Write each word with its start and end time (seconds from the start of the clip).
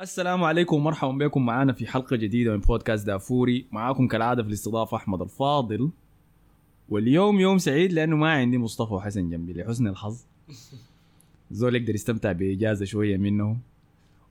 السلام 0.00 0.44
عليكم 0.44 0.76
ومرحبا 0.76 1.12
بكم 1.12 1.46
معنا 1.46 1.72
في 1.72 1.86
حلقة 1.86 2.16
جديدة 2.16 2.52
من 2.52 2.60
بودكاست 2.60 3.06
دافوري. 3.06 3.66
معاكم 3.72 4.08
كالعادة 4.08 4.42
في 4.42 4.48
الاستضافة 4.48 4.96
أحمد 4.96 5.22
الفاضل. 5.22 5.90
واليوم 6.88 7.40
يوم 7.40 7.58
سعيد 7.58 7.92
لأنه 7.92 8.16
ما 8.16 8.32
عندي 8.32 8.58
مصطفى 8.58 8.94
وحسن 8.94 9.30
جنبي 9.30 9.52
لحسن 9.52 9.86
الحظ. 9.86 10.24
زول 11.50 11.76
يقدر 11.76 11.94
يستمتع 11.94 12.32
بإجازة 12.32 12.84
شوية 12.84 13.16
منهم. 13.16 13.60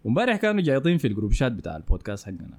ومبارح 0.05 0.35
كانوا 0.35 0.61
جايطين 0.61 0.97
في 0.97 1.07
ال 1.07 1.11
group 1.11 1.31
chat 1.31 1.51
بتاع 1.51 1.75
البودكاست 1.75 2.25
حقنا. 2.25 2.57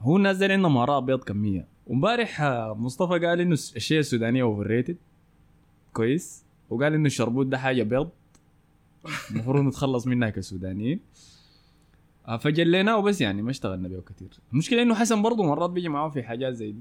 هو 0.00 0.16
الناس 0.16 0.36
دي 0.36 0.44
عندهم 0.44 0.76
آراء 0.76 1.00
بيض 1.00 1.24
كمية. 1.24 1.66
ومبارح 1.86 2.40
آه، 2.40 2.74
مصطفى 2.74 3.26
قال 3.26 3.40
إنه 3.40 3.52
الشية 3.52 3.98
السودانية 3.98 4.42
overrated 4.42 4.96
كويس. 5.92 6.44
وقال 6.70 6.94
إنه 6.94 7.06
الشربوت 7.06 7.46
ده 7.46 7.58
حاجة 7.58 7.82
بيض. 7.82 8.08
المفروض 9.30 9.64
نتخلص 9.64 10.06
منها 10.06 10.30
كسودانيين. 10.30 11.00
فجليناه 12.26 12.96
وبس 12.96 13.20
يعني 13.20 13.42
ما 13.42 13.50
اشتغلنا 13.50 13.88
بيه 13.88 14.00
كثير. 14.00 14.28
المشكلة 14.52 14.82
إنه 14.82 14.94
حسن 14.94 15.22
برضه 15.22 15.44
مرات 15.44 15.70
بيجي 15.70 15.88
معاه 15.88 16.08
في 16.08 16.22
حاجات 16.22 16.54
زي 16.54 16.72
دي. 16.72 16.80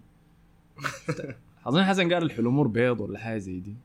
أظن 1.68 1.84
حسن 1.84 2.14
قال 2.14 2.24
الحلمور 2.24 2.68
بيض 2.68 3.00
ولا 3.00 3.20
حاجة 3.20 3.38
زي 3.38 3.60
دي. 3.60 3.76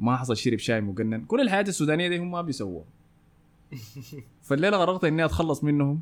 ما 0.00 0.16
حصل 0.16 0.36
شرب 0.36 0.58
شاي 0.58 0.80
مقنن. 0.80 1.24
كل 1.24 1.40
الحياة 1.40 1.62
السودانية 1.62 2.08
دي 2.08 2.18
هم 2.18 2.30
ما 2.30 2.42
بيسووها. 2.42 2.84
فالليلة 4.42 4.76
قررت 4.76 5.04
إني 5.04 5.24
أتخلص 5.24 5.64
منهم. 5.64 6.00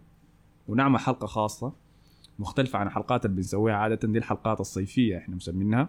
ونعمل 0.69 0.99
حلقة 0.99 1.27
خاصة. 1.27 1.73
مختلفة 2.39 2.79
عن 2.79 2.87
الحلقات 2.87 3.25
اللي 3.25 3.37
بنسويها 3.37 3.75
عادة. 3.75 4.09
دي 4.09 4.19
الحلقات 4.19 4.61
الصيفية 4.61 5.19
إحنا 5.19 5.37
مسمينها. 5.37 5.89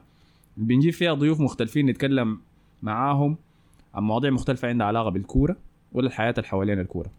بنجيب 0.57 0.93
فيها 0.93 1.13
ضيوف 1.13 1.39
مختلفين 1.39 1.85
نتكلم 1.85 2.41
معاهم 2.83 3.37
عن 3.93 4.03
مواضيع 4.03 4.31
مختلفة 4.31 4.67
عندها 4.67 4.87
علاقة 4.87 5.09
بالكورة 5.09 5.57
ولا 5.91 6.07
الحياة 6.07 6.31
اللي 6.37 6.47
حوالين 6.47 6.79
الكورة. 6.79 7.11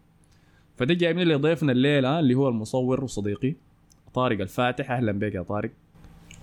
فده 0.79 0.93
جايبين 0.93 1.27
لي 1.27 1.35
ضيفنا 1.35 1.71
الليلة 1.71 2.19
اللي 2.19 2.33
هو 2.33 2.49
المصور 2.49 3.03
وصديقي 3.03 3.55
طارق 4.13 4.41
الفاتح. 4.41 4.91
أهلا 4.91 5.11
بك 5.11 5.35
يا 5.35 5.41
طارق. 5.41 5.71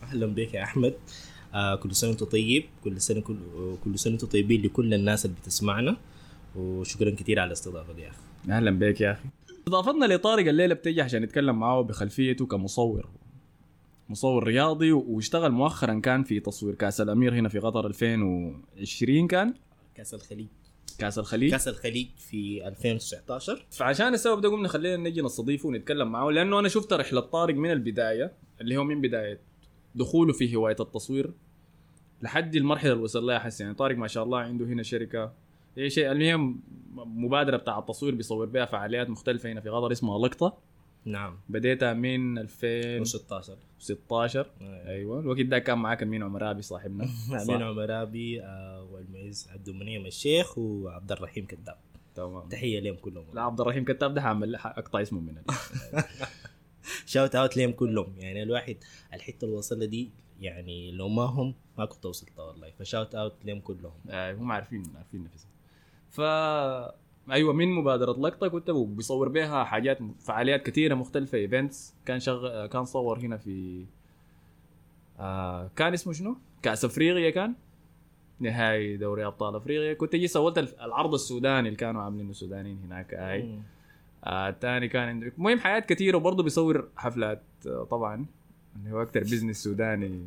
أهلا 0.02 0.26
بك 0.26 0.54
يا 0.54 0.62
أحمد. 0.62 0.94
آه 1.54 1.74
كل 1.74 1.94
سنة 1.94 2.10
وأنت 2.10 2.24
طيب 2.24 2.64
كل 2.84 3.00
سنة 3.00 3.20
كل 3.20 3.36
كل 3.84 3.98
سنة 3.98 4.12
وأنتم 4.12 4.26
طيبين 4.26 4.62
لكل 4.62 4.94
الناس 4.94 5.26
اللي 5.26 5.36
بتسمعنا. 5.42 5.96
وشكرا 6.56 7.10
كثير 7.10 7.40
على 7.40 7.48
الاستضافة 7.48 7.92
دي 7.92 8.02
يا 8.02 8.08
أخي. 8.08 8.18
أهلا 8.50 8.70
بك 8.70 9.00
يا 9.00 9.12
أخي. 9.12 9.28
اضافتنا 9.68 10.04
لطارق 10.14 10.48
الليلة 10.48 10.74
بتجي 10.74 11.02
عشان 11.02 11.22
نتكلم 11.22 11.58
معاه 11.60 11.82
بخلفيته 11.82 12.46
كمصور. 12.46 13.08
مصور 14.08 14.44
رياضي 14.44 14.92
واشتغل 14.92 15.52
مؤخرا 15.52 16.00
كان 16.00 16.22
في 16.22 16.40
تصوير 16.40 16.74
كأس 16.74 17.00
الأمير 17.00 17.34
هنا 17.34 17.48
في 17.48 17.58
قطر 17.58 17.86
2020 17.86 19.26
كان. 19.26 19.54
كأس 19.94 20.14
الخليج. 20.14 20.46
كاس 20.98 21.18
الخليج. 21.18 21.50
كاس 21.50 21.68
الخليج 21.68 22.08
في 22.16 22.68
2019 22.68 23.66
فعشان 23.70 24.14
السبب 24.14 24.40
ده 24.40 24.48
قمنا 24.48 24.68
خلينا 24.68 24.96
نجي 24.96 25.22
نستضيفه 25.22 25.68
ونتكلم 25.68 26.12
معاه 26.12 26.30
لأنه 26.30 26.58
أنا 26.58 26.68
شفت 26.68 26.92
رحلة 26.92 27.20
طارق 27.20 27.54
من 27.54 27.70
البداية 27.70 28.32
اللي 28.60 28.76
هو 28.76 28.84
من 28.84 29.00
بداية 29.00 29.40
دخوله 29.94 30.32
في 30.32 30.56
هواية 30.56 30.76
التصوير 30.80 31.30
لحد 32.22 32.56
المرحلة 32.56 32.92
اللي 32.92 33.02
وصل 33.02 33.26
لها 33.26 33.38
حس 33.38 33.60
يعني 33.60 33.74
طارق 33.74 33.96
ما 33.96 34.06
شاء 34.08 34.24
الله 34.24 34.38
عنده 34.38 34.64
هنا 34.64 34.82
شركة 34.82 35.32
هي 35.76 35.90
شيء 35.90 36.12
المهم 36.12 36.60
مبادرة 36.94 37.56
بتاع 37.56 37.78
التصوير 37.78 38.14
بيصور 38.14 38.46
بها 38.46 38.64
فعاليات 38.64 39.10
مختلفة 39.10 39.52
هنا 39.52 39.60
في 39.60 39.68
قطر 39.68 39.92
اسمها 39.92 40.18
لقطة. 40.18 40.58
نعم. 41.06 41.38
بديتها 41.48 41.92
من 41.92 42.38
2016 42.38 43.56
16 43.78 44.46
أيوه. 44.60 45.20
الوقت 45.20 45.40
ده 45.40 45.58
كان 45.58 45.78
معاك 45.78 46.02
أمين 46.02 46.22
عمرابي 46.22 46.62
صاحبنا. 46.62 47.08
أمين 47.42 47.62
عمرابي 47.62 48.42
آه 48.42 48.88
والمعز 48.92 49.48
عبد 49.52 49.68
المنعم 49.68 50.06
الشيخ 50.06 50.58
وعبد 50.58 51.12
الرحيم 51.12 51.46
كذاب 51.46 51.76
تمام. 52.14 52.48
تحية 52.48 52.80
لهم 52.80 52.96
كلهم. 52.96 53.24
لا 53.34 53.42
عبد 53.42 53.60
الرحيم 53.60 53.84
كتاب 53.84 54.14
ده 54.14 54.20
حعمل 54.20 54.54
أقطع 54.56 55.02
اسمه 55.02 55.20
من 55.20 55.42
shout 57.06 57.34
out 57.34 57.56
لهم 57.56 57.72
كلهم. 57.72 58.14
يعني 58.18 58.42
الواحد 58.42 58.76
الحتة 59.14 59.44
اللي 59.44 59.56
وصل 59.56 59.86
دي 59.86 60.10
يعني 60.40 60.92
لو 60.92 61.08
ما 61.08 61.22
هم 61.22 61.54
ما 61.78 61.84
كنت 61.84 62.06
وصلت 62.06 62.38
والله. 62.38 62.70
ف 62.78 62.84
shout 62.84 63.14
out 63.14 63.34
لهم 63.44 63.60
كلهم. 63.60 64.00
آه 64.10 64.34
هم 64.34 64.52
عارفين 64.52 64.82
عارفين 64.96 65.24
نفسهم. 65.24 65.50
ف 66.10 66.20
أيوه 67.30 67.52
من 67.52 67.68
مبادرة 67.72 68.12
لقطة 68.12 68.48
كنت 68.48 68.70
بيصور 68.70 69.28
بها 69.28 69.64
حاجات 69.64 69.98
فعاليات 70.20 70.66
كثيره 70.66 70.94
مختلفة 70.94 71.38
events 71.38 71.94
كان 72.06 72.20
شغ... 72.20 72.66
كان 72.66 72.84
صور 72.84 73.18
هنا 73.18 73.36
في 73.36 73.84
آه 75.18 75.70
كان 75.76 75.92
اسمه 75.92 76.12
شنو؟ 76.12 76.36
كأس 76.62 76.84
أفريقيا 76.84 77.30
كان. 77.30 77.54
نهائي 78.40 78.96
دوري 78.96 79.26
أبطال 79.26 79.56
أفريقيا. 79.56 79.94
كنت 79.94 80.16
جي 80.16 80.26
سويت 80.28 80.58
العرض 80.58 81.14
السوداني 81.14 81.68
اللي 81.68 81.78
كانوا 81.78 82.02
عاملينه 82.02 82.30
السودانيين 82.30 82.78
هناك 82.86 83.14
هاي 83.14 83.58
آه 84.24 84.48
الثاني 84.48 84.88
كان 84.88 85.08
عندك. 85.08 85.32
المهم 85.38 85.58
حاجات 85.58 85.86
كثيره 85.88 86.16
وبرضه 86.16 86.42
بيصور 86.42 86.88
حفلات 86.96 87.42
آه 87.66 87.84
طبعا. 87.90 88.26
اللي 88.76 88.90
هو 88.96 89.02
أكثر 89.02 89.20
business 89.20 89.62
سوداني. 89.64 90.20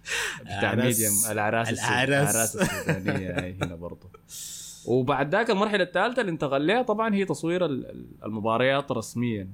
بتاع 0.42 0.74
ميديم 0.74 1.10
الأعراس 1.30 1.68
الأعراس. 1.70 2.56
السودانية 2.56 3.38
هاي 3.40 3.54
هنا 3.62 3.74
برضه. 3.74 4.08
وبعد 4.86 5.34
ذاك 5.34 5.50
المرحلة 5.50 5.84
الثالثة 5.84 6.20
اللي 6.20 6.32
انتقل 6.32 6.66
لها 6.66 6.82
طبعا 6.82 7.14
هي 7.14 7.24
تصوير 7.24 7.64
المباريات 8.24 8.92
رسميا. 8.92 9.48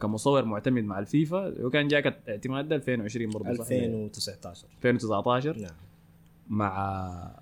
كمصور 0.00 0.44
معتمد 0.44 0.84
مع 0.84 0.98
الفيفا. 0.98 1.64
وكان 1.64 1.88
جاك 1.88 2.06
اعتماد 2.28 2.72
2020 2.72 3.30
برضه 3.30 3.50
2019 3.50 4.66
2019 4.76 5.56
نعم. 5.58 5.70
مع 6.48 7.40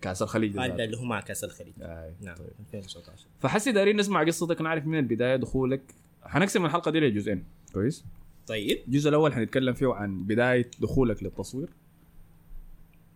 كأس 0.00 0.22
الخليج 0.22 0.58
هذا 0.58 0.84
اللي 0.84 0.96
هو 0.96 1.04
مع 1.04 1.20
كأس 1.20 1.44
الخليج. 1.44 1.72
آه. 1.82 2.12
نعم 2.20 2.36
طيب. 2.36 2.46
2019 2.60 3.26
فحسي 3.40 3.72
دارين 3.72 3.96
نسمع 3.96 4.24
قصتك 4.24 4.60
نعرف 4.60 4.86
من 4.86 4.98
البداية 4.98 5.36
دخولك. 5.36 5.94
حنقسم 6.22 6.64
الحلقة 6.64 6.90
دي 6.90 7.00
لجزئين. 7.00 7.44
كويس؟ 7.74 8.04
طيب. 8.46 8.78
الجزء 8.86 9.08
الأول 9.08 9.32
حنتكلم 9.32 9.74
فيه 9.74 9.94
عن 9.94 10.22
بداية 10.22 10.70
دخولك 10.80 11.22
للتصوير. 11.22 11.68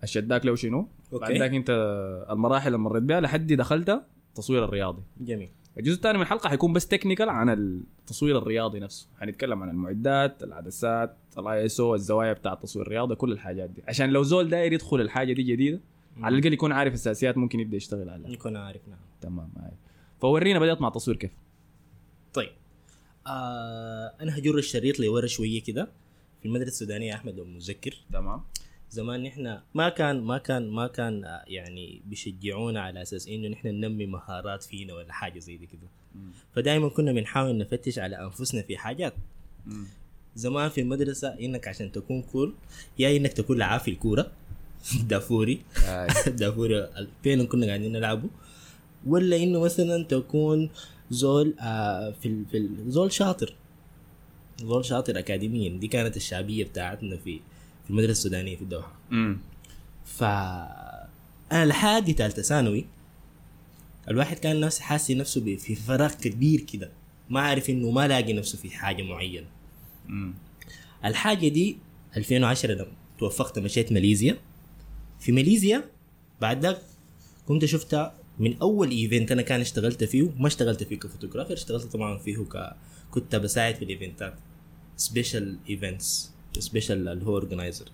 أشداك 0.07 0.47
له 0.47 0.55
شنو؟ 0.55 0.89
okay. 1.13 1.25
بعد 1.25 1.37
ذاك 1.37 1.55
أنت 1.55 1.71
المراحل 2.31 2.67
اللي 2.67 2.79
مريت 2.79 3.03
بها 3.03 3.21
لحد 3.21 3.53
دخلت 3.53 4.03
التصوير 4.29 4.65
الرياضي. 4.65 5.03
جميل. 5.21 5.49
الجزء 5.79 5.97
الثاني 5.97 6.19
من 6.19 6.23
الحلقة 6.23 6.49
حيكون 6.49 6.73
بس 6.73 6.87
technical 6.87 7.29
عن 7.29 7.51
التصوير 7.51 8.39
الرياضي 8.39 8.81
نفسه. 8.81 9.09
حنتكلم 9.21 9.63
عن 9.63 9.71
المعدات 9.71 10.43
العدسات 10.43 11.17
الاي 11.39 11.67
اس 11.67 11.81
أو 11.81 11.95
الزوايا 11.95 12.33
بتاع 12.33 12.53
التصوير 12.53 12.87
الرياضي 12.87 13.15
كل 13.15 13.33
الحاجات 13.33 13.71
دي. 13.71 13.83
عشان 13.89 14.11
لو 14.11 14.23
زول 14.23 14.49
داير 14.49 14.73
يدخل 14.73 15.01
الحاجة 15.01 15.33
دي 15.33 15.43
جديدة 15.43 15.81
على 16.17 16.37
الأقل 16.39 16.53
يكون 16.53 16.73
عارف 16.73 16.95
أساسيات 16.95 17.39
ممكن 17.39 17.61
يبدأ 17.61 17.77
يشتغل 17.77 18.09
عليها. 18.09 18.31
يكون 18.31 18.57
عارف 18.57 18.89
نعم. 18.89 18.99
تمام 19.21 19.53
هاي 19.57 19.73
فورينا 20.21 20.59
بدأت 20.59 20.81
مع 20.81 20.89
التصوير 20.89 21.17
كيف؟ 21.17 21.31
طيب. 22.35 22.51
آه 23.27 24.13
أنا 24.21 24.39
هجر 24.39 24.59
الشريط 24.59 25.01
لورا 25.01 25.27
شوية 25.27 25.63
كده. 25.63 25.89
في 26.41 26.49
المدرسة 26.49 26.69
السودانية 26.69 27.15
أحمد 27.15 27.37
لو 27.37 27.45
متذكر 27.45 28.05
تمام. 28.13 28.43
زمان 28.91 29.23
نحن 29.23 29.59
ما 29.75 29.89
كان 29.89 30.21
ما 30.21 30.39
كان 30.39 30.69
ما 30.71 30.87
كان 30.87 31.25
آه، 31.25 31.45
يعني 31.47 32.03
بيشجعونا 32.07 32.81
على 32.81 33.03
أساس 33.03 33.29
إنه 33.29 33.49
نحن 33.49 33.69
ننمي 33.69 34.07
مهارات 34.07 34.63
فينا 34.63 34.95
ولا 34.95 35.13
حاجة 35.13 35.39
زي 35.39 35.57
دي 35.57 35.67
كده. 35.67 35.89
فدائما 36.55 36.89
كنا 36.89 37.13
بنحاول 37.13 37.59
نفتش 37.59 37.99
على 37.99 38.23
أنفسنا 38.25 38.63
في 38.63 38.77
حاجات. 38.77 39.15
زمان 40.37 40.69
في 40.69 40.81
المدرسة 40.81 41.29
إنك 41.29 41.69
عشان 41.69 41.93
تكون 41.93 42.23
كول 42.23 42.55
يا 42.99 43.17
إنك 43.17 43.33
تكون 43.33 43.59
لعاب 43.59 43.81
في 43.81 43.91
الكورة 43.91 44.33
دافوري. 45.11 45.61
هاي 45.77 46.09
دافوري 46.41 46.89
فين 47.23 47.47
كنا 47.47 47.67
قاعدين 47.67 47.93
نلعبه. 47.93 48.29
ولا 49.07 49.37
إنه 49.37 49.61
مثلا 49.61 50.05
تكون 50.05 50.71
زول 51.11 51.55
آه 51.61 52.11
في 52.11 52.29
ال- 52.29 52.45
في 52.51 52.57
ال- 52.57 52.91
زول 52.91 53.13
شاطر. 53.13 53.55
زول 54.61 54.85
شاطر 54.85 55.19
اكاديميا. 55.19 55.79
دي 55.79 55.89
كانت 55.89 56.17
الشعبية 56.17 56.65
بتاعتنا 56.65 57.17
في 57.17 57.41
في 57.87 57.91
المدرسة 57.91 58.13
السودانيه 58.13 58.57
في 58.57 58.63
الدوحة. 58.63 58.93
امم 59.13 59.39
ف 60.05 60.23
أنا 61.53 61.67
لحد 61.67 62.11
ثالثه 62.11 62.43
ثانوي 62.43 62.87
الواحد 64.09 64.39
كان 64.39 64.61
نفسه 64.61 64.83
حاسس 64.83 65.11
نفسه 65.11 65.57
في 65.57 65.75
فراغ 65.75 66.13
كبير 66.15 66.61
كده. 66.61 66.91
ما 67.31 67.41
عارف 67.41 67.71
إنه 67.71 67.91
ما 67.91 68.09
لاقي 68.09 68.33
نفسه 68.33 68.59
في 68.59 68.71
حاجة 68.71 69.03
معينة. 69.03 69.47
امم 70.09 70.35
الحاجة 71.05 71.49
دي 71.49 71.79
2010 72.17 72.75
لما 72.75 72.93
توفقت 73.19 73.59
مشيت 73.59 73.93
ماليزيا. 73.93 74.37
في 75.21 75.33
ماليزيا 75.33 75.85
بعد 76.41 76.63
ذاك 76.63 76.83
كنت 77.47 77.65
شفتها 77.65 78.15
من 78.39 78.59
أول 78.59 78.91
event 78.91 79.33
أنا 79.33 79.43
كان 79.43 79.61
اشتغلت 79.61 80.05
فيه 80.05 80.31
ما 80.39 80.47
اشتغلت 80.47 80.83
فيه 80.83 80.97
ك 80.99 81.03
photographer 81.03 81.53
اشتغلت 81.53 81.93
طبعا 81.93 82.19
فيه 82.19 82.39
ك 82.39 82.77
كنت 83.11 83.37
بساعد 83.37 83.75
في 83.75 83.85
ال 83.85 83.92
event 83.92 84.28
ات 84.28 84.35
special 84.97 85.59
events 85.71 86.31
special 86.61 87.09
اللي 87.09 87.27
هو 87.27 87.31
organizer 87.31 87.87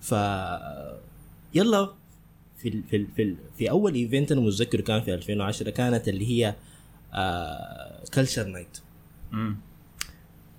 ف 0.00 0.12
يلا 1.54 1.94
في 2.58 2.68
ال 2.68 2.82
في 2.90 2.96
ال 2.96 3.06
في, 3.16 3.22
ال 3.22 3.36
في 3.58 3.70
أول 3.70 3.94
event 3.94 4.32
أنا 4.32 4.40
متذكر 4.40 4.80
كان 4.80 5.00
في 5.00 5.14
2010 5.14 5.70
كانت 5.70 6.08
اللي 6.08 6.26
هي 6.26 6.54
آه 7.14 8.04
culture 8.14 8.44
night 8.46 8.78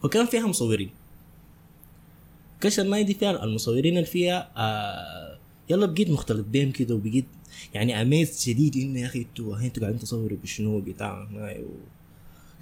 وكان 0.04 0.26
فيها 0.26 0.48
مصورين. 0.48 0.90
culture 2.62 2.84
night 2.84 3.08
دي 3.08 3.14
فيها 3.14 3.44
المصورين 3.44 3.94
اللي 3.98 4.06
فيها 4.06 4.52
آه 4.58 5.38
يلا 5.70 5.86
بقيت 5.86 6.10
مختلط 6.10 6.46
بيهم 6.46 6.72
كده 6.72 6.96
وبقيت 6.96 7.26
يعني 7.74 8.02
amazed 8.02 8.44
شديد 8.46 8.78
إنه 8.78 9.00
يا 9.00 9.06
أخي 9.06 9.20
أنتوا 9.20 9.58
أنتوا 9.58 9.82
قاعدين 9.82 10.00
تصوروا 10.00 10.38
بشنو 10.44 10.80
بتاع 10.82 11.28
و... 11.34 11.64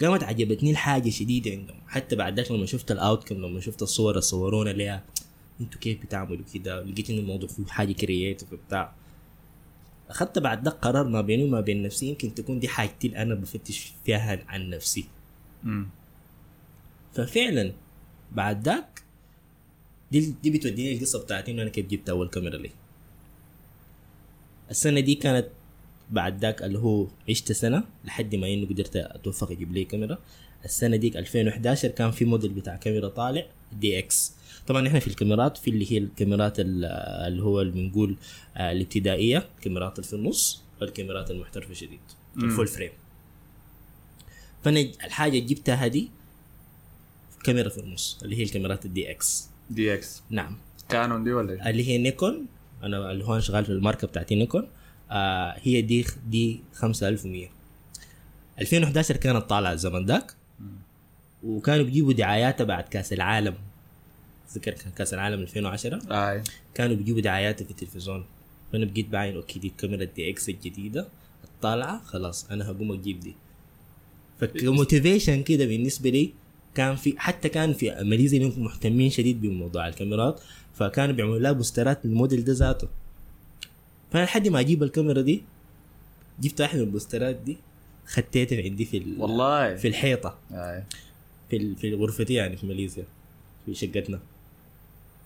قامت 0.01 0.23
عجبتني 0.23 0.71
الحاجة 0.71 1.09
شديدة 1.09 1.51
عندهم. 1.51 1.77
حتى 1.88 2.15
بعد 2.15 2.39
ذاك 2.39 2.51
لما 2.51 2.65
شفت 2.65 2.91
ال 2.91 2.97
outcome 2.97 3.35
لما 3.35 3.59
شفت 3.59 3.81
الصور 3.81 4.11
اللي 4.11 4.21
صورونا 4.21 4.69
ليها. 4.69 5.03
أنتوا 5.61 5.79
كيف 5.79 6.01
بتعملوا 6.01 6.45
كده؟ 6.53 6.83
لقيت 6.83 7.09
انه 7.09 7.19
الموضوع 7.19 7.49
فيه 7.49 7.65
حاجة 7.65 7.91
كرييتيف 7.94 8.53
وبتاع. 8.53 8.94
أخذت 10.09 10.39
بعد 10.39 10.65
ذاك 10.65 10.73
قرار 10.73 11.07
ما 11.07 11.21
بيني 11.21 11.44
وما 11.44 11.61
بين 11.61 11.83
نفسي 11.83 12.05
يمكن 12.05 12.35
تكون 12.35 12.59
دي 12.59 12.67
حاجتي 12.67 13.07
اللي 13.07 13.21
أنا 13.21 13.35
بفتش 13.35 13.94
فيها 14.05 14.44
عن 14.47 14.69
نفسي. 14.69 15.05
مم. 15.63 15.88
ففعلا 17.13 17.73
بعد 18.31 18.65
ذاك 18.65 19.01
دي 20.11 20.33
دي 20.43 20.50
بتوديني 20.50 20.97
القصة 20.97 21.23
بتاعتي 21.23 21.51
إنه 21.51 21.61
أنا 21.61 21.69
كيف 21.69 21.85
جبت 21.85 22.09
أول 22.09 22.27
كاميرا 22.29 22.57
لي. 22.57 22.69
السنة 24.71 25.00
دي 25.00 25.15
كانت 25.15 25.47
بعد 26.12 26.42
ذاك 26.42 26.63
اللي 26.63 26.80
هو 26.80 27.07
عشت 27.30 27.51
سنة 27.51 27.83
لحد 28.06 28.36
ما 28.36 28.48
إنه 28.54 28.68
قدرت 28.68 28.95
أتوفق 28.95 29.51
أجيب 29.51 29.74
لي 29.74 29.83
كاميرا. 29.83 30.18
السنة 30.65 30.95
ديك 30.98 31.18
2011 31.18 31.88
كان 31.88 32.12
في 32.12 32.25
موديل 32.25 32.50
بتاع 32.54 32.75
كاميرا 32.75 33.07
طالع 33.09 33.45
DX. 33.79 34.33
طبعا 34.68 34.88
إحنا 34.88 35.00
في 35.00 35.07
الكاميرات 35.07 35.57
في 35.57 35.69
اللي 35.69 35.92
هي 35.92 35.98
الكاميرات 35.98 36.59
ال- 36.59 36.86
اللي 37.27 37.44
هو 37.44 37.62
اللي 37.62 37.71
بنقول 37.74 38.15
آه، 38.57 38.71
الابتدائية 38.71 39.45
الكاميرات 39.57 40.00
اللي 40.00 40.07
في 40.09 40.15
النص 40.15 40.62
والكاميرات 40.81 41.31
المحترفة 41.31 41.74
شديد. 41.74 42.00
ال 42.38 42.44
full 42.44 42.68
frame 42.68 42.91
فأنا 44.63 44.80
الحاجة 44.80 45.39
جبتها 45.39 45.75
هذه 45.75 46.07
كاميرا 47.44 47.69
في 47.69 47.77
النص 47.77 48.19
اللي 48.24 48.36
هي 48.38 48.44
الكاميرات 48.44 48.86
ال 48.85 49.12
DX. 49.12 49.50
DX. 49.69 50.21
نعم. 50.30 50.57
كانون 50.89 51.24
دي 51.24 51.33
ولا 51.33 51.53
إيه؟ 51.53 51.69
اللي 51.69 51.88
هي 51.88 51.98
نيكون. 51.98 52.45
أنا 52.83 53.12
اللي 53.12 53.25
هو 53.25 53.39
شغال 53.39 53.65
في 53.65 53.71
الماركة 53.71 54.07
بتاعتي 54.07 54.36
نيكون. 54.36 54.68
آه 55.12 55.56
هي 55.62 55.81
دي 55.81 56.06
D 56.29 56.62
5100 56.74 57.50
2011 58.62 59.18
كانت 59.18 59.38
طالعة 59.50 59.74
الزمن 59.74 60.06
ذاك 60.06 60.33
وكانوا 61.44 61.86
بيجيبوا 61.86 62.13
دعاياتها 62.13 62.63
بعد 62.63 62.83
كأس 62.83 63.13
العالم. 63.13 63.56
ذكر 64.54 64.71
كان 64.71 64.92
كأس 64.92 65.13
العالم 65.13 65.42
2010 65.42 66.01
آي. 66.12 66.44
كانوا 66.74 66.95
بيجيبوا 66.95 67.21
دعاياتها 67.21 67.65
في 67.65 67.71
التلفزيون. 67.71 68.25
فأنا 68.71 68.86
بقيت 68.86 69.09
باين 69.09 69.36
okay 69.35 69.59
دي 69.59 69.68
الكاميرا 69.68 70.04
DX 70.03 70.50
الجديدة. 70.50 71.07
الطالعه 71.44 72.03
خلاص 72.03 72.51
أنا 72.51 72.71
هقوم 72.71 72.92
أجيب 72.92 73.19
دي. 73.19 73.36
فك 74.39 74.57
motivation 74.57 75.44
كده 75.44 75.65
بالنسبة 75.65 76.10
لي 76.10 76.33
كان 76.75 76.95
في 76.95 77.13
حتى 77.18 77.50
كان 77.50 77.74
في 77.74 77.89
ماليزيا 77.92 78.51
مهتمين 78.57 79.10
شديد 79.10 79.42
بموضوع 79.42 79.88
الكاميرات. 79.88 80.42
فكانوا 80.74 81.15
بيعملوا 81.15 81.39
لها 81.39 81.51
poster 81.51 81.98
ات 81.98 82.06
للموديل 82.06 82.44
ده 82.44 82.53
ذاته. 82.53 82.88
فانا 84.12 84.24
لحد 84.24 84.48
ما 84.48 84.59
أجيب 84.59 84.83
الكاميرا 84.83 85.21
دي 85.21 85.44
جبت 86.39 86.62
واحد 86.62 86.77
من 86.77 86.83
ال 86.83 86.90
poster 86.90 87.29
ات 87.29 87.35
دي 87.36 87.57
خطيتها 88.07 88.63
عندي 88.63 88.86
في 88.86 88.98
ال- 88.98 89.21
والله. 89.21 89.75
في 89.75 89.88
الحيطة. 89.88 90.38
اي 90.51 90.83
في 91.50 91.57
ال- 91.57 91.75
في 91.75 91.94
غرفتي 91.94 92.33
يعني 92.33 92.57
في 92.57 92.65
ماليزيا 92.68 93.04
في 93.65 93.74
شقتنا. 93.74 94.19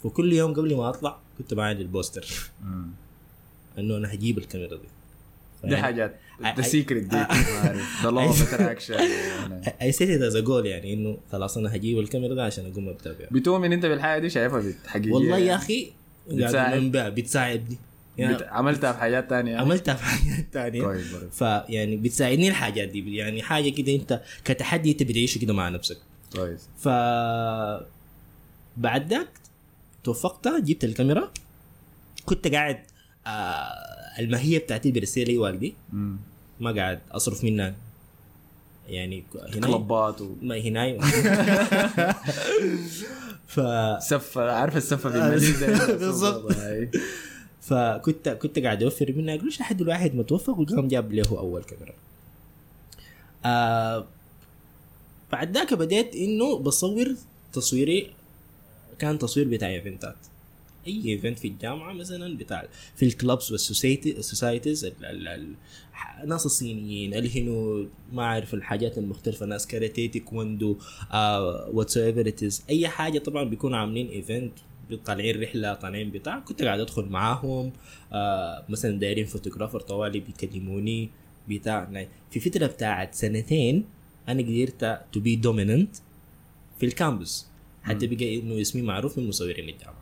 وكل 0.04 0.33
يوم 0.33 0.54
قبل 0.54 0.75
ما 0.75 0.89
أطلع 0.89 1.19
كنت 1.38 1.54
معي 1.54 1.72
ال 1.71 1.78
poster. 1.78 2.25
إنه 3.78 3.98
أنا 3.98 4.13
هجيب 4.13 4.38
الكاميرا 4.38 4.78
دي. 4.78 4.88
دي 5.69 5.77
حاجات 5.77 6.16
the 6.57 6.62
secret 6.62 7.03
دي. 7.04 7.18
the 8.03 8.09
law 8.09 8.19
of 8.19 8.53
attraction 8.53 8.94
I 9.81 9.92
set 9.92 10.21
as 10.21 10.38
goal 10.38 10.65
يعني 10.66 10.94
إنه 10.94 11.18
خلاص 11.31 11.57
أنا 11.57 11.75
هجيب 11.75 12.00
الكاميرا 12.00 12.36
ده 12.36 12.45
عشان 12.45 12.72
أقوم 12.72 12.86
بيها 13.06 13.27
بتؤمن 13.31 13.74
أنت 13.74 13.86
بالحاجة 13.86 14.22
دي؟ 14.22 14.30
شايفها 14.30 14.63
حقيقية 14.88 15.12
والله 15.12 15.38
يا 15.38 15.45
يعني. 15.45 15.56
أخي 15.56 15.92
بتساعد. 16.31 16.92
بتساعدني. 17.16 17.77
يعني 18.18 18.34
بت- 18.34 18.44
عملتها 18.44 18.92
في 18.92 19.00
حاجات 19.00 19.30
تانية. 19.30 19.58
عملتها 19.58 19.94
في 19.94 20.04
حاجات 20.04 20.54
تانية. 20.54 20.81
برضه. 20.84 21.30
فيعني 21.31 21.98
بتساعدني 21.98 22.48
الحاجات 22.50 22.90
دي 22.90 23.16
يعني 23.16 23.42
حاجة 23.44 23.69
كده 23.69 23.96
انت 23.96 24.22
كتحدي 24.46 24.92
انت 24.92 25.04
بتعيشه 25.04 25.40
كده 25.40 25.54
مع 25.54 25.69
نفسك. 25.69 25.98
كويس. 26.36 26.60
ف 26.80 26.88
بعد 28.78 29.13
ذاك 29.13 29.28
توفقت 30.04 30.48
جبت 30.48 30.84
الكاميرا. 30.84 31.31
كنت 32.25 32.48
قاعد 32.48 32.80
آه 33.28 34.19
الماهيه 34.19 34.60
بتاعتي 34.60 34.92
برسل 34.92 35.25
لي 35.28 35.38
والدي. 35.38 35.74
ما 36.60 36.72
قاعد 36.72 37.00
أصرف 37.12 37.44
منها. 37.44 37.75
يعني 38.90 39.24
هنا 39.54 39.68
كلبات 39.68 40.22
و 40.22 40.36
ما 40.42 40.58
هنا 40.58 40.98
ف 43.48 43.60
سفة 44.04 44.52
عارف 44.52 44.78
السفة 44.78 45.10
الماليزيا 45.10 45.86
بالضبط. 45.96 46.56
فكنت 47.62 48.30
كنت 48.30 48.60
قاعد 48.60 48.84
أوفر 48.84 49.13
منها 49.18 49.36
قروش 49.36 49.60
لحد 49.60 49.81
الواحد 49.81 50.16
متوفق؟ 50.16 50.60
وقام 50.60 50.88
جاب 50.88 51.13
له 51.13 51.24
أول 51.38 51.63
كاميرا. 51.63 51.94
آه 53.46 54.06
بعد 55.31 55.58
ذاك 55.58 55.74
بديت 55.74 56.16
إنه 56.16 56.58
بصور 56.60 57.16
تصويري 57.54 58.10
كان 59.00 59.19
تصوير 59.19 59.48
بتاع 59.48 59.69
event 59.69 60.08
ات 60.08 60.15
أي 60.88 61.06
event 61.09 61.39
في 61.40 61.48
الجامعة 61.48 61.94
مثلا 61.94 62.38
بتاع 62.38 62.68
في 62.96 63.06
ال 63.06 63.13
clubs 63.13 63.51
وال 63.51 63.66
society 63.66 64.18
ال 64.18 64.24
societies 64.24 64.86
ال- 64.86 65.06
ال- 65.06 65.28
ال- 65.28 65.54
الناس 66.24 66.46
الصينيين 66.46 67.13
الهنود 67.13 67.90
ما 68.13 68.24
أعرف 68.24 68.54
الحاجات 68.54 68.98
المختلفة 68.98 69.46
ناس 69.46 69.68
كاراتيه 69.68 70.12
تيكوندو 70.12 70.78
whatever 71.74 72.33
أي 72.69 72.88
حاجة 72.88 73.19
طبعا 73.19 73.44
بيكونوا 73.44 73.78
عاملين 73.78 74.08
event 74.07 74.53
طالعين 74.97 75.41
رحله 75.41 75.73
طالعين 75.73 76.11
بتاع 76.11 76.39
كنت 76.39 76.63
قاعد 76.63 76.79
ادخل 76.79 77.05
معاهم 77.05 77.71
آه 78.13 78.63
مثلا 78.69 78.99
دايرين 78.99 79.25
photographer 79.25 79.80
طوالي 79.79 80.19
بيكلموني 80.19 81.09
بتاع 81.49 81.89
يعني 81.91 82.07
في 82.31 82.39
فتره 82.39 82.65
بتاعت 82.67 83.15
سنتين 83.15 83.85
أنا 84.29 84.41
قدرت 84.41 84.99
to 85.13 85.19
be 85.19 85.36
dominant 85.36 85.95
في 86.79 86.85
ال 86.86 86.94
campus 86.94 87.48
حتى 87.83 88.07
بقى 88.07 88.39
انه 88.39 88.61
اسمي 88.61 88.81
معروف 88.81 89.17
من 89.17 89.27
مصورين 89.27 89.69
الجامعة 89.69 90.01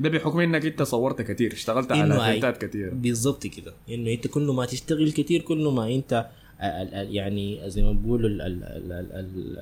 ده 0.00 0.08
بحكم 0.08 0.40
انك 0.40 0.66
انت 0.66 0.82
صورت 0.82 1.22
كتير 1.22 1.52
اشتغلت 1.52 1.92
على. 1.92 2.26
event 2.26 2.58
ات 2.58 2.64
كتير 2.64 2.94
بالضبط 2.94 3.46
كده 3.46 3.72
انه 3.90 4.12
انت 4.12 4.26
كل 4.26 4.42
ما 4.46 4.66
تشتغل 4.66 5.12
كتير 5.12 5.40
كل 5.42 5.66
ما 5.68 5.94
انت 5.94 6.26
يعني 6.92 7.70
زي 7.70 7.82
ما 7.82 7.90
ال- 8.30 9.58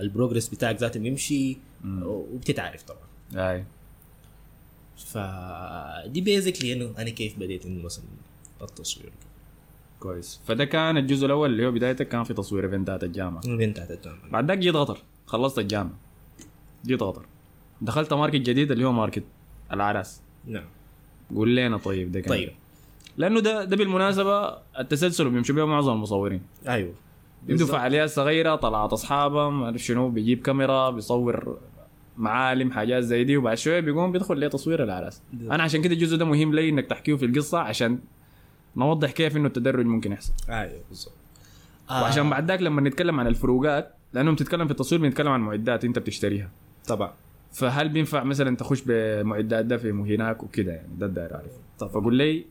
progress 0.00 0.48
بتاعك 0.48 0.76
ذاته 0.80 1.00
بيمشي. 1.00 1.56
وبتتعرف 2.02 2.82
طبعا 2.82 3.00
أي. 3.34 3.64
فدي 4.96 6.20
basically 6.20 6.72
إنه 6.72 6.94
أنا 6.98 7.10
كيف 7.10 7.38
بديت 7.38 7.66
إنه 7.66 7.84
مثلا 7.84 8.04
التصوير. 8.62 9.12
كويس. 10.00 10.40
فده 10.46 10.64
كان 10.64 10.96
الجزء 10.96 11.26
الأول 11.26 11.52
اللي 11.52 11.66
هو 11.66 11.70
بدايتك 11.70 12.08
كان 12.08 12.24
في 12.24 12.34
تصوير 12.34 12.64
event 12.64 12.97
ات 12.97 13.04
الجامعة. 13.04 13.40
بتاعت 13.46 13.90
الجامعة. 13.90 14.30
بعد 14.30 14.48
ذاك 14.48 14.58
جيت 14.58 14.74
قطر. 14.74 14.98
خلصت 15.26 15.58
الجامعة. 15.58 15.94
جيت 16.86 17.02
قطر. 17.02 17.26
دخلت 17.80 18.12
market 18.12 18.36
جديد 18.36 18.70
اللي 18.70 18.84
هو 18.84 18.92
market 18.92 19.24
الأعراس 19.72 20.20
نعم. 20.46 20.64
قول 21.34 21.56
لنا 21.56 21.76
طيب 21.76 22.12
ده 22.12 22.20
كان. 22.20 22.30
طيب. 22.30 22.52
لأنه 23.16 23.40
ده 23.40 23.64
ده 23.64 23.76
بالمناسبة 23.76 24.58
التسلسل 24.78 25.30
بيمشوا 25.30 25.54
بيه 25.54 25.66
معظم 25.66 25.92
المصورين. 25.92 26.42
أيوه. 26.68 26.94
يبدو 27.42 27.58
بالضبط. 27.58 27.70
فعاليات 27.70 28.10
صغيرة 28.10 28.54
طلعت 28.56 28.92
اصحابهم 28.92 29.60
ما 29.60 29.64
اعرف 29.64 29.82
شنو 29.82 30.10
بيجيب 30.10 30.42
كاميرا 30.42 30.90
بيصور 30.90 31.58
معالم 32.16 32.70
حاجات 32.70 33.02
زي 33.02 33.24
دي 33.24 33.36
وبعد 33.36 33.56
شوية 33.56 33.80
بيقوم 33.80 34.12
بيدخل 34.12 34.40
لتصوير 34.40 34.82
العراس 34.84 35.22
بالضبط. 35.32 35.52
أنا 35.52 35.62
عشان 35.62 35.82
كده 35.82 35.94
الجزء 35.94 36.16
ده 36.16 36.24
مهم 36.24 36.54
لي 36.54 36.68
إنك 36.68 36.86
تحكيه 36.86 37.14
في 37.14 37.24
القصة 37.24 37.58
عشان 37.58 37.98
نوضح 38.76 39.10
كيف 39.10 39.36
إنه 39.36 39.46
التدرج 39.46 39.86
ممكن 39.86 40.12
يحصل. 40.12 40.32
أيوه 40.48 40.80
بالضبط 40.88 41.14
وعشان 41.90 42.30
بعد 42.30 42.48
ذاك 42.50 42.62
لما 42.62 42.80
نتكلم 42.80 43.20
عن 43.20 43.26
الفروقات 43.26 43.94
لأنه 44.12 44.32
بتتكلم 44.32 44.64
في 44.66 44.70
التصوير 44.70 45.00
بنتكلم 45.00 45.28
عن 45.28 45.40
معدات 45.40 45.84
أنت 45.84 45.98
بتشتريها. 45.98 46.50
طبعا. 46.86 47.12
فهل 47.52 47.88
بينفع 47.88 48.24
مثلا 48.24 48.56
تخش 48.56 48.82
بمعدات 48.86 49.64
ده 49.64 49.76
في 49.76 49.90
هناك 49.90 50.42
وكده 50.42 50.72
يعني؟ 50.72 50.88
ده 50.98 51.06
الداير 51.06 51.34
اعرف 51.34 51.52
طبعا. 51.78 51.92
فقول 51.92 52.14
لي 52.14 52.44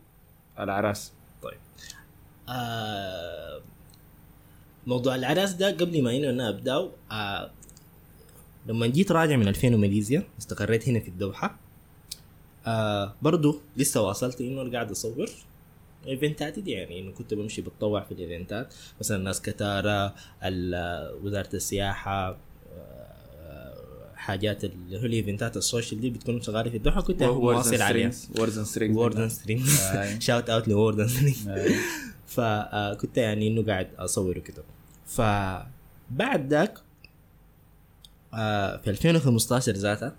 الأعراس 0.60 1.14
طيب. 1.44 1.58
آه 2.50 3.62
موضوع 4.88 5.16
الأعراس 5.16 5.54
ده 5.54 5.72
قبل 5.72 6.04
ما 6.04 6.16
إنه 6.16 6.30
أنا 6.30 6.50
أبدأه 6.50 6.90
آه 7.12 7.52
لما 8.68 8.88
جيت 8.88 9.12
راجع 9.12 9.36
من 9.36 9.48
2000 9.48 9.68
وماليزيا 9.76 10.24
استقريت 10.40 10.90
هنا 10.90 11.00
في 11.00 11.08
الدوحة. 11.08 11.60
آه 12.68 13.14
برضو 13.22 13.60
لسه 13.78 14.02
واصلت 14.02 14.42
إنه 14.42 14.72
قاعد 14.72 14.92
أصور 14.92 15.30
event 16.08 16.46
اتي 16.46 16.62
دي. 16.62 16.72
يعني 16.72 17.00
إنه 17.00 17.12
كنت 17.12 17.34
بمشي 17.34 17.62
بتطوع 17.62 18.02
في 18.04 18.12
ال 18.12 18.19
event 18.20 18.58
ات. 18.58 18.74
مثلا 19.00 19.18
ناس 19.24 19.42
كتارا 19.42 20.16
ال- 20.44 21.16
وزارة 21.24 21.50
السياحة 21.54 22.38
آه، 22.78 23.74
حاجات 24.16 24.64
اللي 24.64 25.02
هو 25.02 25.06
ال 25.06 25.13
event 25.13 25.50
ات 25.50 25.58
ال 25.58 25.64
social 25.64 26.02
دي 26.02 26.10
بتكون 26.10 26.42
شغالة 26.42 26.70
في 26.70 26.78
الدوحة. 26.78 27.02
كنت 27.02 27.24
مواصل 27.24 27.82
عليها. 27.82 28.12
Words 28.38 28.58
and 28.58 28.68
Strings 28.68 28.98
Words 28.98 29.18
and 29.18 29.30
Strings 29.30 29.66
آي. 29.94 30.22
shout 30.22 30.50
out 30.50 30.68
ل 30.68 30.72
Words 30.72 30.94
and 30.94 31.08
Strings 31.08 31.36
آي. 31.50 31.76
فكنت 32.28 33.18
يعني 33.18 33.48
إنه 33.48 33.64
قاعد 33.66 33.88
أصور 33.98 34.38
وكده. 34.38 34.64
فبعد 35.08 36.48
ذاك 36.50 36.78
آه، 38.36 38.78
في 38.78 38.90
2015 38.90 39.72
ذاتها 39.72 40.16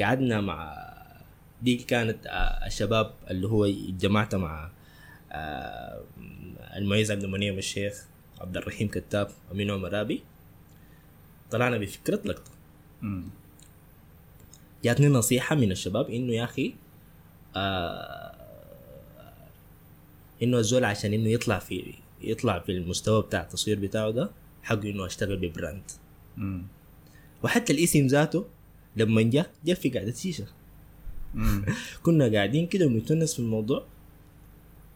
قعدنا 0.00 0.40
مع 0.40 0.88
دي 1.62 1.76
كانت 1.76 2.26
آه، 2.26 2.66
الشباب 2.66 3.14
اللي 3.30 3.48
هو 3.48 3.66
جمعت 4.00 4.34
مع 4.34 4.70
آه، 5.32 6.02
المعز 6.76 7.10
عبد 7.10 7.24
المنعم 7.24 7.58
الشيخ 7.58 8.06
عبد 8.40 8.56
الرحيم 8.56 8.88
كتاب 8.88 9.28
أمين 9.52 9.70
عمر 9.70 10.18
طلعنا 11.50 11.78
بفكرة 11.78 12.20
لقطة. 12.24 12.50
جاتني 14.84 15.08
نصيحة 15.08 15.56
من 15.56 15.72
الشباب 15.72 16.10
إنه 16.10 16.32
يا 16.32 16.44
أخي 16.44 16.74
آه 17.56 18.34
إنه 20.42 20.58
الزول 20.58 20.84
عشان 20.84 21.12
إنه 21.12 21.28
يطلع 21.28 21.58
في 21.58 21.94
يطلع 22.20 22.58
في 22.58 22.72
المستوى 22.72 23.22
بتاع 23.22 23.40
التصوير 23.42 23.78
بتاعه 23.80 24.10
ده 24.10 24.30
حقه 24.62 24.90
إنه 24.90 25.06
أشتغل 25.06 25.36
ب 25.36 25.43
brand. 25.43 25.82
مم. 26.36 26.62
وحتى 27.42 27.72
الاسم 27.72 28.06
ذاته 28.06 28.44
لما 28.96 29.22
جاء 29.22 29.50
جاء 29.64 29.76
في 29.76 29.88
قعده 29.90 30.12
شيشه. 30.12 30.46
كنا 32.04 32.32
قاعدين 32.32 32.66
كده 32.66 32.86
ونتونس 32.86 33.34
في 33.34 33.38
الموضوع 33.38 33.84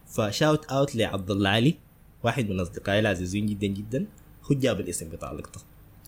ف 0.06 0.16
shout 0.16 0.64
out 0.64 0.96
لعبد 0.96 1.30
الله 1.30 1.50
علي 1.50 1.74
واحد 2.22 2.50
من 2.50 2.60
أصدقائي 2.60 3.00
العزيزين 3.00 3.46
جدا 3.46 3.66
جدا 3.66 4.06
هو 4.44 4.54
جاب 4.54 4.80
الاسم 4.80 5.08
بتاع 5.08 5.30
اللقطة 5.30 5.60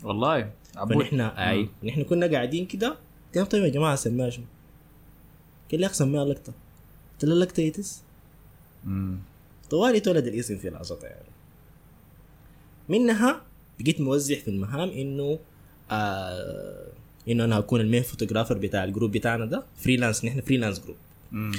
والله 0.04 0.52
عبود 0.76 0.96
فنحن 0.96 1.20
أي 1.20 1.68
نحن 1.84 2.02
كنا 2.04 2.26
قاعدين 2.26 2.66
كده 2.66 2.96
قلنا 3.34 3.46
طيب 3.46 3.64
يا 3.64 3.68
جماعة 3.68 3.96
سماها 3.96 4.30
شنو؟ 4.30 4.44
قال 5.70 5.80
لي 5.80 5.86
اخ 5.86 5.92
سميها 5.92 6.24
لقطة 6.24 6.52
قلت 7.12 7.24
له 7.24 7.34
لقطه 7.34 7.60
it 7.60 7.77
is. 7.77 8.02
طوالي 9.70 9.98
اتولد 9.98 10.26
الاسم 10.26 10.58
في 10.58 10.70
لحظتها 10.70 11.08
يعني 11.08 11.28
منها 12.88 13.42
بقيت 13.80 14.00
موزع 14.00 14.34
في 14.34 14.48
المهام 14.48 14.88
إنه 14.88 15.38
آه 15.90 16.86
إنه 17.28 17.44
أنا 17.44 17.58
اكون 17.58 17.80
ال 17.80 17.85
main 17.85 18.02
photographer 18.02 18.58
بتاع 18.58 18.84
ال 18.84 18.89
group 18.89 19.10
بتاعنا 19.12 19.44
ده 19.44 19.62
freelance 19.76 20.24
نحن 20.24 20.40
freelance 20.40 20.80
group. 20.80 20.96
مم. 21.32 21.52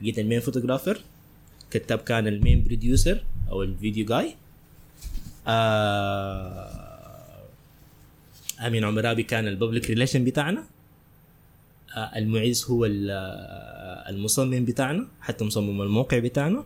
بقيت 0.00 0.18
ال 0.18 0.22
main 0.22 0.40
photographer 0.40 1.00
كتاب 1.70 1.98
كان 1.98 2.26
ال 2.26 2.33
main 2.33 2.62
producer 2.62 3.24
أو 3.50 3.62
ال 3.62 3.69
video 3.69 4.06
guy. 4.06 4.34
آه 5.46 6.94
أمين 8.66 8.84
عمرابي 8.84 9.22
كان 9.22 9.48
ال 9.48 9.53
public 9.53 9.86
relation 9.86 10.24
بتاعنا. 10.24 10.64
آه 11.96 12.18
المعز 12.18 12.64
هو 12.64 12.84
آه، 12.84 14.10
المصمم 14.10 14.64
بتاعنا 14.64 15.06
حتى 15.20 15.44
مصمم 15.44 15.82
الموقع 15.82 16.18
بتاعنا. 16.18 16.64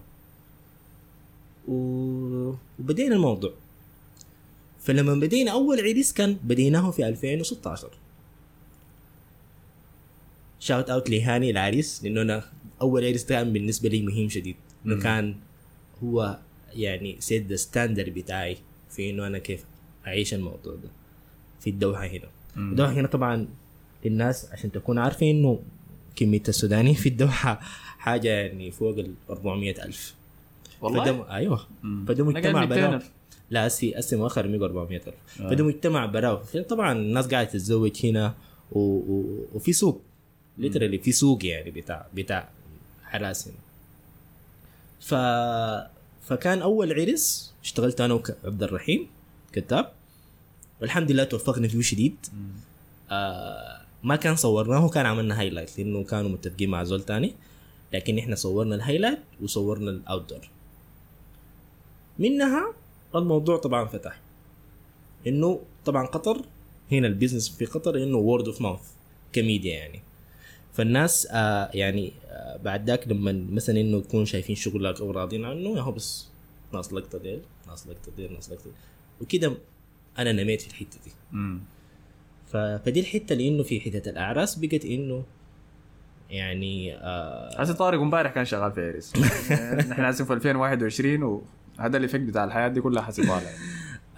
وبدينا 1.69 3.15
الموضوع. 3.15 3.53
فلما 4.89 5.15
بدينا 5.15 5.51
أول 5.53 5.81
عريس 5.81 6.13
كان 6.13 6.37
بديناه 6.45 6.91
في 6.91 7.09
2016 7.09 7.89
shout 10.61 10.91
out 10.91 11.11
لهاني 11.11 11.51
العريس 11.51 12.05
لأنه 12.05 12.23
أنا 12.23 12.45
أول 12.81 13.05
عريس 13.05 13.27
كان 13.27 13.53
بالنسبة 13.53 13.89
لي 13.89 14.03
مهم 14.03 14.29
شديد. 14.29 14.57
انه. 14.87 15.03
كان 15.03 15.35
هو 16.05 16.39
يعني 16.75 17.17
سيد 17.21 17.55
ستاندر 17.55 18.11
بتاعي 18.11 18.57
في 18.91 19.11
إنه 19.11 19.27
أنا 19.27 19.39
كيف 19.39 19.65
أعيش 20.07 20.35
الموضوع 20.35 20.75
ده 20.75 20.89
في 21.61 21.71
الدوحة 21.71 22.07
هنا. 22.07 22.29
مم. 22.57 22.71
الدوحة 22.71 22.93
هنا 22.93 23.09
طبعا 23.09 23.49
للناس 24.05 24.49
عشان 24.53 24.73
تكون 24.73 24.99
عارفين 24.99 25.37
إنه 25.37 25.61
كمية 26.17 26.43
السودانيين 26.49 26.95
في 26.95 27.09
الدوحة 27.09 27.61
حاجة 27.99 28.29
يعني 28.29 28.71
فوق 28.71 28.99
ال 28.99 29.15
400 29.31 29.85
ألف. 29.85 30.15
والله؟ 30.81 31.05
فده 31.05 31.35
أيوه. 31.35 31.67
مم. 31.83 32.05
فده 32.09 32.25
مجتمع 32.25 32.65
200 32.65 33.01
لا 33.51 33.67
أسي 33.67 33.99
أسي 33.99 34.17
مؤخر 34.17 34.45
400 34.45 34.97
ألف. 34.97 35.15
آه. 35.41 35.51
فده 35.51 35.65
مجتمع 35.65 36.07
براو 36.07 36.39
طبعا 36.69 36.93
الناس 36.93 37.27
قاعدة 37.27 37.51
تتزوج 37.51 38.07
هنا 38.07 38.35
و... 38.73 38.79
و... 38.81 39.47
وفي 39.55 39.73
سوق. 39.73 40.03
literally 40.59 40.99
في 40.99 41.13
سوق 41.13 41.45
يعني 41.45 41.71
بتاع 41.71 42.07
بتاع 42.15 42.49
حراس 43.05 43.49
هنا. 43.49 43.57
ف 45.01 45.15
فكان 46.29 46.63
أول 46.63 47.01
عرس 47.01 47.55
اشتغلت 47.63 48.01
أنا 48.01 48.15
وعبد 48.15 48.63
الرحيم 48.63 49.07
كتاب. 49.53 49.93
والحمد 50.81 51.13
لله 51.13 51.25
توفقنا 51.25 51.69
فيه 51.69 51.81
شديد. 51.81 52.17
آه 53.11 53.81
ما 54.03 54.17
كان 54.17 54.37
صورناه 54.37 54.89
كان 54.89 55.07
عملنا 55.07 55.41
highlight 55.41 55.79
لأنه 55.79 56.05
كانوا 56.05 56.31
متفقين 56.31 56.71
مع 56.71 56.85
زول 56.85 57.03
تاني. 57.03 57.35
لكن 57.93 58.19
إحنا 58.19 58.37
صورنا 58.37 58.75
ال 58.75 58.79
highlight 58.79 59.19
وصورنا 59.43 59.91
ال 59.91 60.31
outdoor 60.31 60.49
منها 62.19 62.75
الموضوع 63.15 63.57
طبعا 63.57 63.85
فتح 63.85 64.21
إنه 65.27 65.61
طبعا 65.85 66.07
قطر 66.07 66.43
هنا 66.93 67.07
ال 67.07 67.12
business 67.12 67.49
في 67.49 67.65
قطر 67.65 67.97
إنه 68.03 68.17
word 68.17 68.47
of 68.47 68.61
mouth 68.61 68.93
ك 69.33 69.40
media 69.40 69.75
يعني 69.75 70.01
فالناس 70.73 71.29
آه 71.31 71.71
يعني 71.75 72.13
آه 72.27 72.57
بعد 72.57 72.87
ذاك 72.87 73.09
لما 73.09 73.47
مثلا 73.51 73.81
إنه 73.81 73.97
يكونوا 73.97 74.25
شايفين 74.25 74.57
شغلك 74.57 75.01
أو 75.01 75.11
راضين 75.11 75.45
عنه 75.45 75.77
يا 75.77 75.81
هو 75.81 75.93
بس 75.93 76.27
ناس 76.75 76.93
لقطه 76.93 77.19
ديل 77.19 77.41
ناس 77.69 77.87
لقطه 77.87 78.13
ديل 78.17 78.33
ناس 78.33 78.51
لقطه. 78.51 78.71
وكده 79.21 79.53
أنا 80.19 80.33
نميت 80.33 80.61
في 80.61 80.69
الحتة 80.69 80.99
دي 81.05 81.11
مم. 81.33 81.61
فدي 82.53 83.01
الحتة 83.01 83.33
اللي 83.33 83.49
إنه 83.49 83.63
في 83.63 83.81
حتة 83.81 84.11
الأعراس 84.11 84.59
بقت 84.59 84.85
إنه 84.85 85.25
يعني 86.31 86.95
آه 86.97 87.61
حسن 87.61 87.75
طارق 87.75 88.01
امبارح 88.01 88.33
كان 88.33 88.45
شغال 88.45 88.73
في 88.73 88.81
عرس 88.81 89.17
نحن 89.91 90.03
عايزين 90.03 90.27
في 90.27 90.33
2021 90.33 91.43
وهذا 91.79 91.97
ال 91.97 92.00
effect 92.00 92.23
بتاع 92.23 92.45
الحياة 92.45 92.69
دي 92.69 92.81
كلها 92.81 93.03
حسي 93.03 93.23
طالع 93.27 93.51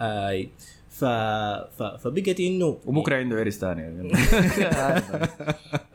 آه 0.00 0.46
ف... 0.88 1.04
ف... 1.04 1.82
فبقت 1.82 2.40
إنه 2.40 2.78
وبكرة 2.86 3.16
عنده 3.16 3.36
عرس 3.36 3.58
ثاني. 3.58 3.82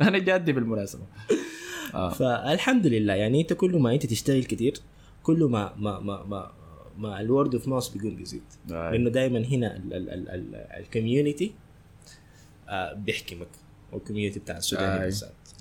أنا 0.01 0.17
جادي 0.17 0.53
بالمناسبة. 0.53 1.03
آه. 1.93 2.10
فالحمد 2.10 2.88
لله 2.88 3.13
يعني 3.13 3.41
أنت 3.41 3.53
كل 3.53 3.77
ما 3.77 3.93
أنت 3.93 4.05
تشتغل 4.05 4.43
كتير 4.43 4.74
كل 5.24 5.43
ما 5.43 5.74
ما 5.77 6.00
ما 6.00 6.24
ما, 6.24 6.51
ما 6.98 7.22
ال 7.22 7.28
word 7.28 7.55
of 7.55 7.67
mouth 7.67 7.89
بيقوم 7.89 8.15
بيزيد. 8.15 8.43
آه. 8.72 8.91
لأنه 8.91 9.10
دائما 9.10 9.39
هنا 9.39 9.81
ال 10.77 10.85
community 10.85 11.53
بيحكمك 12.95 13.48
وال 13.91 14.00
community 14.00 14.39
بتاع 14.39 14.57
السودان 14.57 15.01
آي. 15.01 15.12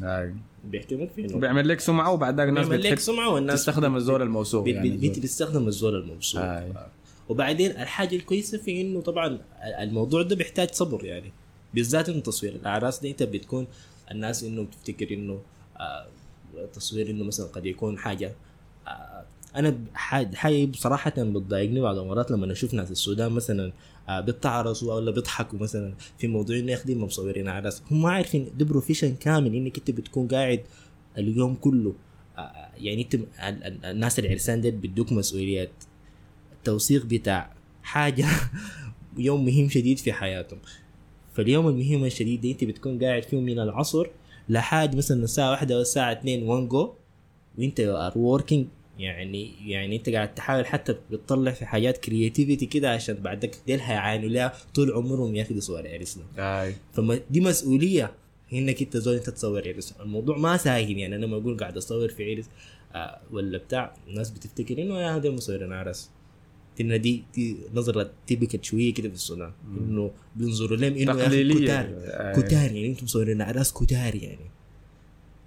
آه. 0.02 0.34
بيحكمك 0.64 1.10
في 1.16 1.24
انه 1.24 1.38
بيعمل 1.38 1.68
لك 1.68 1.80
سمعة 1.80 2.12
وبعد 2.12 2.36
ذاك 2.36 2.48
الناس 2.48 2.68
بيعمل 2.68 2.82
لك 2.84 2.98
سمعة 2.98 3.28
والناس 3.34 3.58
تستخدم 3.60 3.96
الزول 3.96 4.22
الموثوق 4.22 4.64
بت- 4.64 4.74
يعني. 4.74 4.90
بت- 4.90 5.10
بت- 5.10 5.18
بتستخدم 5.18 5.66
الزول 5.68 5.94
المبسوط 5.94 6.40
آي. 6.42 6.72
وبعدين 7.28 7.70
الحاجة 7.70 8.16
الكويسة 8.16 8.58
في 8.58 8.80
إنه 8.80 9.00
طبعا 9.00 9.38
الموضوع 9.80 10.22
ده 10.22 10.36
بيحتاج 10.36 10.70
صبر 10.70 11.04
يعني. 11.04 11.32
بالذات 11.74 12.08
إنه 12.08 12.20
تصوير 12.20 12.52
الأعراس 12.54 13.00
دي 13.00 13.10
أنت 13.10 13.22
بتكون 13.22 13.66
الناس 14.10 14.44
إنه 14.44 14.62
بتفتكر 14.62 15.14
إنه 15.14 15.40
آه 15.76 16.06
تصوير 16.72 17.10
إنه 17.10 17.24
مثلا 17.24 17.46
قد 17.46 17.66
يكون 17.66 17.98
حاجة 17.98 18.32
آه 18.88 19.24
أنا 19.56 19.78
ح- 19.94 20.34
حاجة 20.34 20.66
بصراحة 20.66 21.10
بتضايقني 21.18 21.80
بعض 21.80 21.98
المرات 21.98 22.30
لما 22.30 22.52
أشوف 22.52 22.74
ناس 22.74 22.90
السودان 22.90 23.32
مثلا 23.32 23.72
آه 24.08 24.20
بيتعرسوا 24.20 24.94
ولا 24.94 25.10
بيضحكوا 25.10 25.58
مثلا 25.58 25.94
في 26.18 26.28
موضوع 26.28 26.56
إنه 26.58 26.72
يخدم 26.72 27.04
مصورين 27.04 27.48
اعراس 27.48 27.82
هم 27.90 28.02
ما 28.02 28.10
عارفين 28.10 28.48
ده 28.58 28.64
بروفيشن 28.64 29.14
كامل 29.14 29.54
إنك 29.54 29.78
أنت 29.78 29.90
بتكون 29.90 30.28
قاعد 30.28 30.60
اليوم 31.18 31.54
كله. 31.54 31.94
آه 32.38 32.68
يعني 32.78 33.02
أنت 33.02 33.14
ال- 33.14 33.26
ال- 33.40 33.84
الناس 33.84 34.18
العرسان 34.18 34.60
ديل 34.60 34.72
بيدوك 34.76 35.12
مسؤوليات. 35.12 35.70
التوثيق 36.58 37.06
بتاع 37.06 37.52
حاجة 37.82 38.24
يوم 39.18 39.44
مهم 39.44 39.68
شديد 39.68 39.98
في 39.98 40.12
حياتهم. 40.12 40.58
فاليوم 41.34 41.68
المهم 41.68 42.04
الشديد 42.04 42.40
دي 42.40 42.52
أنت 42.52 42.64
بتكون 42.64 43.04
قاعد 43.04 43.22
فيه 43.22 43.40
من 43.40 43.58
العصر 43.58 44.06
لحد 44.48 44.96
مثلا 44.96 45.24
الساعة 45.24 45.50
واحدة 45.50 45.78
والساعة 45.78 46.12
اتنين 46.12 46.42
one 46.42 46.68
go 46.68 46.92
وأنت 47.58 47.80
are 47.80 48.12
working 48.18 48.66
يعني 48.98 49.70
يعني 49.70 49.96
انت 49.96 50.08
قاعد 50.10 50.34
تحاول 50.34 50.66
حتى 50.66 50.96
بتطلع 51.10 51.50
في 51.50 51.66
حاجات 51.66 51.98
creativity 51.98 52.66
كده 52.66 52.90
عشان 52.90 53.14
بعدك 53.14 53.56
ديل 53.66 53.80
هيعانوا 53.80 54.28
لها 54.28 54.52
طول 54.74 54.92
عمرهم 54.92 55.36
ياخدوا 55.36 55.60
صور 55.60 55.88
عرسنا 55.88 56.24
آي. 56.38 56.74
فما 56.92 57.20
دي 57.30 57.40
مسؤولية 57.40 58.12
إنك 58.52 58.82
أنت 58.82 58.96
زول 58.96 59.14
أنت 59.14 59.30
تصور 59.30 59.68
عرس 59.68 59.94
الموضوع 60.00 60.38
ما 60.38 60.56
سهل 60.56 60.98
يعني. 60.98 61.16
أنا 61.16 61.24
لما 61.24 61.36
أقول 61.36 61.56
قاعد 61.56 61.76
أصور 61.76 62.08
في 62.08 62.34
عرس 62.34 62.44
آه 62.94 63.20
ولا 63.30 63.58
بتاع. 63.58 63.96
الناس 64.08 64.30
بتفتكر 64.30 64.82
إنه 64.82 65.00
يا 65.00 65.16
هذا 65.16 65.30
مصورين 65.30 65.72
عرس. 65.72 66.10
إن 66.80 67.00
دي 67.00 67.22
دي 67.34 67.56
نظرة 67.74 68.10
typical 68.26 68.64
شوية 68.64 68.94
كده 68.94 69.08
في 69.08 69.14
السودان 69.14 69.52
إنه 69.78 70.10
بينظروا 70.36 70.76
لهم 70.76 70.94
إنه. 70.94 71.12
كتار. 71.64 71.86
كتار 72.42 72.52
يعني. 72.72 72.86
أنتم 72.86 73.04
مصورين 73.04 73.42
عرس 73.42 73.72
كتار 73.72 74.14
يعني. 74.14 74.50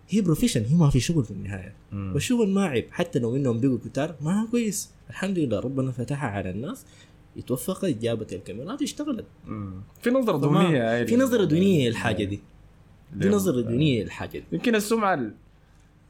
هي 0.09 0.21
profession 0.21 0.63
هي 0.65 0.75
ما 0.75 0.89
في 0.89 0.99
شغل 0.99 1.23
في 1.23 1.31
النهاية 1.31 1.73
مم. 1.91 2.11
والشغل 2.13 2.49
ما 2.49 2.65
عيب 2.65 2.85
حتى 2.91 3.19
لو 3.19 3.35
إنهم 3.35 3.59
بقوا 3.59 3.77
كتار 3.85 4.15
ما 4.21 4.47
كويس 4.51 4.89
الحمد 5.09 5.39
لله 5.39 5.59
ربنا 5.59 5.91
فتحها 5.91 6.29
على 6.29 6.49
الناس 6.49 6.85
اتوفقت 7.37 7.85
جابت 7.85 8.33
الكاميرات 8.33 8.81
اشتغلت 8.81 9.25
مم. 9.47 9.73
في 10.01 10.09
نظرة 10.09 10.37
فما- 10.37 10.41
دونية 10.63 10.93
هاي 10.95 11.07
في 11.07 11.15
نظرة 11.15 11.43
دونية 11.45 11.89
للحاجة 11.89 12.23
دي 12.23 12.39
ليه؟ 13.15 13.29
نظرة 13.29 13.59
آه. 13.59 13.61
دونية 13.61 14.03
للحاجة 14.03 14.37
دي 14.39 14.43
يمكن 14.51 14.75
السمعة 14.75 15.13
ال- 15.13 15.33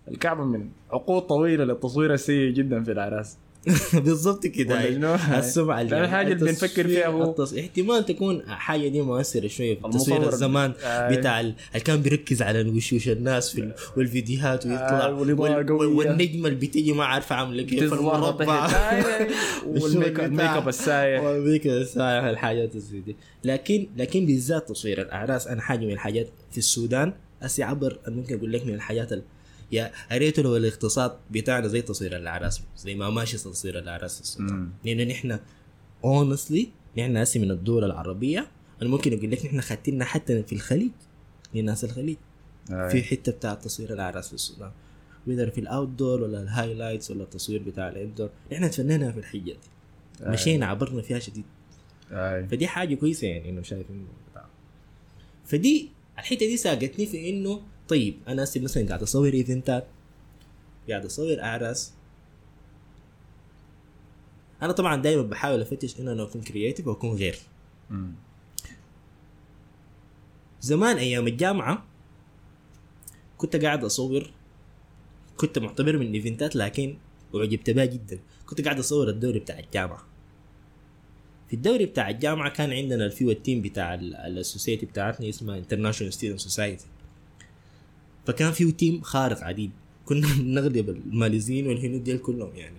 الكعبة 0.07 0.43
من 0.43 0.69
عقود 0.91 1.21
طويلة 1.21 1.63
للتصوير 1.63 2.13
السيء 2.13 2.51
جدا 2.51 2.83
في 2.83 2.91
الأعراس 2.91 3.37
بالضبط 4.05 4.45
كده؟ 4.47 4.87
السمعة 5.39 5.83
ده 5.89 6.03
الحاجة 6.03 6.33
اللي 6.33 6.45
بنفكر 6.45 6.87
فيها 6.87 7.07
هو. 7.07 7.23
التص... 7.31 7.53
احتمال 7.53 8.05
تكون 8.05 8.43
حاجة 8.47 8.87
دي 8.87 9.01
مؤثرة 9.01 9.47
شوية 9.47 9.75
في 9.75 9.81
تصوير 9.93 10.29
الزمان 10.29 10.73
آه. 10.83 11.15
بتاع 11.15 11.39
ال- 11.39 11.53
اللي 11.71 11.79
كان 11.83 12.01
بيركز 12.01 12.41
على 12.41 12.69
وشوش 12.69 13.09
الناس 13.09 13.49
في 13.53 13.61
ال... 13.61 13.73
والفيديوهات 13.97 14.65
ويطلع 14.65 15.05
آه، 15.05 15.13
وال... 15.13 15.33
والنجمة 15.81 16.47
اللي 16.47 16.67
بتيجي 16.67 16.93
ما 16.93 17.05
عارفة 17.05 17.35
عاملة 17.35 17.63
كيف 17.63 17.93
المربع. 17.93 18.65
آه، 18.67 19.27
وال 19.67 19.85
make 19.85 20.19
ال 20.19 20.24
make 20.24 20.41
up 20.45 20.67
السايح. 20.67 21.21
وال 21.23 21.38
make 21.38 21.67
up 21.67 21.81
السايح 21.81 22.23
الحاجات 22.23 22.77
زي 22.77 22.99
دي 22.99 23.15
لكن 23.43 23.87
لكن 23.97 24.25
بالذات 24.25 24.69
تصوير 24.69 25.01
الأعراس 25.01 25.47
أنا 25.47 25.61
حاجة 25.61 25.85
من 25.85 25.91
الحاجات 25.91 26.27
في 26.51 26.57
السودان 26.57 27.13
أسي 27.41 27.63
عبر 27.63 27.99
ممكن 28.07 28.37
أقول 28.37 28.53
لك 28.53 28.65
من 28.65 28.73
الحاجات 28.73 29.13
ال... 29.13 29.21
يا 29.71 29.91
ريت 30.11 30.39
لو 30.39 30.57
الاقتصاد 30.57 31.17
بتاعنا 31.31 31.67
زي 31.67 31.81
تصوير 31.81 32.15
الأعراس 32.17 32.61
زي 32.77 32.95
ما 32.95 33.09
ماشي 33.09 33.37
تصوير 33.37 33.79
الأعراس 33.79 34.15
في 34.15 34.21
السودان 34.21 34.55
مم. 34.55 34.69
لأنه 34.85 35.03
نحن 35.03 35.39
honestly 36.03 36.69
نحن 36.97 37.17
هسه 37.17 37.39
من 37.39 37.51
الدول 37.51 37.83
العربية 37.83 38.47
أنا 38.81 38.89
ممكن 38.89 39.17
أقول 39.17 39.31
لك 39.31 39.45
نحن 39.45 39.61
خدتنا 39.61 40.05
حتى 40.05 40.43
في 40.43 40.55
الخليج 40.55 40.91
لناس 41.53 41.83
الخليج 41.83 42.17
آه. 42.71 42.89
في 42.89 43.03
حتة 43.03 43.31
بتاع 43.31 43.53
تصوير 43.53 43.93
الأعراس 43.93 44.27
في 44.27 44.33
السودان 44.33 44.71
وإذا 45.27 45.49
في 45.49 45.61
ال 45.61 45.87
outdoor 45.87 46.21
ولا 46.21 46.41
ال 46.41 46.48
highlights 46.48 47.11
ولا 47.11 47.23
التصوير 47.23 47.63
بتاع 47.63 47.89
ال 47.89 47.95
indoor 47.95 48.29
نحن 48.51 48.69
تفننا 48.69 49.11
في 49.11 49.19
الحتة 49.19 49.51
دي 49.51 49.57
آه. 50.21 50.31
مشينا 50.31 50.65
عبرنا 50.65 51.01
فيها 51.01 51.19
شديد 51.19 51.45
آه. 52.11 52.41
فدي 52.41 52.67
حاجة 52.67 52.95
كويسة 52.95 53.27
يعني 53.27 53.49
إنه 53.49 53.61
شايف 53.61 53.85
إنه. 53.89 54.07
فدي 55.45 55.89
الحتة 56.19 56.45
دي 56.45 56.57
ساقتني 56.57 57.05
في 57.05 57.29
إنه 57.29 57.61
طيب 57.87 58.17
أنا 58.27 58.43
هسه 58.43 58.61
مثلا 58.61 58.87
قاعد 58.87 59.01
أصور 59.01 59.33
event 59.33 59.78
ات 59.78 59.87
قاعد 60.89 61.05
أصور 61.05 61.41
أعراس. 61.41 61.93
أنا 64.61 64.71
طبعا 64.71 65.01
دائما 65.01 65.21
بحاول 65.21 65.61
أفتش 65.61 65.99
إنه 65.99 66.11
أنا 66.11 66.23
أكون 66.23 66.41
creative 66.41 66.87
وأكون 66.87 67.15
غير. 67.15 67.35
زمان 70.61 70.97
أيام 70.97 71.27
الجامعة 71.27 71.85
كنت 73.37 73.55
قاعد 73.55 73.83
أصور 73.83 74.29
كنت 75.37 75.59
معتبر 75.59 75.97
من 75.97 76.05
ال 76.07 76.14
event 76.14 76.49
ات 76.49 76.55
لكن 76.55 76.97
اعجبت 77.35 77.69
بها 77.69 77.85
جدا. 77.85 78.19
كنت 78.45 78.61
قاعد 78.61 78.79
أصور 78.79 79.09
الدوري 79.09 79.39
بتاع 79.39 79.59
الجامعة. 79.59 80.03
في 81.47 81.55
الدوري 81.55 81.85
بتاع 81.85 82.09
الجامعة 82.09 82.49
كان 82.49 82.73
عندنا 82.73 83.05
الفيو 83.05 83.31
ال 83.31 83.37
team 83.37 83.61
بتاع 83.61 83.93
ال- 83.93 84.15
ال 84.15 84.24
society 84.24 84.85
بتاعتنا 84.85 85.29
اسمها 85.29 85.57
International 85.57 86.13
Student 86.13 86.39
Society 86.39 86.85
فكان 88.27 88.51
فيه 88.51 88.71
team 88.71 89.01
خارق 89.01 89.43
عديل 89.43 89.71
كنا 90.05 90.27
بنغلب 90.39 90.89
الماليزيين 90.89 91.67
والهنود 91.67 92.03
ديل 92.03 92.17
كلهم 92.17 92.49
يعني 92.55 92.77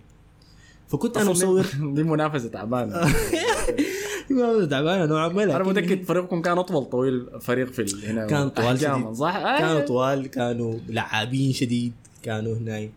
فكنت 0.88 1.16
أنا 1.16 1.30
مصور 1.30 1.62
دي- 1.62 1.92
دي 1.96 2.02
منافسة 2.02 2.48
تعبانة 2.48 2.92
تعبانه 4.70 5.06
نوعا 5.06 5.28
ما 5.28 5.44
أنا 5.44 5.62
متأكد 5.62 6.02
فريقكم 6.04 6.42
كان 6.42 6.58
أطول 6.58 6.84
طويل 6.84 7.26
فريق 7.40 7.66
في 7.72 8.06
هنا 8.10 8.26
كان 8.26 8.48
طوال 8.50 8.78
شديد. 8.80 9.12
صح؟ 9.12 9.36
آه. 9.36 9.58
كانوا 9.58 9.80
طوال 9.80 10.26
كانوا 10.26 10.78
لعابين 10.88 11.52
شديد 11.52 11.92
كانوا 12.22 12.56
هناي 12.56 12.90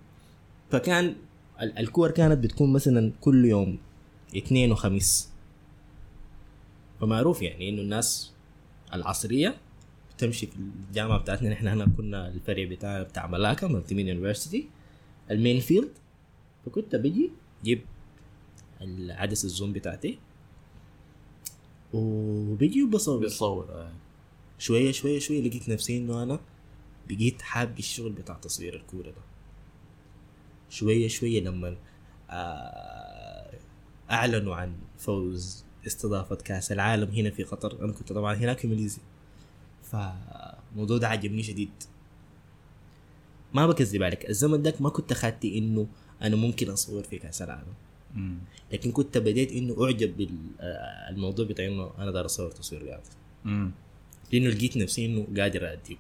فكان 0.72 1.16
ال- 1.62 1.78
الكور 1.80 2.12
كانت 2.12 2.38
بتكون 2.44 2.74
مثلا 2.74 3.12
كل 3.22 3.46
يوم 3.46 3.78
اثنين 4.38 4.72
وخميس 4.72 5.30
فمعروف 7.02 7.42
يعني 7.42 7.70
إنه 7.70 7.82
الناس 7.82 8.32
العصرية 8.94 9.56
بتمشي 10.22 10.48
في 10.48 10.56
الجامعة 10.56 11.18
بتاعتنا 11.20 11.50
نحن 11.50 11.68
هنا 11.68 11.86
كنا 11.98 12.28
الفريق 12.28 12.70
بتاع 12.70 13.04
بتاع 13.04 13.28
ملاكا 13.28 13.68
multimedia 13.68 13.96
university 13.96 14.14
ال 14.14 14.70
main 15.32 15.60
field 15.60 15.92
فكنت 16.66 16.96
بجي 16.96 17.32
جيب 17.64 17.82
العدسة 18.82 19.46
الزوم 19.46 19.74
بتاعتي. 19.74 20.20
وبيجي 21.94 22.84
وبصور 22.84 23.20
بيتصور 23.20 23.70
آه. 23.70 23.92
شوية 24.60 24.92
شوية 24.92 25.20
شوية 25.20 25.42
لقيت 25.42 25.70
نفسي 25.70 25.98
إنه 25.98 26.24
أنا 26.24 26.40
بقيت 27.10 27.42
حاب 27.42 27.80
الشغل 27.80 28.12
بتاع 28.12 28.36
تصوير 28.36 28.76
الكورة 28.76 29.10
ده. 29.10 29.22
شوية 30.70 31.08
شوية 31.08 31.42
لما 31.42 31.78
آه، 32.30 33.54
أعلنوا 34.12 34.56
عن 34.56 34.76
فوز 34.98 35.66
استضافة 35.88 36.36
كأس 36.36 36.72
العالم 36.72 37.12
هنا 37.12 37.30
في 37.30 37.44
قطر. 37.44 37.86
أنا 37.86 37.94
كنت 37.94 38.14
طبعا 38.14 38.36
هناك 38.36 38.60
في 38.60 38.68
ماليزيا 38.68 39.04
فالموضوع 39.92 40.98
ده 40.98 41.08
عجبني 41.08 41.44
شديد. 41.44 41.72
ما 43.54 43.68
بكذب 43.68 44.04
عليك 44.04 44.30
الزمن 44.30 44.62
داك 44.62 44.82
ما 44.82 44.90
كنت 44.90 45.14
خاتي 45.14 45.58
إنه 45.58 45.88
أنا 46.22 46.36
ممكن 46.36 46.70
أصور 46.70 47.04
في 47.04 47.18
كاس 47.18 47.42
العالم. 47.42 47.74
لكن 48.72 48.92
كنت 48.92 49.18
بديت 49.18 49.52
إنه 49.52 49.86
أعجب 49.86 50.18
بالموضوع 50.18 51.46
بتاع 51.46 51.66
إنه 51.66 51.92
أنا 51.98 52.12
دار 52.12 52.26
أصور 52.26 52.52
تصوير 52.52 52.82
رياضي. 52.82 53.10
لأنه 54.34 54.50
لقيت 54.50 54.78
نفسي 54.78 55.06
إنه 55.06 55.28
قادر 55.42 55.74
اديه 55.74 55.96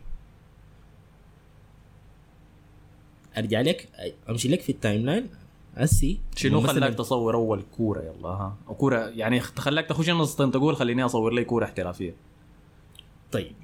أرجع 3.38 3.62
لك 3.62 3.89
أمشي 4.30 4.48
لك 4.48 4.62
في 4.62 4.72
ال 4.72 5.06
timeline 5.06 5.30
اسي 5.78 6.20
شنو 6.36 6.62
خلاك 6.62 6.94
تصور 6.94 7.36
أول 7.36 7.63
كورة 7.78 8.02
يلا 8.02 8.30
ها؟ 8.30 8.58
كورة 8.78 8.98
يعني 9.00 9.39
خلاك 9.39 9.86
تخش 9.86 10.10
النص 10.10 10.36
تقول 10.36 10.76
خليني 10.76 11.06
أصور 11.06 11.34
لي 11.34 11.44
كورة 11.44 11.65
احترافية. 11.65 12.15
طيب. 13.32 13.56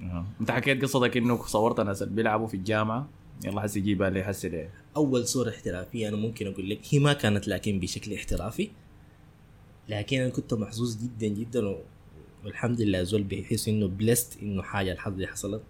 انت 0.41 0.51
حكيت 0.51 0.81
قصتك 0.81 1.17
انه 1.17 1.45
صورت 1.45 1.79
ناس 1.79 2.03
بيلعبوا 2.03 2.47
في 2.47 2.53
الجامعة. 2.53 3.09
يلا 3.45 3.61
حسي 3.61 3.79
جيبها 3.79 4.09
لي 4.09 4.23
حسي 4.23 4.49
ليه. 4.49 4.69
أول 4.95 5.27
صورة 5.27 5.49
احترافية 5.49 6.07
أنا 6.07 6.17
ممكن 6.17 6.47
أقول 6.47 6.69
لك 6.69 6.79
هي 6.89 6.99
ما 6.99 7.13
كانت 7.13 7.47
لكن 7.47 7.79
بشكل 7.79 8.13
احترافي. 8.13 8.69
لكن 9.89 10.21
أنا 10.21 10.29
كنت 10.29 10.53
محظوظ 10.53 10.97
جدا 11.03 11.27
جدا 11.27 11.67
و... 11.67 11.79
والحمد 12.45 12.81
لله 12.81 13.03
زول 13.03 13.23
بيحس 13.23 13.67
إنه 13.67 13.87
بلست 13.87 14.37
إنه 14.41 14.61
حاجة 14.61 14.91
الحظ 14.91 15.13
دي 15.13 15.27
حصلت. 15.27 15.61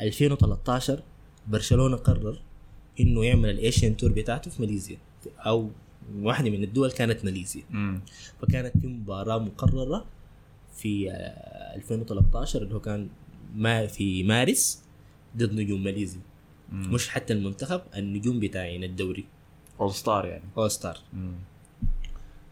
2013 0.00 1.02
برشلونة 1.48 1.96
قرر 1.96 2.40
إنه 3.00 3.24
يعمل 3.24 3.50
الايشيان 3.50 3.96
تور 3.96 4.12
بتاعته 4.12 4.50
في 4.50 4.62
ماليزيا. 4.62 4.96
أو 5.38 5.70
واحدة 6.16 6.50
من 6.50 6.64
الدول 6.64 6.90
كانت 6.90 7.24
ماليزيا. 7.24 7.62
مم. 7.70 8.00
فكانت 8.42 8.78
في 8.78 8.86
مباراة 8.86 9.38
مقررة 9.38 10.04
في 10.78 11.10
آه، 11.10 11.76
2013 11.76 12.62
اللي 12.62 12.74
هو 12.74 12.80
كان 12.80 13.08
ما 13.54 13.86
في 13.86 14.22
مارس 14.22 14.82
ضد 15.36 15.52
نجوم 15.52 15.84
ماليزيا. 15.84 16.20
مش 16.72 17.08
حتى 17.08 17.32
المنتخب 17.32 17.80
النجوم 17.96 18.40
بتاعين 18.40 18.84
الدوري 18.84 19.24
اول 19.80 19.94
ستار 19.94 20.26
يعني 20.26 20.44
اول 20.56 20.70
ستار. 20.70 20.98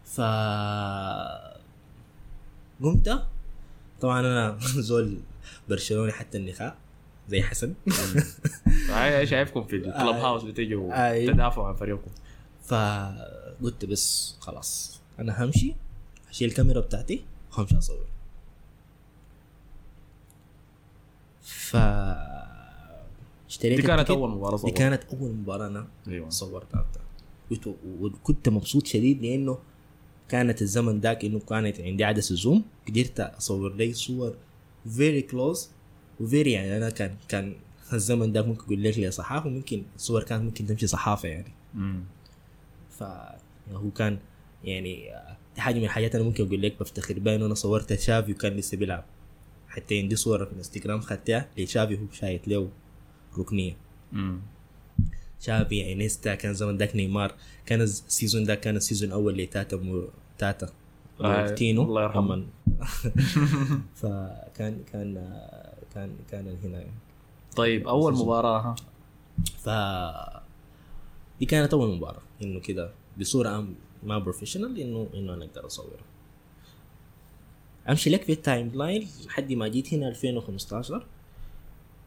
ف 0.05 0.21
قمت 2.83 3.23
طبعا 4.01 4.19
أنا 4.19 4.57
زول 4.89 5.17
برشلوني 5.69 6.11
حتى 6.11 6.37
النخاع 6.37 6.75
زي 7.29 7.41
حسن 7.41 7.73
شايفكم 9.23 9.63
في 9.63 9.75
الكلب 9.75 9.93
آه. 9.95 10.27
هاوس 10.27 10.43
بتيجوا 10.43 10.93
آه. 10.93 11.25
تدافعوا 11.25 11.67
عن 11.67 11.75
فريقكم 11.75 12.11
فقلت 12.63 13.85
بس 13.85 14.35
خلاص 14.39 15.01
أنا 15.19 15.43
همشي 15.43 15.75
أشيل 16.29 16.49
الكاميرا 16.49 16.81
بتاعتي 16.81 17.25
وهمشي 17.51 17.77
أصور 17.77 18.05
ف 21.47 21.75
اشتريت 23.49 23.81
دي 23.81 23.87
كانت. 23.87 24.09
أول 24.09 24.29
مباراة 24.29 24.55
دي 24.55 24.61
صورت 24.61 24.77
كانت 24.77 25.03
أول 25.03 25.31
مباراة 25.31 25.67
أنا 25.67 25.87
أيوه. 26.07 26.29
صورتها. 26.29 26.85
كنت 27.49 27.67
وكنت 27.99 28.49
مبسوط 28.49 28.87
شديد 28.87 29.21
لأنه 29.21 29.57
كانت 30.29 30.61
الزمن 30.61 30.99
ذاك 30.99 31.25
إنه 31.25 31.39
كانت 31.39 31.81
عندي 31.81 32.03
عدسه 32.03 32.35
zoom 32.35 32.63
قدرت 32.87 33.19
أصور 33.19 33.75
لي 33.75 33.93
صور 33.93 34.35
very 34.95 35.21
close 35.21 35.69
و 36.19 36.25
very 36.25 36.51
يعني 36.51 36.77
أنا 36.77 36.89
كان 36.89 37.15
كان 37.27 37.55
الزمن 37.93 38.33
ذاك 38.33 38.45
ممكن 38.47 38.63
أقول 38.63 38.83
لك 38.83 38.97
لي 38.97 39.11
صحافة 39.11 39.49
ممكن 39.49 39.83
الصور 39.95 40.23
كانت 40.23 40.43
ممكن 40.43 40.65
تمشي 40.65 40.87
صحافة 40.87 41.29
يعني. 41.29 41.53
مم. 41.73 42.03
فهو 42.89 43.91
كان 43.95 44.19
يعني 44.63 45.09
دي 45.55 45.61
حاجة 45.61 45.77
من 45.77 45.83
الحاجات 45.83 46.15
أنا 46.15 46.23
ممكن 46.23 46.45
أقول 46.45 46.61
لك 46.61 46.79
بفتخر 46.79 47.19
بها 47.19 47.35
إنه 47.35 47.45
أنا 47.45 47.53
صورت 47.53 47.93
تشافي 47.93 48.31
وكان 48.31 48.53
لسه 48.53 48.77
بيلعب. 48.77 49.05
حتى 49.77 49.99
عندي 49.99 50.15
صورة 50.15 50.45
في 50.45 50.51
الانستغرام 50.51 51.01
خدتها 51.01 51.47
لتشافي 51.57 51.97
هو 51.99 52.05
شايت 52.11 52.47
له 52.47 52.69
ركنية. 53.39 53.77
شافي 55.39 55.93
انيستا 55.93 56.35
كان 56.35 56.53
زمان 56.53 56.77
ذاك 56.77 56.95
نيمار 56.95 57.35
كان 57.65 57.81
ال 57.81 57.90
season 57.90 58.43
ده 58.43 58.55
كان 58.55 58.75
ال 58.75 58.80
season 58.80 59.09
الأول 59.09 59.37
لتاتا 59.37 59.77
مو 59.77 60.09
تاتا. 60.37 60.69
آه، 61.21 61.37
مارتينو 61.37 61.83
الله 61.83 62.03
يرحمه. 62.03 62.45
فكان 64.01 64.83
كان 64.91 65.37
كان 65.93 66.09
كان 66.31 66.57
هنا 66.63 66.85
طيب 67.55 67.87
أول 67.87 68.13
مباراة 68.13 68.59
ها؟ 68.59 68.75
ف 69.57 69.69
دي 71.39 71.45
كانت 71.45 71.73
أول 71.73 71.95
مباراة 71.97 72.21
إنه 72.41 72.59
كده. 72.59 72.91
بصورة 73.19 73.67
ما 74.03 74.19
professional 74.19 74.79
انه 74.79 75.07
إنه 75.13 75.33
أنا 75.33 75.45
أقدر 75.45 75.65
أصورها. 75.65 76.05
أمشي 77.89 78.09
لك 78.09 78.23
في 78.23 78.31
ال 78.31 78.71
timeline 78.75 79.07
لحد 79.25 79.53
ما 79.53 79.67
جيت 79.67 79.93
هنا 79.93 80.07
2015 80.07 81.05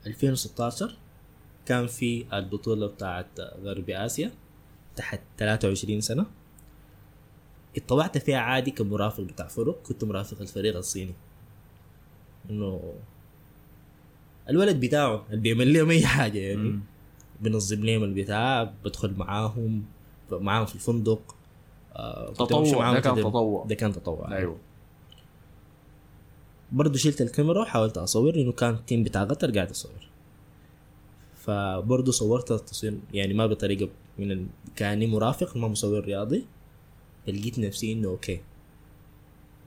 2016 0.07 0.97
كان 1.67 1.87
في 1.87 2.25
البطولة 2.33 2.87
بتاعت 2.87 3.41
غرب 3.41 3.91
آسيا 3.91 4.31
تحت 4.97 5.21
23 5.39 6.01
سنة. 6.01 6.27
اتطوعت 7.77 8.19
فيها 8.19 8.39
عادي 8.39 8.71
كمرافق 8.71 9.21
بتاع 9.23 9.47
فرق 9.47 9.83
كنت 9.83 10.05
مرافق 10.05 10.41
الفريق 10.41 10.77
الصيني. 10.77 11.15
إنه 12.51 12.95
الولد 14.49 14.81
بتاعه 14.81 15.25
اللي 15.31 15.41
بيعمل 15.41 15.73
لهم 15.73 15.91
أي 15.91 16.07
حاجة 16.07 16.39
يعني. 16.39 16.57
مم. 16.63 16.81
بنظم 17.41 17.85
لهم 17.85 18.05
البتاع 18.05 18.65
بدخل 18.85 19.15
معاهم 19.17 19.85
معاهم 20.33 20.67
في 20.67 20.75
الفندق. 20.75 21.37
آه 21.95 22.33
تطوع. 22.33 22.93
ده 22.93 23.01
كان. 23.01 23.17
تطوع. 23.17 23.65
ده 23.65 23.75
كان 23.75 23.93
تطوع. 23.93 24.37
أيوه. 24.37 24.59
برضه 26.73 26.99
شلت 26.99 27.21
الكاميرا 27.21 27.63
وحاولت 27.63 27.99
أصور 27.99 28.37
لأنه 28.37 28.53
كان 28.53 28.75
التيم 28.75 29.03
بتاع 29.03 29.25
قطر 29.25 29.51
قاعد 29.51 29.71
يصور 29.71 30.11
فبرضه 31.35 32.13
صورت 32.13 32.53
التصوير 32.53 32.99
يعني 33.13 33.35
ما 33.35 33.47
بطريقة 33.47 33.89
من 34.19 34.33
ال... 34.33 34.47
كأني 34.77 35.07
مرافق 35.07 35.57
ما 35.57 35.69
مصور 35.69 36.05
رياضي. 36.05 36.47
فلقيت 37.27 37.59
نفسي 37.59 37.93
إنه 37.93 38.09
okay 38.09 38.41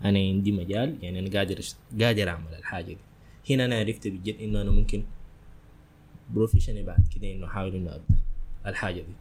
أنا 0.04 0.20
عندي 0.20 0.52
مجال 0.52 0.98
يعني 1.02 1.20
أنا 1.20 1.40
قادر 1.40 1.60
قادر 2.02 2.30
أعمل 2.30 2.54
الحاجة 2.56 2.86
دي. 2.86 2.98
هنا 3.50 3.66
أنا 3.66 3.80
عرفت 3.80 4.08
بجد 4.08 4.42
إنه 4.42 4.62
أنا 4.62 4.72
ممكن 4.72 5.04
professional 6.34 6.84
بعد 6.84 7.08
كده 7.16 7.32
إنه 7.32 7.46
أحاول 7.48 7.76
إنه 7.76 7.90
أبدأ 7.96 8.20
الحاجة 8.66 9.02
دي. 9.02 9.14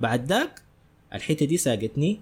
بعد 0.00 0.26
ذاك 0.26 0.62
الحتة 1.14 1.46
دي 1.46 1.56
ساقتني 1.56 2.20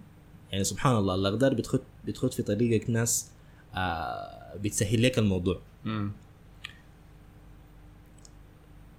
يعني 0.53 0.65
سبحان 0.65 0.97
الله 0.97 1.15
الأقدار 1.15 1.55
بتخد 1.55 1.81
بتخد 2.05 2.35
في 2.35 2.43
طريقك 2.43 2.91
ناس 2.91 3.31
آه 3.77 4.57
بتسهل 4.57 5.03
لك 5.03 5.19
الموضوع. 5.19 5.61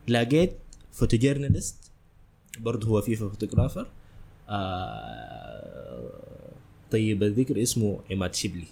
لقيت 0.07 0.53
photojournalist 0.91 1.91
برضه 2.59 2.87
هو 2.87 3.01
فيفا 3.01 3.29
photographer 3.29 3.87
آه 4.49 6.11
طيب 6.91 7.23
الذكر 7.23 7.61
اسمه 7.61 7.99
عماد 8.11 8.33
شبلي. 8.35 8.67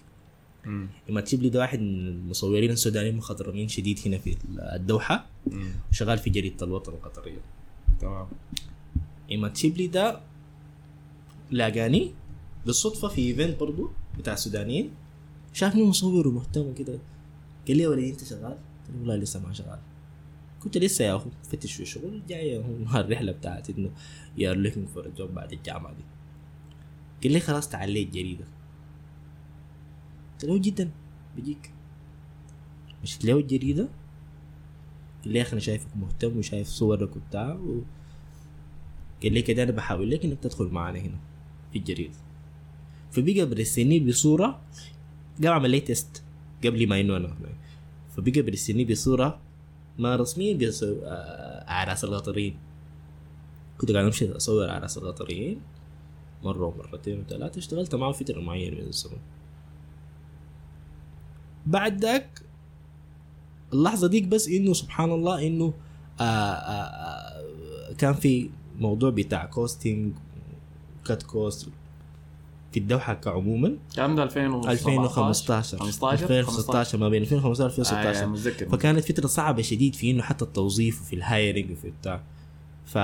عماد 1.10 1.28
شبلي 1.28 1.50
ده 1.50 1.60
واحد 1.60 1.80
من 1.80 2.08
المصورين 2.08 2.72
السودانيين 2.72 3.14
المخضرمين 3.14 3.68
شديد 3.68 4.00
هنا 4.06 4.18
في 4.18 4.38
الدوحة 4.76 5.26
مم. 5.48 5.70
شغال 5.92 6.18
في 6.18 6.30
جريدة 6.30 6.66
الوطن 6.66 6.92
القطرية 6.94 7.42
تمام 8.02 8.28
عماد 9.32 9.56
شبلي 9.58 9.88
ده 9.88 10.20
لاقاني 11.52 12.12
بالصدفة 12.66 13.08
في 13.08 13.22
event 13.22 13.60
برضو 13.60 13.90
بتاع 14.18 14.36
سودانيين 14.36 14.92
شافني 15.56 15.84
مصور 15.84 16.28
ومهتم 16.28 16.74
كده 16.74 17.00
قال 17.68 17.78
لي 17.78 17.84
يا 17.84 17.90
ولدي 17.90 18.12
أنت 18.12 18.24
شغال؟ 18.24 18.52
قلت 18.52 18.90
له 18.90 19.00
والله 19.00 19.16
لسه 19.16 19.40
ما 19.40 19.54
شغال. 19.54 19.80
كنت 20.60 20.78
لسه 20.78 21.06
يا 21.06 21.16
اخو 21.16 21.30
فتش 21.44 21.74
في 21.74 21.86
شغل 21.86 22.22
جاي 22.28 22.58
الرحلة 22.96 23.32
بتاعت 23.32 23.70
إنه 23.70 23.92
you 24.38 24.52
are 24.52 24.58
looking 24.58 24.88
for 24.88 25.10
job 25.10 25.34
بعد 25.34 25.54
الجامعة 25.54 25.94
دي. 25.94 26.04
قال 27.24 27.32
لي 27.32 27.40
خلاص 27.40 27.70
تعال 27.70 27.90
لي 27.90 28.04
الجريده 28.04 28.46
قلت 30.34 30.46
له 30.46 30.58
جدا. 30.58 30.92
بجيك 31.38 31.72
مشيت 33.04 33.26
له 33.26 33.38
الجريده 33.38 33.90
قال 35.24 35.34
لي 35.34 35.40
يا 35.40 35.44
أخي 35.44 35.52
أنا 35.52 35.60
شايفك 35.60 35.88
مهتم 35.96 36.38
وشايف 36.38 36.68
صورك 36.68 37.16
وبتاع 37.16 37.54
و... 37.54 37.82
قال 39.24 39.34
لي 39.34 39.42
كده 39.42 39.64
أنا 39.64 39.72
بحاول 39.72 40.12
لك 40.12 40.26
إنك 40.26 40.40
تدخل 40.40 40.66
معانا 40.66 41.00
هنا 41.00 41.20
في 41.72 41.80
الجريدة. 41.80 42.18
فبقى 43.12 43.46
برسلني 43.46 44.00
بصورة 44.00 44.62
قام 45.44 45.54
عمل 45.54 45.70
لي 45.70 45.80
تيست 45.80 46.24
قبل 46.66 46.90
ما 46.90 47.00
إنه 47.00 47.18
أنا. 47.18 47.36
فبقى 48.18 48.42
برسلني 48.42 48.86
بصورة 48.86 49.40
ما 50.00 50.16
رسميا 50.16 50.54
بس 50.58 50.84
آه، 50.84 51.70
اعراس 51.70 52.04
القطريين 52.04 52.58
كنت 53.78 53.92
قاعد 53.92 54.06
أمشي 54.06 54.32
أصور 54.32 54.70
اعراس 54.70 54.98
القطريين 54.98 55.62
مرة 56.44 56.66
ومرتين 56.66 57.20
وثلاثة. 57.20 57.60
اشتغلت 57.60 57.96
معه 57.96 58.12
فترة 58.12 58.42
معينة 58.42 58.76
من 58.82 58.88
الزمن. 58.88 59.18
بعد 61.66 62.02
ذاك 62.02 62.42
اللحظة 63.74 64.08
ديك 64.08 64.28
بس 64.28 64.48
إنه 64.48 64.74
سبحان 64.74 65.12
الله 65.12 65.48
إنه 65.48 65.74
آه 66.20 66.24
آه 66.24 66.86
آه 66.86 67.94
كان 67.94 68.14
في 68.14 68.50
موضوع 68.80 69.10
بتاع 69.10 69.46
costing 69.46 70.14
cut 71.06 71.24
cost 71.24 71.70
الدوحة 72.80 73.14
كعموما؟ 73.14 73.78
الكلام 73.90 74.16
ده 74.16 74.24
2017 74.24 74.72
2015 74.72 75.78
15 75.78 76.24
2016 76.24 76.98
ما 76.98 77.10
بين 77.10 77.22
2015 77.22 77.64
آه 77.64 77.66
2016 77.66 78.20
يعني 78.20 78.32
متذكر. 78.32 78.70
فكانت 78.70 79.12
فترة 79.12 79.28
صعبة 79.28 79.62
شديد 79.62 79.96
في 79.96 80.12
إنه 80.12 80.24
حتى 80.24 80.46
التوظيف 80.46 81.02
وفي 81.02 81.16
ال 81.16 81.24
hiring 81.24 81.72
وفي 81.72 81.92
بتاع. 82.02 82.22
ف 82.86 82.98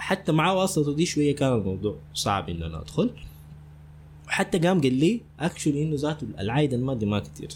حتى 0.00 0.32
مع 0.32 0.52
واسطته 0.52 0.94
دي 0.94 1.06
شوية 1.06 1.36
كان 1.36 1.52
الموضوع 1.52 1.96
صعب 2.14 2.48
إنه 2.48 2.66
أنا 2.66 2.80
أدخل. 2.80 3.10
وحتى 4.26 4.58
قام 4.58 4.80
قال 4.80 4.94
لي 4.94 5.20
actually 5.40 5.82
إنه 5.82 5.96
ذاته 5.96 6.26
العائد 6.38 6.74
المادي 6.74 7.06
ما 7.06 7.18
كتير. 7.18 7.48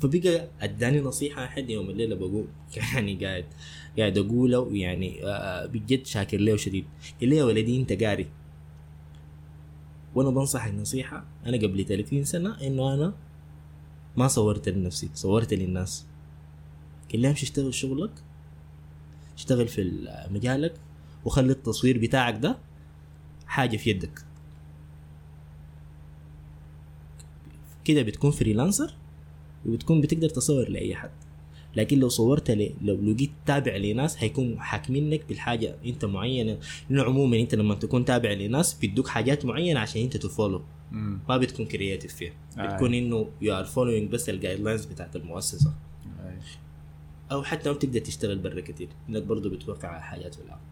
فبقى 0.00 0.48
أداني 0.60 1.00
نصيحة 1.00 1.46
حد 1.46 1.70
يوم 1.70 1.90
الليلة 1.90 2.14
بقول 2.16 2.46
يعني 2.76 3.24
قاعد 3.26 3.44
قاعد 3.98 4.18
أقوله 4.18 4.58
ويعني 4.58 5.24
آه، 5.24 5.66
بجد 5.66 6.06
شاكر 6.06 6.38
له 6.38 6.56
شديد 6.56 6.84
قال 7.20 7.28
لي 7.28 7.36
يا 7.36 7.44
ولدي 7.44 7.80
أنت 7.80 8.02
قاري. 8.02 8.26
وأنا 10.14 10.30
بنصحك 10.30 10.74
نصيحة 10.74 11.24
أنا 11.46 11.56
قبل 11.56 11.84
30 11.86 12.24
سنة 12.24 12.60
إنه 12.66 12.94
أنا 12.94 13.14
ما 14.16 14.28
صورت 14.28 14.68
لنفسي 14.68 15.10
صورت 15.14 15.54
للناس. 15.54 16.06
قال 17.12 17.20
لي 17.20 17.30
امشي 17.30 17.46
اشتغل 17.46 17.74
شغلك؟ 17.74 18.10
اشتغل 19.36 19.68
في 19.68 20.08
مجالك 20.30 20.74
وخلي 21.24 21.52
التصوير 21.52 21.98
بتاعك 21.98 22.34
ده 22.38 22.58
حاجة 23.46 23.76
في 23.76 23.90
يدك. 23.90 24.24
كده 27.84 28.02
بتكون 28.02 28.30
فريلانسر 28.30 28.94
وبتكون 29.66 30.00
بتقدر 30.00 30.28
تصور 30.28 30.68
لأي 30.68 30.94
حد. 30.94 31.23
لكن 31.76 31.98
لو 31.98 32.08
صورت 32.08 32.50
لي 32.50 32.74
لو 32.82 32.94
لقيت 33.12 33.30
تابع 33.46 33.76
لناس 33.76 34.22
هيكون 34.22 34.60
حاكمينك 34.60 35.28
بالحاجة 35.28 35.76
أنت 35.86 36.04
معينة. 36.04 36.58
لأنه 36.90 37.02
عموما 37.02 37.36
أنت 37.36 37.54
لما 37.54 37.74
تكون 37.74 38.04
تابع 38.04 38.32
لناس 38.32 38.74
بيدوك 38.74 39.08
حاجات 39.08 39.44
معينة 39.44 39.80
عشان 39.80 40.02
أنت 40.02 40.16
ت 40.16 40.22
follow. 40.22 40.62
مم. 40.92 41.18
ما 41.28 41.36
بتكون 41.36 41.66
creative 41.66 42.14
فيها. 42.14 42.32
آه. 42.58 42.66
بتكون 42.66 42.94
إنه 42.94 43.28
you 43.40 43.54
are 43.54 43.64
following 43.64 44.10
بس 44.10 44.28
ال 44.28 44.60
guidelines 44.60 44.84
بتاعت 44.84 45.16
المؤسسة. 45.16 45.72
أي. 46.26 46.38
أو 47.32 47.42
حتى 47.42 47.68
ما 47.70 47.74
بتقدر 47.76 48.00
تشتغل 48.00 48.38
برا 48.38 48.60
كتير 48.60 48.88
إنك 49.08 49.22
برضه 49.22 49.50
بتوقع 49.50 49.88
على 49.88 50.02
حاجات 50.02 50.34
في 50.34 50.40
العالم 50.42 50.62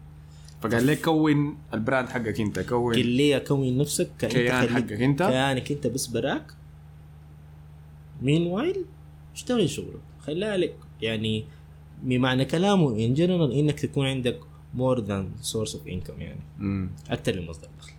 فقال 0.61 0.87
لك 0.87 1.01
كون 1.01 1.57
ال 1.73 1.79
brand 1.79 2.09
حقك 2.09 2.39
أنت 2.41 2.59
كون 2.59 2.93
قل 2.93 3.05
لي 3.05 3.39
كون 3.39 3.77
نفسك 3.77 4.09
كيان 4.19 4.69
حقك 4.69 4.91
أنت. 4.91 5.23
كيانك 5.23 5.71
أنت 5.71 5.87
بس 5.87 6.07
براك. 6.07 6.53
meanwhile 8.21 8.85
اشتغل 9.35 9.69
شغلك. 9.69 9.99
خليها 10.19 10.57
لك 10.57 10.75
يعني 11.03 11.45
بمعنى 12.03 12.45
كلامه 12.45 12.89
in 13.05 13.13
general 13.13 13.51
إنك 13.51 13.79
تكون 13.79 14.07
عندك 14.07 14.39
more 14.73 14.99
than 14.99 15.31
source 15.41 15.75
of 15.75 15.87
income 15.87 16.21
يعني. 16.21 16.39
مم. 16.59 16.89
أكثر 17.09 17.41
من 17.41 17.47
مصدر 17.47 17.67
دخل. 17.79 17.93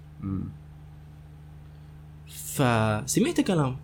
فسمعت 2.27 3.41
كلام. 3.41 3.77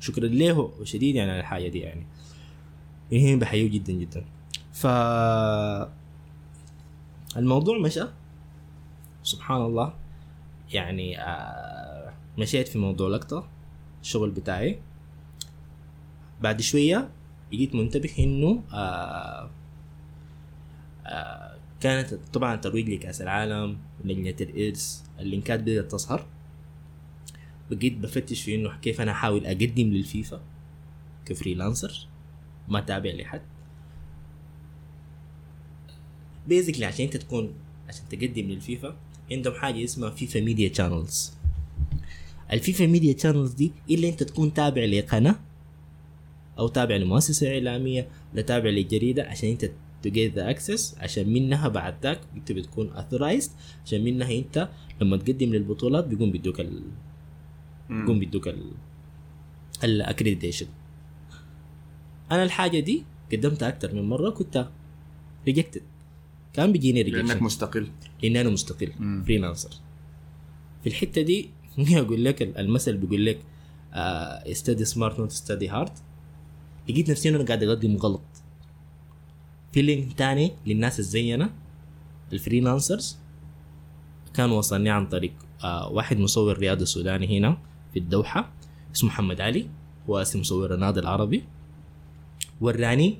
شكرا 0.00 0.26
له 0.26 0.84
شديد 0.84 1.14
يعني 1.14 1.30
على 1.30 1.40
الحاجة 1.40 1.68
دي 1.68 1.78
يعني. 1.78 2.06
هنا 3.12 3.40
بحييه 3.40 3.70
جدا 3.70 3.92
جدا. 3.92 4.24
ف 4.72 4.86
الموضوع 7.36 7.78
مشى. 7.78 8.04
سبحان 9.22 9.62
الله. 9.62 9.94
يعني 10.72 11.20
آه 11.20 12.12
مشيت 12.38 12.68
في 12.68 12.78
موضوع 12.78 13.08
لقطة. 13.08 13.48
الشغل 14.02 14.30
بتاعي. 14.30 14.80
بعد 16.40 16.60
شوية 16.60 17.08
بقيت 17.52 17.74
منتبه 17.74 18.10
إنه 18.18 18.62
آه 18.72 19.50
آه 21.06 21.56
كانت 21.80 22.14
طبعا 22.32 22.54
الترويج 22.54 22.90
لكأس 22.90 23.22
العالم 23.22 23.78
لجنة 24.04 24.34
الإرث 24.40 25.02
اللينكات 25.18 25.60
بدأت 25.60 25.90
تظهر. 25.90 26.26
بقيت 27.70 27.92
بفتش 27.98 28.42
في 28.42 28.54
إنه 28.54 28.76
كيف 28.76 29.00
أنا 29.00 29.12
أحاول 29.12 29.46
أقدم 29.46 29.86
للفيفا 29.86 30.40
ك 31.26 31.33
freelancer 31.33 32.06
ما 32.68 32.80
تابع 32.80 33.10
لحد. 33.10 33.42
basically 36.48 36.84
عشان 36.84 37.04
أنت 37.04 37.16
تكون 37.16 37.54
عشان 37.88 38.08
تقدم 38.08 38.42
للفيفا 38.48 38.96
عندهم 39.30 39.54
حاجة 39.54 39.84
اسمها 39.84 40.10
فيفا 40.10 40.40
media 40.40 40.72
channels 40.72 41.32
الفيفا 42.52 42.86
media 42.86 43.16
channels 43.18 43.52
دي 43.52 43.72
إلا 43.90 44.08
أنت 44.08 44.22
تكون 44.22 44.54
تابع 44.54 44.84
لقناة 44.84 45.36
أو 46.58 46.68
تابع 46.68 46.96
لمؤسسة 46.96 47.54
إعلامية 47.54 48.08
ولا 48.32 48.42
تابع 48.42 48.70
لجريدة 48.70 49.22
عشان 49.24 49.48
أنت 49.48 49.70
to 50.06 50.08
get 50.08 50.34
the 50.38 50.54
access 50.54 50.98
عشان 51.02 51.32
منها 51.32 51.68
بعد 51.68 51.94
ذاك 52.02 52.20
أنت 52.36 52.52
بتكون 52.52 52.90
authorized 52.94 53.50
عشان 53.84 54.04
منها 54.04 54.32
أنت 54.32 54.68
لما 55.00 55.16
تقدم 55.16 55.54
للبطولات 55.54 56.06
بيقوم 56.06 56.30
بيدوك 56.30 56.60
ال... 56.60 56.82
بيقوم. 57.90 58.18
بيدوك 58.18 58.48
ال 58.48 58.72
ال 59.84 59.90
accreditation 59.90 60.66
أنا 62.30 62.42
الحاجة 62.42 62.80
دي 62.80 63.04
قدمتها 63.32 63.68
أكتر 63.68 63.94
من 63.94 64.02
مرة 64.02 64.30
كنت 64.30 64.68
rejected 65.46 65.82
كان 66.52 66.72
بيجيني 66.72 67.02
لأنك 67.02 67.14
rejection 67.16 67.44
مستقل. 67.44 67.86
لاني 68.22 68.40
أنا 68.40 68.50
مستقل. 68.50 68.92
freelancer 69.26 69.70
في 70.82 70.88
الحتة 70.88 71.22
دي 71.22 71.50
أقول 72.00 72.24
لك 72.24 72.42
المثل 72.42 72.96
بيقول 72.96 73.26
لك 73.26 73.38
study 73.92 74.84
smart 74.84 75.18
not 75.18 75.32
study 75.32 75.68
hard 75.68 75.92
لقيت 76.88 77.10
نفسي 77.10 77.28
أنا 77.28 77.44
قاعد 77.44 77.62
أقدم 77.62 77.96
غلط. 77.96 78.22
في 79.72 79.82
link 79.82 80.12
تاني 80.12 80.52
للناس 80.66 80.98
الزينا 80.98 81.50
ال 82.32 82.39
freelancers 82.39 83.18
كان 84.34 84.50
وصلني 84.50 84.90
عن 84.90 85.06
طريق 85.06 85.32
آه 85.64 85.88
واحد 85.88 86.18
مصور 86.18 86.58
رياضي 86.58 86.84
سوداني 86.84 87.38
هنا 87.38 87.58
في 87.92 87.98
الدوحة 87.98 88.52
اسمه 88.94 89.08
محمد 89.10 89.40
علي 89.40 89.68
هو 90.08 90.18
أسم 90.18 90.40
مصور 90.40 90.74
النادي 90.74 91.00
العربي. 91.00 91.44
وراني 92.60 93.18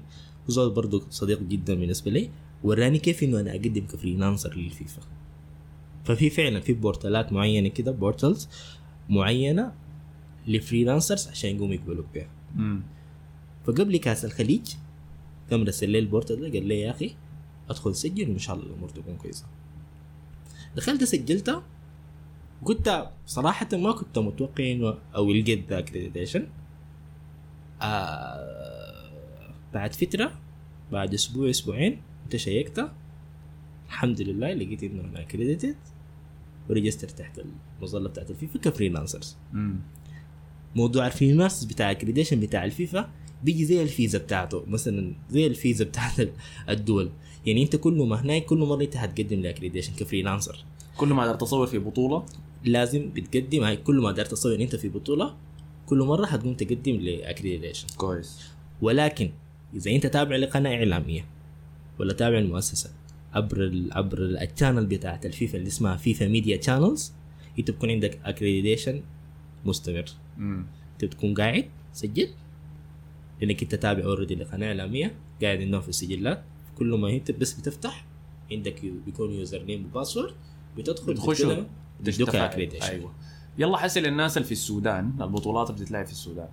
وزول 0.49 0.75
برضو 0.75 1.03
صديق 1.11 1.43
جدا 1.43 1.75
بالنسبة 1.75 2.11
لي 2.11 2.31
وراني 2.65 2.99
كيف 2.99 3.23
إنه 3.23 3.41
أنا 3.41 3.51
أقدم 3.51 3.87
ك 3.87 3.93
freelancer 3.93 4.55
للفيفا. 4.55 5.03
ففي 6.05 6.31
فعلا 6.31 6.61
في 6.61 6.73
portal 6.73 7.24
ات 7.24 7.33
معينة 7.33 7.69
كده 7.69 7.93
portals 7.93 8.49
معينة 9.09 9.73
ل 10.47 10.53
freelancers 10.53 11.29
عشان 11.29 11.57
يقوموا 11.57 11.75
يقبلوا 11.75 12.05
بيها. 12.15 12.31
فقبل 13.67 13.97
كاس 13.97 14.25
الخليج 14.25 14.75
قام 15.51 15.63
رسل 15.65 15.91
لي 15.91 15.99
ال 15.99 16.05
portal 16.05 16.41
ده 16.41 16.49
قال 16.59 16.67
لي 16.67 16.81
يا 16.81 16.91
أخي 16.91 17.15
أدخل 17.71 17.95
سجل 17.95 18.31
وان 18.31 18.39
شاء 18.39 18.57
الله 18.57 18.67
الأمور 18.67 18.89
تكون 18.89 19.17
كويسة. 19.17 19.45
دخلت 20.77 21.05
سجلتها 21.05 21.63
قلت 22.65 23.09
صراحة 23.27 23.69
ما 23.73 23.93
كنت 23.93 24.19
متوقع 24.19 24.73
انه 24.73 24.99
أو 25.15 25.33
لقيت 25.33 25.69
the 25.71 25.79
accreditation 25.79 26.47
آه 27.83 29.51
بعد 29.75 29.95
فترة 29.95 30.33
بعد 30.93 31.15
أسبوع 31.15 31.51
أسبوعين 31.51 32.01
كنت 32.25 32.37
check 32.37 32.78
تها 32.78 32.95
الحمد 33.87 34.21
لله 34.23 34.53
لقيت 34.53 34.83
إنه 34.83 35.01
أنا 35.05 35.21
accredited 35.21 35.77
و 36.71 36.75
register 36.75 37.09
تحت 37.09 37.41
المظلة 37.79 38.09
بتاعت 38.09 38.31
الفيفا 38.31 38.59
ك 38.59 38.65
freelancers. 38.65 39.37
موضوع 40.77 41.07
ال 41.07 41.12
freelancers 41.12 41.65
بتاع 41.65 41.91
ال 41.91 41.94
accreditation 41.94 42.41
بتاع 42.41 42.65
الفيفا 42.65 43.11
بيجي 43.45 43.65
زي 43.65 43.83
الفيزا 43.83 44.19
بتاعته 44.19 44.65
مثلا 44.67 45.15
زي 45.31 45.47
الفيزا 45.47 45.85
بتاعت 45.85 46.21
ال- 46.21 46.33
الدول. 46.69 47.11
يعني 47.47 47.63
أنت 47.63 47.77
كل 47.77 47.93
ما 47.93 48.21
هناك 48.23 48.45
كل 48.45 48.59
مرة 48.59 48.83
أنت 48.83 48.97
هتقدم 48.97 49.41
ل 49.41 49.44
accreditation 49.44 49.93
ك 49.95 50.00
freelancer. 50.00 50.65
كل 50.97 51.09
ما 51.09 51.23
أقدر 51.27 51.35
تصور 51.35 51.67
في 51.67 51.79
بطولة؟ 51.79 52.27
لازم 52.65 53.11
بتقدم 53.11 53.63
هاي 53.63 53.77
كل 53.77 54.01
ما 54.01 54.09
قدرت 54.09 54.31
تصور 54.31 54.55
أنت 54.55 54.77
في 54.77 54.89
بطولة 54.89 55.35
كل 55.87 55.99
مرة 55.99 56.27
هتقوم 56.27 56.55
تقدم 56.55 56.93
ل 56.97 57.03
accreditation 57.03 57.87
كويس. 57.97 58.41
ولكن 58.83 59.31
إذا 59.75 59.91
أنت 59.91 60.07
تابع 60.07 60.37
لقناة 60.37 60.75
إعلامية 60.75 61.25
ولا 61.99 62.13
تابع 62.13 62.39
المؤسسه 62.39 62.91
عبر 63.33 63.89
عبر 63.93 64.19
ال- 64.19 64.37
ال 64.39 64.45
channel 64.45 64.87
بتاعت 64.87 65.27
الفيفا 65.27 65.59
اللي 65.59 65.69
اسمها 65.69 65.97
فيفا 65.97 66.29
media 66.29 66.61
channels 66.63 67.13
أنت 67.59 67.71
بكون 67.71 67.91
عندك 67.91 68.19
accreditation 68.25 69.03
مستمر. 69.65 70.05
أنت 70.39 71.05
بتكون 71.05 71.35
قاعد 71.35 71.65
سجل 71.93 72.29
لأنك 73.41 73.63
أنت 73.63 73.75
تابع 73.75 74.05
already 74.05 74.35
لقناة 74.35 74.67
إعلامية 74.69 75.15
قاعد 75.43 75.61
عندهم 75.61 75.81
في 75.81 75.89
السجلات. 75.89 76.43
كل 76.79 76.87
ما 76.87 77.11
انت 77.11 77.31
بس 77.31 77.53
بتفتح 77.53 78.05
عندك 78.53 78.85
بيكون 79.07 79.33
username 79.33 79.63
و 79.63 79.87
password 79.87 80.35
بتدخل 80.77 81.15
بتخشوا 81.15 81.65
accreditation. 82.51 82.83
أيوه. 82.83 83.13
يلا 83.59 83.77
حسي 83.77 84.01
للناس 84.01 84.37
اللي 84.37 84.47
في 84.47 84.53
السودان 84.53 85.13
البطولات 85.21 85.71
بتتلعب 85.71 86.07
في 86.07 86.13
السودان. 86.13 86.49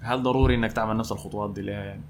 هل 0.00 0.22
ضروري 0.22 0.54
إنك 0.54 0.72
تعمل 0.72 0.96
نفس 0.96 1.12
الخطوات 1.12 1.54
دي 1.54 1.62
ليها 1.62 1.84
يعني؟ 1.84 2.02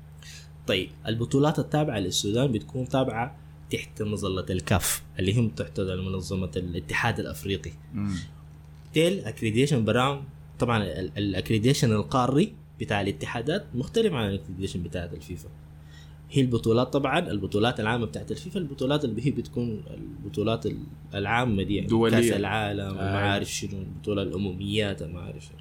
طيب 0.67 0.91
البطولات 1.07 1.59
التابعة 1.59 1.99
للسودان 1.99 2.53
بتكون 2.53 2.89
تابعة 2.89 3.37
تحت 3.71 4.03
مظله 4.03 4.47
الكاف 4.51 5.03
اللي 5.19 5.41
هم 5.41 5.49
تحت 5.49 5.81
منظمة 5.81 6.51
الاتحاد 6.57 7.21
الأفريقي. 7.21 7.71
مم. 7.95 8.15
till 8.95 9.25
accreditation 9.25 9.85
براو 9.85 10.25
طبعا 10.59 10.83
ال 11.19 11.24
accreditation 11.24 11.93
القاري 11.93 12.55
بتاع 12.81 13.01
الاتحادات 13.01 13.65
مختلف 13.75 14.13
عن 14.13 14.29
ال 14.29 14.32
accreditation 14.32 14.83
بتاع 14.83 15.05
الفيفا 15.05 15.49
هي 16.31 16.43
البطولات 16.43 16.93
طبعا 16.93 17.19
البطولات 17.19 17.81
العامة 17.81 18.07
بتاعت 18.07 18.31
الفيفا 18.31 18.61
البطولات 18.61 19.05
اللي 19.05 19.27
هي 19.27 19.31
بتكون 19.31 19.83
البطولات 19.91 20.67
العامة 21.15 21.63
دي 21.63 21.77
يعني 21.77 21.89
دولية. 21.89 22.11
كاس 22.17 22.33
العالم 22.33 22.81
آه. 22.81 22.93
وما 22.93 23.19
عارف 23.19 23.53
شنو 23.53 23.79
البطولة 23.83 24.23
الأمميات 24.23 25.03
ما 25.03 25.21
عارف 25.21 25.45
شنو 25.45 25.59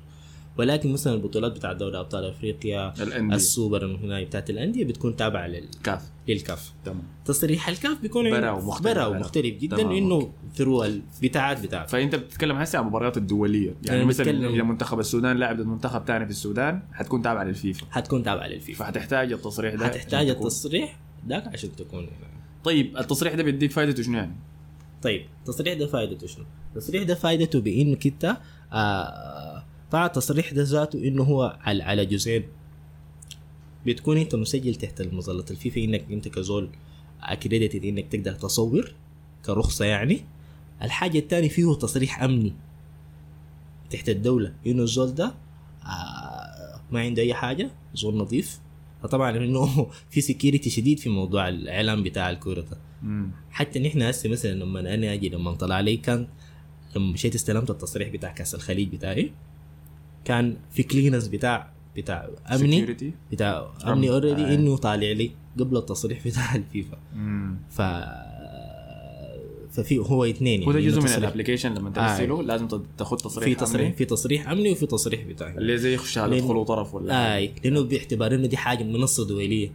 ولكن 0.58 0.94
مثلا 0.94 1.14
البطولات 1.14 1.52
بتاعت 1.52 1.76
دوري 1.76 2.00
أبطال 2.00 2.26
أفريقيا 2.26 2.94
الأندية. 3.04 3.36
السوبر 3.36 3.86
هناك 3.86 4.28
بتاعت 4.28 4.50
الأندية 4.50 4.86
بتكون 4.86 5.16
تابعة 5.16 5.48
لل... 5.48 5.68
كاف. 5.84 6.02
للكاف. 6.28 6.74
تمام. 6.86 7.04
تصريح 7.26 7.70
الكاف 7.70 8.02
بيكون 8.02 8.32
براو 8.32 8.62
مختلف. 8.62 8.84
براو 8.84 9.10
براو. 9.10 9.20
مختلف 9.20 9.58
جدا 9.58 9.78
لأنه 9.78 10.32
through 10.56 10.84
البتاعات 10.84 11.62
بتاعته. 11.62 11.88
فأنت 11.88 12.16
بتتكلم 12.16 12.56
هسه 12.56 12.80
عن 12.80 12.84
المباريات 12.84 13.18
الدولية. 13.18 13.76
يعني 13.84 14.06
مثلا 14.06 14.50
اذا 14.50 14.64
منتخب 14.64 15.00
السودان 15.00 15.38
لعب 15.38 15.58
ضد 15.58 15.66
منتخب 15.66 16.04
ثاني 16.08 16.26
في 16.26 16.32
السودان 16.32 16.82
حتكون 16.94 17.22
تابعه 17.22 17.44
للفيفا. 17.44 17.86
حتكون 17.92 18.24
تابعه 18.24 18.48
للفيفا. 18.48 18.84
فحتحتاج 18.84 19.32
التصريح 19.32 19.76
ده 19.76 19.86
حتحتاج 19.86 20.30
التصريح 20.30 21.00
ذاك 21.30 21.48
عشان 21.48 21.76
تكون 21.76 22.08
طيب 22.64 22.98
التصريح 22.98 23.34
ده 23.34 23.44
بيديك 23.44 23.72
فائدته 23.72 24.04
شنو 24.04 24.18
يعني؟ 24.18 24.36
طيب 25.02 25.26
التصريح 25.40 25.74
ده 25.74 25.88
فائدته 25.88 26.28
شنو؟ 26.28 26.46
التصريح 26.76 27.04
ده 27.04 27.16
فائدته 27.16 27.62
بانك 27.62 28.08
انت 28.08 28.38
آه 28.74 29.64
طبعا 29.92 30.06
التصريح 30.06 30.54
ده 30.54 30.64
ذاته 30.64 31.08
إنه 31.08 31.24
هو 31.24 31.60
على 31.62 31.84
على 31.84 32.06
جزئين. 32.06 32.44
بتكون 33.86 34.18
أنت 34.18 34.36
مسجل 34.36 34.76
تحت 34.76 35.02
مظله 35.02 35.46
الفيفا 35.52 35.84
إنك 35.84 36.12
أنت 36.12 36.28
كزول 36.28 36.70
accredited 37.22 37.86
إنك 37.86 38.08
تقدر 38.08 38.32
تصور 38.34 38.94
كرخصة 39.46 39.86
يعني. 39.86 40.22
الحاجة 40.82 41.20
الثانية 41.20 41.50
فيه 41.50 41.74
تصريح 41.74 42.24
أمني 42.24 42.54
تحت 43.90 44.10
الدولة 44.10 44.54
إنه 44.68 44.84
الزول 44.84 45.16
ده 45.16 45.34
آه 45.86 46.82
ما 46.92 47.00
عنده 47.00 47.22
أي 47.22 47.34
حاجة 47.34 47.72
زول 47.94 48.18
نظيف. 48.18 48.60
فطبعا 49.04 49.38
إنه 49.38 49.88
في 50.12 50.22
security 50.22 50.70
شديد 50.70 51.00
في 51.00 51.10
موضوع 51.10 51.50
الإعلام 51.50 52.04
بتاع 52.04 52.30
الكورة. 52.30 52.66
حتى 53.52 53.80
نحن 53.80 54.02
هسه 54.02 54.30
مثلا 54.30 54.52
لما 54.52 54.80
أنا 54.80 55.14
أجي 55.14 55.30
لما 55.30 55.54
طلع 55.56 55.80
لي 55.80 55.98
كان 55.98 56.28
لما 56.96 57.14
مشيت 57.14 57.36
استلمت 57.36 57.70
التصريح 57.70 58.10
بتاع 58.10 58.32
كأس 58.32 58.56
الخليج 58.56 58.90
بتاعي. 58.96 59.32
كان 60.26 60.58
في 60.72 60.84
clearance 60.84 61.28
بتاع 61.28 61.70
بتاع 61.98 62.30
أمني 62.54 62.88
Security. 62.88 63.06
بتاع 63.32 63.68
أمني 63.88 64.10
already 64.10 64.42
آه. 64.46 64.56
إنه 64.56 64.78
طالع 64.78 65.12
لي 65.12 65.32
قبل 65.60 65.78
التصريح 65.78 66.28
بتاع 66.28 66.56
الفيفا 66.56 66.98
مم. 67.16 67.56
ف 67.70 67.82
ففي 69.72 69.98
هو 69.98 70.26
اثنين 70.26 70.64
هو 70.64 70.72
ده 70.72 70.80
يعني 70.80 70.92
جزء 70.92 71.02
من 71.02 71.08
ال 71.08 71.13
application 71.13 71.74
لما 71.74 71.90
ترسله 71.90 72.44
لازم 72.44 72.68
تاخذ 72.98 73.18
تصريح 73.18 73.46
في 73.50 73.56
تصريح 73.56 73.82
أمني. 73.86 73.96
في 73.96 74.06
تصريح 74.06 74.50
أمني 74.50 74.72
وفي 74.72 74.86
تصريح 74.86 75.24
بتاعي 75.24 75.58
اللي 75.58 75.78
زي 75.78 75.98
شهاده 75.98 76.38
لأن- 76.38 76.44
دخول 76.44 76.66
طرف 76.66 76.94
ولا 76.96 77.36
اي 77.36 77.52
لأنه 77.64 77.82
باعتبار 77.82 78.36
إنه 78.36 78.48
دي 78.48 78.58
حاجة 78.58 78.84
منصة 78.84 79.28
دولية 79.28 79.72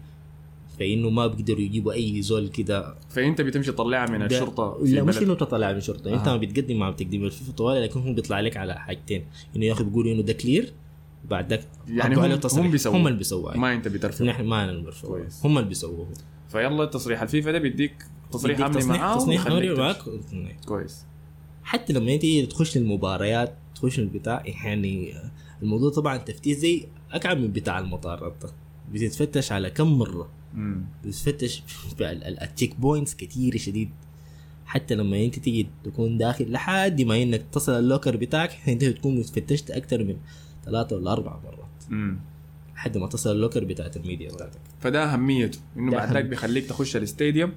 فانه 0.80 1.10
ما 1.10 1.26
بيقدروا 1.26 1.60
يجيبوا 1.60 1.92
أي 1.92 2.22
زول 2.22 2.48
كده 2.48 2.94
فأنت 3.08 3.40
بتمشي 3.40 3.72
تطلعها 3.72 4.10
من 4.10 4.22
الشرطة 4.22 4.84
في 4.84 4.92
لا 4.92 5.02
مش 5.02 5.18
إنه 5.18 5.34
تطلع 5.34 5.72
من 5.72 5.80
شرطه 5.80 6.14
أنت 6.14 6.28
آه. 6.28 6.32
ما 6.32 6.36
بتقدم 6.36 6.76
مع 6.76 6.90
بتقديم 6.90 7.24
الفيفا 7.24 7.52
طوالي 7.52 7.80
لكن 7.80 8.00
هم 8.00 8.14
بيطلع 8.14 8.40
لك 8.40 8.56
على 8.56 8.74
حاجتين 8.74 9.24
إنه 9.56 9.64
يا 9.64 9.72
أخي 9.72 9.84
بيقولوا 9.84 10.12
إنه 10.12 10.22
ده 10.22 10.32
clear 10.32 10.72
بعد 11.30 11.50
ذاك 11.50 11.64
يعني 11.88 12.16
هم-. 12.16 12.18
هم 12.54 12.70
بيسووه. 12.70 12.96
هم 12.96 13.06
اللي 13.06 13.18
بيسووها 13.18 13.56
ما 13.56 13.74
أنت 13.74 13.88
بترفض 13.88 14.22
نحن 14.22 14.44
ما 14.44 14.64
أنا. 14.64 14.90
كويس. 15.02 15.40
هم 15.46 15.58
اللي 15.58 15.68
بيسووه 15.68 16.08
فيلا 16.48 16.84
تصريح 16.84 17.22
الفيفا 17.22 17.52
ده 17.52 17.58
بيديك 17.58 17.94
تصريح 18.32 18.60
امني 18.60 18.84
معاه 18.84 19.16
تصريح 19.16 19.46
امني 19.46 19.74
معاك. 19.74 19.98
كويس 20.66 21.04
حتى 21.62 21.92
لما 21.92 22.14
أنت 22.14 22.50
تخش 22.50 22.76
المباريات 22.76 23.54
تخش 23.74 23.98
البتاع 23.98 24.42
يعني 24.46 25.14
الموضوع 25.62 25.90
طبعا 25.90 26.16
تفتيش 26.16 26.56
زي 26.56 26.86
أكعب 27.12 27.38
من 27.38 27.52
بتاع 27.52 27.78
المطارات 27.78 28.34
ده 28.42 28.50
بتتفتش 28.92 29.52
على 29.52 29.70
كم 29.70 29.98
مرة. 29.98 30.28
بتفتش 31.04 31.62
ال 32.42 32.49
check 32.49 32.80
points 32.80 33.14
كتير 33.14 33.56
شديد 33.56 33.90
حتى 34.66 34.94
لما 34.94 35.24
انت 35.24 35.38
تيجي 35.38 35.66
تكون 35.84 36.18
داخل 36.18 36.52
لحد 36.52 37.02
ما 37.02 37.22
انك 37.22 37.42
تصل 37.52 37.72
ال 37.72 37.79
locker 37.79 38.16
بتاعك 38.16 38.50
انت 38.68 38.84
بتكون 38.84 39.22
فتشت 39.22 39.70
أكثر 39.70 40.04
من 40.04 40.16
ثلاثة 40.64 40.96
ولا 40.96 41.12
أربع 41.12 41.36
مرات. 41.44 42.14
لحد 42.74 42.98
ما 42.98 43.06
تصل 43.06 43.32
ال 43.32 43.37
locker 43.37 43.64
بتاعت 43.64 43.96
الميديا 43.96 44.32
بتاعتك 44.32 44.58
فده 44.80 45.12
أهميته 45.14 45.58
إنه 45.76 45.90
ده 45.90 45.96
بعد 45.96 46.12
ذاك. 46.12 46.24
بيخليك 46.24 46.66
تخش 46.66 46.96
ال 46.96 47.03
stadium 47.03 47.52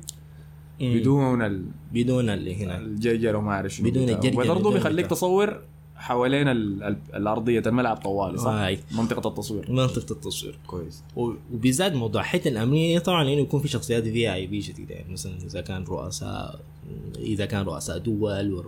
بدون 0.82 1.42
ال- 1.42 1.66
بدون 1.94 2.30
اللي 2.30 2.56
هنا 2.64 2.78
الجرجر 2.78 3.36
وما 3.36 3.52
أعرف 3.52 3.74
شنو 3.74 3.90
بدون. 3.90 4.10
الجرجر 4.10 4.40
وبرضه 4.42 4.74
بيخليك. 4.74 5.08
تصور 5.08 5.62
حوالين 6.04 6.48
ال- 6.48 6.84
ال- 6.84 6.98
الأرضية 7.16 7.64
الملعب 7.66 7.98
طوالي 7.98 8.38
صح؟ 8.38 8.48
هاي 8.52 8.80
منطقة 8.92 9.28
التصوير 9.30 9.72
منطقة 9.72 10.12
التصوير 10.14 10.58
كويس 10.68 11.04
وبالذات 11.16 11.94
موضوع 11.94 12.22
الحته 12.22 12.48
الأمنية 12.48 13.00
طبعا 13.00 13.24
لأنه 13.24 13.42
يكون 13.42 13.62
في 13.62 13.68
شخصيات 13.68 14.04
VIP 14.04 14.62
شديده 14.62 14.96
يعني 14.96 15.14
مثلا 15.14 15.34
إذا 15.46 15.62
كان 15.62 15.84
رؤساء 15.84 16.60
إذا 17.18 17.46
كان 17.46 17.66
رؤساء 17.66 17.98
دول 17.98 18.64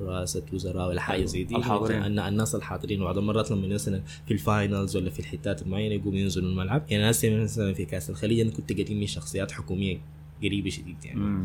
ورئاسه 0.00 0.42
وزراء 0.52 0.88
ولا 0.88 1.00
حاجة 1.00 1.16
أيوة. 1.16 1.26
زي 1.26 1.44
دي 1.44 1.56
الحاضرين. 1.56 2.04
الن- 2.04 2.18
الناس 2.18 2.54
الحاضرين 2.54 3.00
بعض 3.00 3.18
المرات 3.18 3.50
لما 3.50 3.68
مثلا 3.68 4.02
في 4.26 4.34
الفاينلز 4.34 4.96
ولا 4.96 5.10
في 5.10 5.20
الحتات 5.20 5.62
المعينة 5.62 5.94
يقوموا 5.94 6.18
ينزلوا 6.18 6.50
الملعب 6.50 6.82
يعني 6.90 7.10
هسه 7.10 7.36
مثلا 7.36 7.72
في 7.74 7.84
كأس 7.84 8.10
الخليج 8.10 8.40
أنا 8.40 8.50
كنت 8.50 8.72
قديم 8.72 9.00
من 9.00 9.06
شخصيات 9.06 9.52
حكومية 9.52 9.98
قريبة 10.42 10.70
شديد 10.70 10.96
يعني 11.04 11.20
مم. 11.20 11.44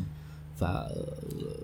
ف 0.56 0.64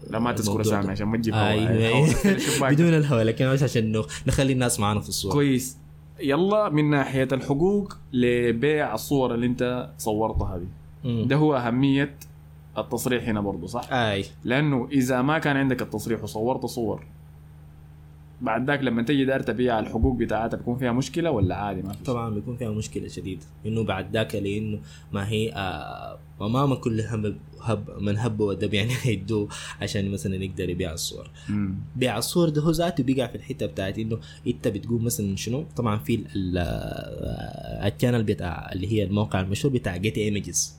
لا 0.10 0.20
ما 0.20 0.32
تذكر 0.32 0.62
أسامي 0.62 0.92
عشان 0.92 1.08
ما 1.08 1.18
تجيب. 1.18 1.34
حاول 1.34 1.60
الشباك. 1.60 2.72
بدون 2.74 2.94
الهواء 2.94 3.24
لكن 3.24 3.46
بس 3.54 3.64
عشان 3.64 4.04
نخلي 4.28 4.54
الناس 4.54 4.80
معانا 4.80 5.00
في 5.00 5.10
الصورة 5.10 5.34
كويس 5.34 5.78
يلا 6.20 6.70
من 6.70 6.90
ناحية 6.90 7.28
الحقوق 7.32 7.98
لبيع 8.14 8.94
الصور 8.94 9.34
اللي 9.36 9.46
انت 9.46 9.90
صورتها 9.98 10.58
دي. 10.58 10.68
ده 11.26 11.36
هو 11.36 11.56
أهمية 11.56 12.16
التصريح 12.78 13.28
هنا 13.30 13.42
برضه 13.42 13.68
صح؟ 13.68 13.94
أي 13.94 14.26
لأنه 14.44 14.88
إذا 14.92 15.22
ما 15.22 15.40
كان 15.40 15.58
عندك 15.58 15.82
التصريح 15.82 16.24
وصورت 16.24 16.66
صور 16.66 17.04
بعد 18.42 18.68
ذاك 18.68 18.80
لما 18.82 19.02
تجي 19.04 19.26
داير 19.26 19.40
تبيع 19.42 19.80
الحقوق 19.80 20.16
بتاعتها 20.16 20.58
بيكون 20.58 20.78
فيها 20.78 20.92
مشكلة 20.92 21.32
ولا 21.32 21.56
عادي 21.56 21.82
ما 21.82 21.94
في 21.94 22.04
طبعا 22.04 22.30
بيكون 22.30 22.58
فيها 22.58 22.72
مشكلة 22.72 23.08
شديدة 23.08 23.42
إنه 23.66 23.84
بعد 23.84 24.14
ذاك 24.14 24.36
لأنه 24.36 24.80
ما 25.14 25.30
هي 25.30 25.52
آه 25.54 26.20
امام 26.42 26.74
كل 26.74 27.02
هم 27.02 27.36
هب 27.62 27.90
من 28.02 28.18
هب 28.18 28.40
ودب 28.40 28.74
يعني 28.74 28.92
هيدوه 29.04 29.48
عشان 29.82 30.12
مثلا 30.12 30.36
يقدر 30.36 30.70
يبيع 30.70 30.94
الصور. 30.94 31.30
مم. 31.50 31.76
بيع 31.96 32.18
الصور 32.18 32.50
ده 32.50 32.62
هو 32.62 32.72
ذاته 32.72 33.04
بيقع 33.04 33.28
في 33.28 33.36
الحتة 33.36 33.66
بتاعت 33.66 34.00
إنه 34.00 34.20
إنت 34.48 34.68
بتقول 34.68 35.02
مثلا 35.02 35.36
شنو؟ 35.36 35.66
طبعا 35.76 35.98
في 35.98 36.16
ال- 36.16 36.28
ال- 36.36 36.58
آه، 36.58 38.22
بتاع 38.22 38.72
اللي 38.72 38.92
هي 38.92 39.04
الموقع 39.04 39.42
المشهور 39.42 39.74
بتاع 39.74 39.98
جيت 39.98 40.18
ايمجز. 40.18 40.76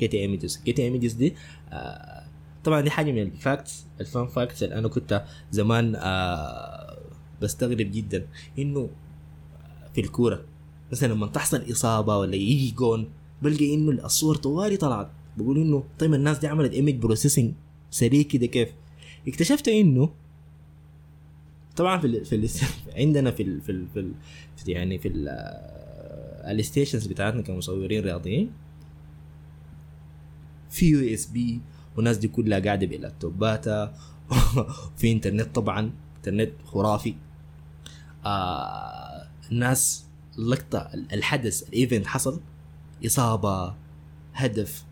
Getty 0.00 0.14
Images 0.14 0.62
Getty 0.66 0.80
Images 0.80 1.12
دي 1.12 1.34
آه 1.72 2.27
طبعا 2.68 2.80
دي 2.80 2.90
حاجة 2.90 3.12
من 3.12 3.22
ال 3.22 3.33
facts 3.33 3.86
ال 4.00 4.07
fun 4.07 4.26
facts 4.26 4.62
اللي 4.62 4.74
أنا 4.78 4.88
كنت 4.88 5.24
زمان 5.50 5.96
آه 5.96 6.98
بستغرب 7.42 7.76
جدا 7.76 8.26
إنه 8.58 8.90
في 9.94 10.00
الكورة 10.00 10.44
مثلا 10.92 11.12
لما 11.12 11.26
تحصل 11.26 11.64
إصابة 11.72 12.18
ولا 12.18 12.34
يجي 12.36 12.70
جون 12.70 13.08
بلقى 13.42 13.74
إنه 13.74 13.92
الصور 14.04 14.36
طوالي 14.36 14.76
طلعت. 14.76 15.10
بقول 15.36 15.58
إنه 15.58 15.84
طيب 15.98 16.14
الناس 16.14 16.38
دي 16.38 16.46
عملت 16.46 16.72
image 16.72 16.94
processing 16.94 17.52
سريع 17.90 18.22
كده 18.22 18.46
كيف؟ 18.46 18.68
اكتشفت 19.28 19.68
إنه 19.68 20.10
طبعا 21.76 21.98
في 21.98 22.06
ال 22.06 22.24
في 22.24 22.36
ال 22.36 22.48
عندنا 22.96 23.30
في 23.30 23.42
ال 23.42 23.60
في, 23.60 23.72
ال 23.72 23.86
في, 23.94 24.00
ال 24.00 24.12
يعني 24.66 24.98
في 24.98 25.08
ال- 25.08 25.28
آه، 25.28 26.50
ال 26.52 26.58
stations 26.58 27.06
بتاعتنا 27.06 27.42
كمصورين 27.42 28.00
رياضيين 28.02 28.50
في 30.70 30.86
USB 30.90 31.60
والناس 31.98 32.16
دي 32.16 32.28
كلها 32.28 32.58
قاعدة 32.58 32.86
بلابتوباتها 32.86 33.94
وفي 34.30 35.12
انترنت 35.12 35.54
طبعا 35.54 35.92
انترنت 36.16 36.50
خرافي. 36.64 37.14
آه 38.26 39.28
الناس 39.52 40.06
اللقطه 40.38 40.90
الحدث 41.12 41.68
ال 41.68 41.74
event 41.74 42.06
حصل 42.06 42.40
إصابة 43.06 43.74
هدف. 44.34 44.84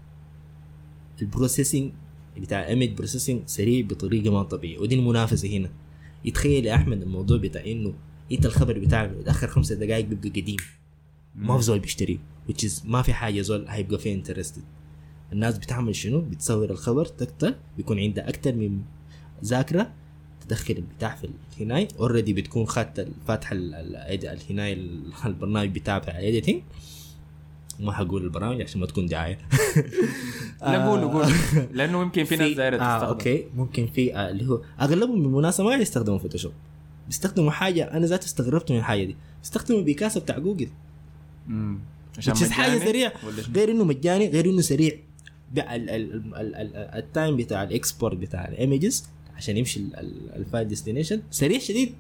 ال 1.23 1.29
processing 1.29 1.93
بتاع 2.37 2.67
image 2.67 2.89
processing 2.89 3.43
سريع 3.47 3.87
بطريقة 3.87 4.33
ما 4.33 4.43
طبيعية. 4.43 4.79
ودي 4.79 4.95
المنافسة 4.95 5.49
هنا. 5.57 5.71
يتخيل 6.25 6.67
يا 6.67 6.75
أحمد 6.75 7.03
الموضوع 7.03 7.39
بتاع 7.39 7.65
إنه 7.67 7.95
أنت 8.33 8.47
الخبر 8.47 8.79
بتاعك 8.79 9.11
متاخر 9.11 9.49
خمسة 9.49 9.75
دقائق 9.75 10.07
بيبقى 10.07 10.41
قديم. 10.41 10.57
ما 11.35 11.57
في 11.57 11.63
زول 11.63 11.79
بيشتري 11.79 12.21
which 12.49 12.63
is 12.69 12.73
ما 12.85 13.03
في 13.03 13.15
حاجة 13.15 13.41
زول 13.41 13.65
هيبقى 13.69 13.99
فيها 13.99 14.15
interested 14.15 14.63
الناس 15.33 15.59
بتعمل 15.59 15.97
شنو؟ 15.97 16.21
بتصور 16.21 16.71
الخبر 16.71 17.05
تقتل 17.05 17.55
بيكون 17.77 17.99
عندها 17.99 18.29
أكتر 18.29 18.55
من 18.55 18.81
ذاكرة 19.45 19.93
تدخل 20.49 20.75
البتاع 20.75 21.15
في 21.17 21.29
الهناي 21.57 21.89
already 22.01 22.33
بتكون 22.33 22.67
خدت 22.67 23.09
فاتحه 23.27 23.53
ال- 23.57 23.75
ال- 23.75 24.27
الهناي 24.27 24.73
ال- 24.73 25.13
البرنامج 25.27 25.69
بتاع 25.79 25.99
بتاع 25.99 26.19
ال 26.19 26.24
editing 26.24 26.63
ما 27.81 27.93
حقول 27.93 28.25
البرامج 28.25 28.63
عشان 28.63 28.81
ما 28.81 28.87
تكون 28.87 29.07
دعايه 29.07 29.39
لا 30.63 30.89
قول 30.89 31.01
قول 31.09 31.33
لأنه 31.77 32.03
يمكن 32.03 32.25
في 32.25 32.37
ناس 32.37 32.53
دايرة 32.53 32.77
آه 32.77 32.97
تستخدم. 32.99 33.09
okay. 33.13 33.45
ممكن 33.57 33.87
في 33.87 34.17
آه 34.17 34.31
اللي 34.31 34.49
هو 34.49 34.61
أغلبهم 34.81 35.23
بالمناسبة 35.23 35.65
ما 35.65 35.71
قاعد 35.71 35.83
يستخدموا 35.83 36.19
Photoshop 36.19 36.53
بيستخدموا 37.07 37.51
حاجة 37.51 37.85
أنا 37.97 38.07
ذاتي 38.07 38.27
استغربت 38.27 38.73
من 38.73 38.79
الحاجة 38.79 39.05
دي. 39.05 39.17
بيستخدموا 39.43 39.81
Picasa 39.83 40.21
بتاع 40.21 40.39
جوجل 40.39 40.69
مم. 41.47 41.79
عشان 42.19 42.35
حاجة 42.51 42.79
شنو؟ 42.79 42.85
غير 43.55 43.71
إنه 43.71 43.85
مجاني 43.85 44.29
غير 44.29 44.45
إنه 44.51 44.61
سريع. 44.61 44.93
ال 46.97 47.05
time 47.05 47.37
بتاع 47.37 47.63
ال 47.63 47.71
export 47.71 48.17
بتاع 48.17 48.49
ال 48.49 48.57
images 48.57 49.05
عشان 49.37 49.57
يمشي 49.57 49.81
ال- 49.81 49.97
ال- 49.97 50.35
ال 50.37 50.43
file 50.43 50.69
destination 50.69 51.23
سريع 51.31 51.59
شديد. 51.59 51.95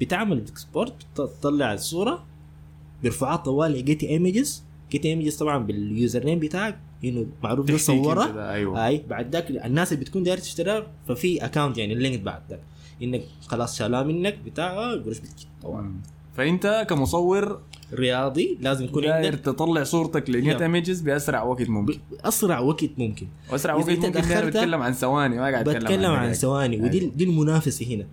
بتعمل 0.00 0.38
export 0.38 0.94
تطلع 1.14 1.72
الصورة. 1.72 2.24
بيرفعها 3.02 3.36
طوال 3.36 3.84
Getty 3.84 4.08
Images 4.08 4.62
Getty 4.90 5.08
Images 5.08 5.36
طبعا 5.36 5.58
بال 5.58 5.80
user 5.80 6.24
name 6.24 6.38
بتاعك 6.38 6.78
إنه 7.04 7.26
معروف 7.42 7.66
ده 7.66 7.72
كده، 8.32 8.52
أيوه. 8.52 8.86
أي 8.86 9.02
بعد 9.08 9.32
ذاك 9.32 9.50
الناس 9.50 9.92
اللي 9.92 10.04
بتكون 10.04 10.22
دايرة 10.22 10.40
تشتريها 10.40 10.86
ففي 11.08 11.44
account 11.44 11.78
يعني 11.78 11.92
ال 11.92 11.98
link 11.98 12.20
بعد 12.20 12.42
ذاك. 12.50 12.60
إنك 13.02 13.22
خلاص 13.46 13.78
شالها 13.78 14.02
منك 14.02 14.38
بتاع 14.46 14.72
آه، 14.72 14.94
طوال 15.62 15.84
مم. 15.84 16.00
فأنت 16.36 16.86
كمصور 16.88 17.60
رياضي 17.94 18.58
لازم 18.60 18.84
يكون 18.84 19.02
داير 19.02 19.14
عندك 19.14 19.38
تطلع 19.38 19.84
صورتك 19.84 20.28
يلا. 20.28 20.62
images 20.62 21.00
بأسرع 21.00 21.42
وقت 21.42 21.68
ممكن 21.68 21.98
أسرع 22.20 22.58
وقت 22.58 22.84
ممكن 22.98 23.26
واسرع 23.52 23.74
وقت 23.74 23.90
ممكن 23.90 24.12
دخلتها- 24.12 24.44
بتكلم 24.46 24.82
عن 24.82 24.92
ثواني 24.92 25.36
ما 25.36 25.42
قاعد 25.50 25.68
بتكلم 25.68 26.10
عن 26.10 26.16
دقائق. 26.22 26.32
ثواني 26.32 26.80
ودي 26.80 27.00
أيوة. 27.00 27.12
دي 27.14 27.24
المنافسة 27.24 27.86
هنا 27.94 28.06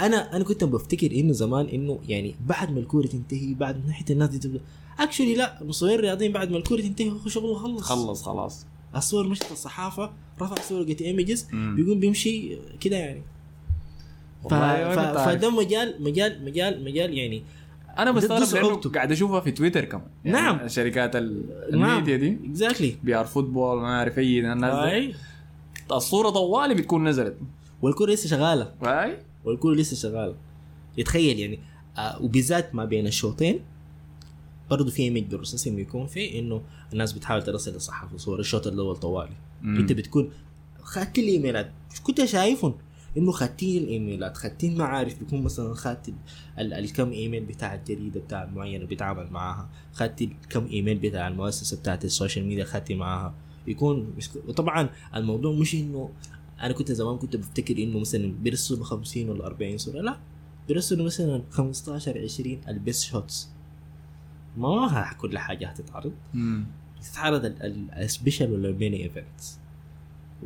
أنا 0.00 0.36
أنا 0.36 0.44
كنت 0.44 0.64
بفتكر 0.64 1.10
إنه 1.12 1.32
زمان 1.32 1.66
إنه 1.66 1.98
يعني 2.08 2.34
بعد 2.46 2.70
ما 2.72 2.78
الكورة 2.80 3.06
تنتهي 3.06 3.54
بعد 3.54 3.76
من 3.76 3.86
ناحية 3.86 4.04
الناس 4.10 4.28
دي 4.28 4.38
تبدأ 4.38 4.60
actually 4.98 5.34
لا 5.34 5.60
المصورين 5.62 5.94
الرياضيين 5.98 6.32
بعد 6.32 6.50
ما 6.50 6.56
الكورة 6.56 6.80
تنتهي 6.80 7.10
هو 7.10 7.28
شغله 7.28 7.54
خلص 7.54 7.82
خلص 7.82 8.22
خلاص 8.22 8.66
الصور 8.96 9.28
مشت 9.28 9.52
الصحافة 9.52 10.12
رفع 10.42 10.54
صورة 10.68 10.82
Getty 10.84 11.02
Images. 11.02 11.46
بيقوم 11.52 12.00
بيمشي 12.00 12.58
كده 12.80 12.96
يعني 12.96 13.22
ف... 14.44 14.46
ف... 14.46 14.52
ما. 14.52 15.24
فده 15.26 15.50
مجال 15.50 15.94
مجال 16.02 16.44
مجال 16.44 16.84
مجال 16.84 17.18
يعني 17.18 17.42
أنا 17.98 18.10
بستغرب 18.10 18.64
لأنه. 18.64 18.76
قاعد 18.76 19.12
أشوفها 19.12 19.40
في 19.40 19.50
تويتر 19.50 19.84
كمان 19.84 20.06
يعني 20.24 20.38
نعم. 20.38 20.68
شركات 20.68 21.16
نعم. 21.16 21.42
الميديا 21.72 22.16
دي. 22.16 22.38
exactly 22.44 22.96
B/R 23.02 23.24
Football 23.24 23.80
ما 23.80 23.98
أعرف 23.98 24.18
أي 24.18 24.52
الناس 24.52 24.92
دي. 24.92 25.14
الصورة 25.92 26.30
طوالي 26.30 26.74
بتكون 26.74 27.08
نزلت. 27.08 27.36
والكورة 27.82 28.10
لسه 28.10 28.28
شغالة. 28.28 28.72
اي 28.82 29.18
والكورة 29.44 29.74
لسه 29.74 29.96
شغالة. 29.96 30.34
يتخيل 30.98 31.38
يعني 31.38 31.58
آه 31.98 32.22
وبالذات 32.22 32.74
ما 32.74 32.84
بين 32.84 33.06
الشوطين 33.06 33.60
برضه 34.70 34.90
في 34.90 35.02
image 35.02 35.22
processing 35.22 35.74
بيكون 35.74 36.06
في 36.06 36.38
إنه 36.38 36.62
الناس 36.92 37.12
بتحاول 37.12 37.42
ترسل 37.42 37.74
الصحافة 37.74 38.16
صور 38.16 38.40
الشوط 38.40 38.66
الأول 38.66 38.96
طوالي. 38.96 39.32
أنت 39.64 39.92
بتكون 39.92 40.30
خدت 40.82 41.18
الايميلات 41.18 41.70
كنت 42.02 42.24
شايفهم. 42.24 42.74
إنه 43.16 43.32
خدتين 43.32 43.82
الإيميلات 43.82 44.36
خدتين 44.36 44.78
معارف 44.78 45.18
بيكون 45.18 45.42
مثلا 45.42 45.74
خدت 45.74 46.08
ال- 46.08 46.14
ال- 46.58 46.72
الكم 46.72 47.10
إيميل 47.12 47.44
بتاع 47.44 47.74
الجريدة 47.74 48.20
بتاع 48.20 48.46
معينة 48.46 48.84
بيتعامل 48.84 49.30
معاها 49.30 49.68
خدت 49.92 50.22
الكم 50.22 50.66
إيميل 50.66 50.98
بتاع 50.98 51.28
المؤسسة 51.28 51.76
بتاعت 51.76 52.04
ال 52.04 52.10
social 52.10 52.46
media 52.46 52.64
خدتي 52.64 52.94
معاها. 52.94 53.34
يكون 53.66 54.12
مش 54.16 54.28
وطبعا 54.48 54.88
الموضوع 55.16 55.52
مش 55.52 55.74
إنه 55.74 56.10
أنا 56.60 56.72
كنت 56.72 56.92
زمان 56.92 57.18
كنت 57.18 57.36
بفتكر 57.36 57.78
إنه 57.82 57.98
مثلا 57.98 58.32
بيرسلوا 58.42 58.84
50 58.84 59.28
ولا 59.28 59.46
40 59.46 59.78
صورة 59.78 60.00
لا 60.00 60.16
بيرسلوا 60.68 61.06
مثلا 61.06 61.42
15 61.50 62.18
20 62.18 62.60
ال 62.68 62.75
best 62.75 63.02
shots. 63.04 63.48
ما 64.56 65.12
كل 65.20 65.38
حاجة 65.38 65.68
هتتعرض. 65.68 66.12
تتعرض 67.02 67.54
ال 67.96 68.03
special 68.03 68.52
ولا 68.52 68.68
ال 68.68 68.75
main 68.75 69.02
events 69.02 69.58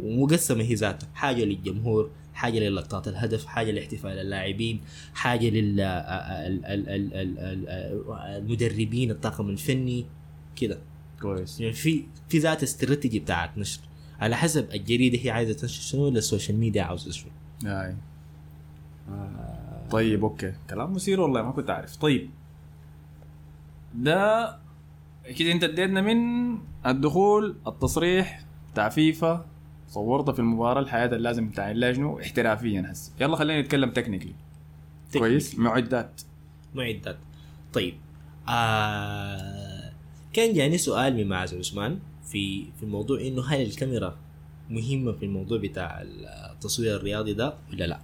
ومقسمه 0.02 0.62
هي 0.62 0.74
ذاتها 0.74 1.08
حاجة 1.14 1.44
للجمهور 1.44 2.10
حاجة 2.36 2.58
للقطات 2.58 3.08
الهدف 3.08 3.46
حاجة 3.46 3.70
لاحتفال 3.70 4.18
اللاعبين 4.18 4.80
حاجة 5.14 5.48
لل 5.50 5.80
ال- 5.80 6.66
ال- 6.66 6.88
ال- 6.88 7.14
ال- 7.14 7.38
ال- 7.38 8.12
المدربين 8.36 9.10
الطاقم 9.10 9.48
الفني 9.48 10.06
كده. 10.56 10.78
كويس. 11.22 11.60
يعني 11.60 11.72
في 11.72 12.04
في 12.28 12.38
ذات 12.38 12.62
استراتيجي 12.62 13.18
بتاعت 13.18 13.58
نشر. 13.58 13.80
على 14.20 14.36
حسب 14.36 14.70
الجريدة 14.74 15.18
هي 15.24 15.30
عايزة 15.30 15.52
تنشر 15.52 15.82
شنو 15.82 16.02
ولا 16.04 16.18
ال 16.18 16.24
social 16.24 16.58
media 16.58 16.82
عاوزة 16.82 17.10
شنو. 17.10 17.30
أي. 17.66 17.96
طيب 19.90 20.24
okay. 20.24 20.52
كلام 20.70 20.92
مثير 20.92 21.20
والله 21.20 21.42
ما 21.42 21.50
كنت 21.52 21.70
عارف. 21.70 21.96
طيب. 21.96 22.30
ده 23.94 24.58
كده 25.38 25.52
أنت 25.52 25.64
اديتنا 25.64 26.00
من 26.00 26.18
الدخول 26.86 27.56
التصريح 27.66 28.40
بتاع 28.72 28.88
فيفا 28.88 29.46
صورت 29.88 30.30
في 30.30 30.38
المباراة 30.38 30.80
الحية 30.80 31.06
اللي 31.06 31.18
لازم 31.18 31.50
تعين 31.50 31.94
شنو؟ 31.94 32.20
احترافيا 32.20 32.88
هسه. 32.92 33.12
يلا 33.20 33.36
خلينا 33.36 33.60
نتكلم 33.60 33.90
technically 33.90 34.32
كويس؟ 35.12 35.58
معدات. 35.58 36.20
معدات. 36.74 37.16
طيب. 37.72 37.94
آه 38.48 39.92
كان 40.32 40.54
جاني 40.54 40.78
سؤال 40.78 41.16
من 41.16 41.26
معز 41.28 41.54
عثمان 41.54 41.98
في 42.24 42.64
في 42.76 42.82
الموضوع 42.82 43.20
إنه 43.20 43.42
هل 43.46 43.62
الكاميرا 43.62 44.16
مهمة 44.70 45.12
في 45.12 45.24
الموضوع 45.24 45.58
بتاع 45.58 46.02
التصوير 46.52 46.96
الرياضي 46.96 47.32
ده 47.34 47.54
ولا 47.72 47.84
لا؟ 47.84 48.00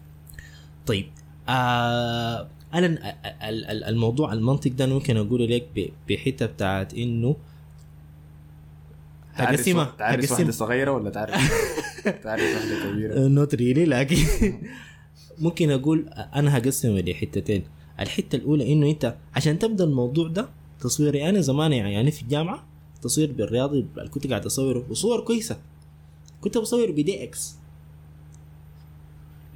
طيب. 0.87 1.07
آه 1.49 2.49
أنا 2.74 2.87
ال- 2.87 2.99
ال- 3.43 3.64
ال- 3.64 3.85
الموضوع 3.85 4.33
المنطق 4.33 4.70
ده 4.72 4.87
ممكن 4.87 5.16
أقوله 5.16 5.47
لك 5.47 5.93
بحتة 6.09 6.47
بتاعت 6.47 6.95
إنه 6.95 7.37
هقسمها 9.35 9.95
تعرف 9.99 10.20
هقسم 10.20 10.35
واحدة 10.35 10.53
صغيرة 10.53 10.91
ولا 10.91 11.11
تعرف 11.11 11.35
تعرف 12.24 12.43
واحدة 12.43 12.91
كبيرة؟ 12.93 13.28
نوت 13.28 13.55
ريلي 13.55 13.85
لكن 13.85 14.16
ممكن 15.39 15.70
أقول 15.70 16.09
أنا 16.35 16.59
هقسمها 16.59 17.01
لحتتين. 17.03 17.64
الحتة 18.01 18.37
الأولى 18.37 18.72
إنه 18.72 18.91
أنت 18.91 19.14
عشان 19.35 19.59
تبدأ 19.59 19.85
الموضوع 19.85 20.28
ده 20.28 20.49
تصويري 20.80 21.28
أنا 21.28 21.41
زمان 21.41 21.72
يعني 21.72 22.11
في 22.11 22.22
الجامعة 22.22 22.64
تصوير 23.03 23.33
بالرياضي 23.33 23.87
اللي 23.99 24.09
كنت 24.09 24.26
قاعد 24.26 24.47
أصوره 24.47 24.85
وصور 24.91 25.20
كويسة. 25.20 25.57
كنت 26.41 26.59
بصور 26.59 26.91
ب 26.91 27.23
DX 27.25 27.55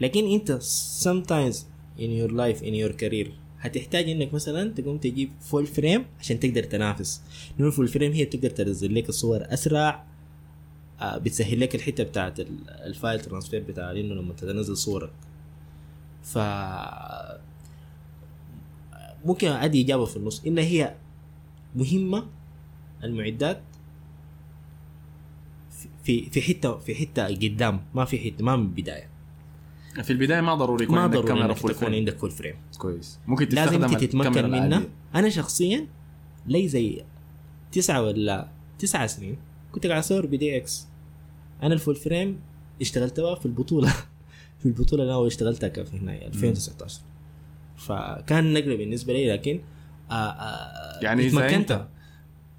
لكن 0.00 0.26
أنت 0.30 0.58
sometimes 1.02 1.56
in 1.98 2.10
your 2.20 2.30
life 2.32 2.60
in 2.62 2.74
your 2.74 2.92
career 3.02 3.28
هتحتاج 3.66 4.10
إنك 4.10 4.34
مثلا 4.34 4.70
تقوم 4.74 4.98
تجيب 4.98 5.30
full 5.40 5.66
frame 5.66 6.04
عشان 6.20 6.40
تقدر 6.40 6.62
تنافس. 6.62 7.22
لأنه 7.56 7.66
ال 7.68 7.72
full 7.72 7.88
frame 7.88 8.12
هي 8.12 8.24
بتقدر 8.24 8.50
تنزل 8.50 8.94
لك 8.94 9.08
الصور 9.08 9.40
أسرع 9.42 10.04
آه، 11.00 11.18
بتسهل 11.18 11.60
لك 11.60 11.74
الحتة 11.74 12.04
بتاعت 12.04 12.40
ال- 12.40 12.70
ال 12.70 12.80
file 12.80 13.20
transfer 13.20 13.62
بتاع 13.68 13.90
إنه 13.90 14.14
لما 14.14 14.34
تنزل 14.34 14.76
صورك. 14.76 15.10
ف 16.22 16.38
ممكن 19.24 19.48
ادي 19.48 19.80
اجابه 19.82 20.04
في 20.04 20.16
النص. 20.16 20.44
ان 20.46 20.58
هي 20.58 20.94
مهمة 21.76 22.26
المعدات 23.04 23.60
في 26.04 26.30
في 26.30 26.42
حتة 26.42 26.78
في 26.78 26.94
حتة 26.94 27.26
قدام 27.26 27.80
ما 27.94 28.04
في 28.04 28.18
حتة 28.18 28.44
ما 28.44 28.56
من 28.56 28.62
البدايه 28.66 29.08
في 30.02 30.12
البداية 30.12 30.40
ما 30.40 30.54
ضروري 30.54 30.84
يكون 30.84 30.96
ما 30.96 31.02
عندك 31.02 31.16
ضروري 31.16 31.28
كاميرا 31.28 31.54
full 31.54 31.70
تكون 31.70 31.86
frame 31.88 31.98
عندك 31.98 32.18
full 32.18 32.30
frame 32.30 32.54
كويس. 32.78 33.18
ممكن 33.26 33.48
لازم 33.50 33.70
تستخدم 33.70 33.94
أنت 33.94 34.04
تتمكن 34.04 34.50
منها. 34.50 34.82
أنا 35.14 35.28
شخصيا 35.28 35.86
لي 36.46 36.68
زي 36.68 37.04
تسعة 37.72 38.02
ولا 38.02 38.48
تسعة 38.78 39.06
سنين 39.06 39.36
كنت 39.72 39.86
قاعد 39.86 39.98
أصور 39.98 40.26
ب 40.26 40.56
DX. 40.56 40.86
أنا 41.62 41.74
ال 41.74 41.79
full 41.79 41.96
frame 41.96 42.40
اشتغلت 42.80 43.20
بقى 43.20 43.40
في 43.40 43.46
البطولة. 43.46 43.94
في 44.60 44.66
البطولة 44.66 45.02
اللي 45.02 45.14
أنا 45.14 45.26
اشتغلتها 45.26 45.68
كان 45.68 45.84
في 45.84 45.96
هنا 45.96 46.26
2019 46.26 47.00
فكان 47.76 48.52
نقلة 48.52 48.76
بالنسبة 48.76 49.12
لي 49.12 49.32
لكن 49.32 49.60
آه 50.10 50.14
آه 50.14 51.04
يعني 51.04 51.26
اذا 51.26 51.46
اتمكنت. 51.46 51.70
انت 51.70 51.88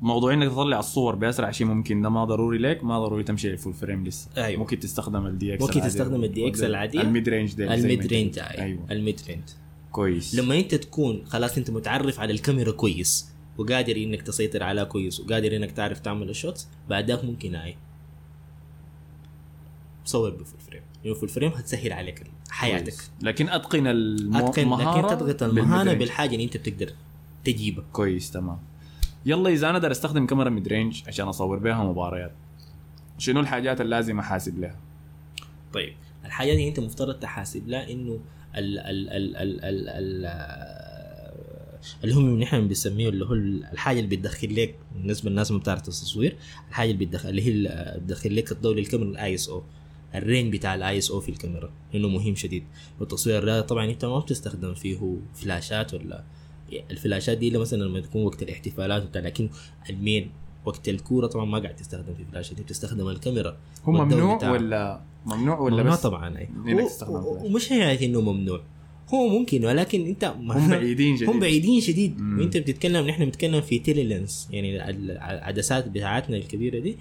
موضوع 0.01 0.33
إنك 0.33 0.51
تطلع 0.51 0.79
الصور 0.79 1.15
بأسرع 1.15 1.51
شيء 1.51 1.67
ممكن 1.67 2.01
ده 2.01 2.09
ما 2.09 2.25
ضروري 2.25 2.57
لك 2.57 2.83
ما 2.83 2.99
ضروري 2.99 3.23
تمشي 3.23 3.49
لل 3.49 3.57
full 3.57 3.73
frame 3.73 4.05
لسه. 4.05 4.29
أيوة. 4.37 4.59
ممكن 4.59 4.79
تستخدم 4.79 5.25
ال 5.25 5.53
DX 5.53 5.61
ممكن 5.61 5.81
تستخدم 5.81 6.23
ال 6.23 6.47
DX 6.47 6.63
العادية؟ 6.63 7.01
ال 7.01 7.08
mid 7.08 7.29
range 7.29 7.53
ده 7.53 7.73
ال 7.73 7.82
mid 7.82 8.07
range 8.07 8.39
قلت. 8.39 8.59
أيوه. 8.59 8.91
ال 8.91 8.99
mid 8.99 9.21
range 9.27 9.43
كويس. 9.91 10.35
لما 10.35 10.59
أنت 10.59 10.75
تكون 10.75 11.25
خلاص 11.25 11.57
أنت 11.57 11.71
متعرف 11.71 12.19
على 12.19 12.33
الكاميرا 12.33 12.71
كويس 12.71 13.31
وقادر 13.57 13.97
إنك 13.97 14.21
تسيطر 14.21 14.63
عليها 14.63 14.83
كويس 14.83 15.19
وقادر 15.19 15.55
إنك 15.55 15.71
تعرف 15.71 15.99
تعمل 15.99 16.29
ال 16.29 16.35
shots 16.35 16.67
بعد 16.89 17.11
ذاك 17.11 17.25
ممكن 17.25 17.55
أي. 17.55 17.75
صور 20.05 20.29
ب 20.29 20.35
full 20.35 20.59
frame 20.59 20.81
لأنه 21.03 21.15
full 21.15 21.29
frame 21.29 21.51
هتسهل 21.51 21.93
عليك 21.93 22.23
حياتك. 22.49 22.83
كويس. 22.83 23.11
لكن 23.21 23.49
أتقن 23.49 23.87
المهاره 23.87 25.07
لكن 25.07 25.17
تضغط 25.17 25.43
range. 25.43 25.99
بالحاجة 25.99 26.31
اللي 26.31 26.43
أنت 26.43 26.57
بتقدر 26.57 26.91
تجيبها. 27.43 27.85
كويس 27.93 28.31
تمام. 28.31 28.57
يلا 29.27 29.49
إذا 29.49 29.69
أنا 29.69 29.77
أقدر 29.77 29.91
أستخدم 29.91 30.25
كاميرا 30.25 30.49
mid 30.49 30.67
range 30.67 31.03
عشان 31.07 31.27
أصور 31.27 31.59
بها 31.59 31.83
مباريات. 31.83 32.31
شنو 33.17 33.39
الحاجات 33.39 33.81
اللي 33.81 33.95
لازم 33.95 34.19
أحاسب 34.19 34.59
لها؟ 34.59 34.79
طيب 35.73 35.93
الحاجة 36.25 36.53
دي 36.53 36.67
أنت 36.67 36.79
مفترض 36.79 37.15
تحاسب 37.19 37.67
لها 37.67 37.91
إنه 37.91 38.19
ال 38.55 38.79
ال 38.79 39.09
ال 39.09 39.35
ال 39.35 39.63
ال 39.63 39.89
ال 39.89 40.25
اللي 42.03 42.15
هم 42.15 42.39
نحن 42.39 42.67
بنسميه 42.67 43.09
اللي 43.09 43.25
هو 43.25 43.33
الحاجة 43.33 43.99
اللي 43.99 44.15
بتدخل 44.15 44.55
لك 44.55 44.75
بالنسبة 44.95 45.29
للناس 45.29 45.51
ما 45.51 45.57
بتعرف 45.57 45.79
التصوير 45.79 46.37
الحاجة 46.69 46.91
اللي 46.91 47.05
بتدخل 47.05 47.29
اللي 47.29 47.41
هي 47.41 47.49
اللي 47.51 47.99
بتدخل 48.01 48.35
لك 48.35 48.51
الضوء 48.51 48.75
للكاميرا 48.75 49.09
الاي 49.09 49.35
اس 49.35 49.49
أو 49.49 49.63
ال 50.15 50.21
range 50.21 50.51
بتاع 50.51 50.75
الاي 50.75 50.97
اس 50.97 51.11
أو 51.11 51.19
في 51.19 51.29
الكاميرا 51.29 51.71
لأنه 51.93 52.07
مهم 52.07 52.35
شديد. 52.35 52.63
والتصوير 52.99 53.37
الرياضي 53.37 53.67
طبعا 53.67 53.85
أنت 53.85 54.05
ما 54.05 54.19
بتستخدم 54.19 54.73
فيه 54.73 55.17
فلاشات 55.35 55.93
ولا 55.93 56.23
الفلاشات 56.91 57.37
دي 57.37 57.57
مثلا 57.57 57.83
لما 57.83 57.99
تكون 57.99 58.23
وقت 58.23 58.43
الاحتفالات 58.43 59.03
وبتاع 59.03 59.21
لكن 59.21 59.49
ال 59.89 59.97
main 59.97 60.29
وقت 60.65 60.89
الكورة 60.89 61.27
طبعا 61.27 61.45
ما 61.45 61.59
قاعد 61.59 61.75
تستخدم 61.75 62.13
في 62.15 62.23
فلاشات 62.31 62.55
دي 62.57 62.63
بتستخدم 62.63 63.07
الكاميرا 63.09 63.57
هو 63.85 63.91
ممنوع. 63.91 64.51
ولا 64.51 65.01
ممنوع 65.25 65.59
ولا 65.59 65.75
ممنوع 65.75 65.95
بس 65.95 66.01
طبعا 66.01 66.37
أي. 66.37 66.49
ومش 67.45 67.65
حكايه 67.69 68.05
إنه 68.05 68.21
ممنوع 68.21 68.61
هو 69.13 69.27
ممكن 69.27 69.65
ولكن 69.65 70.05
أنت 70.05 70.25
ما 70.41 70.65
هم 70.65 70.69
بعيدين 70.69 71.15
جدا 71.15 71.31
هم 71.31 71.39
بعيدين 71.39 71.81
شديد 71.81 72.19
مم. 72.21 72.39
وأنت 72.39 72.57
بتتكلم 72.57 73.07
نحن 73.07 73.25
بنتكلم 73.25 73.61
في 73.61 73.79
tele 73.79 74.03
lens 74.03 74.47
يعني 74.51 74.89
ال- 74.89 75.11
العدسات 75.11 75.87
بتاعتنا 75.87 76.37
الكبيرة 76.37 76.79
دي 76.79 76.97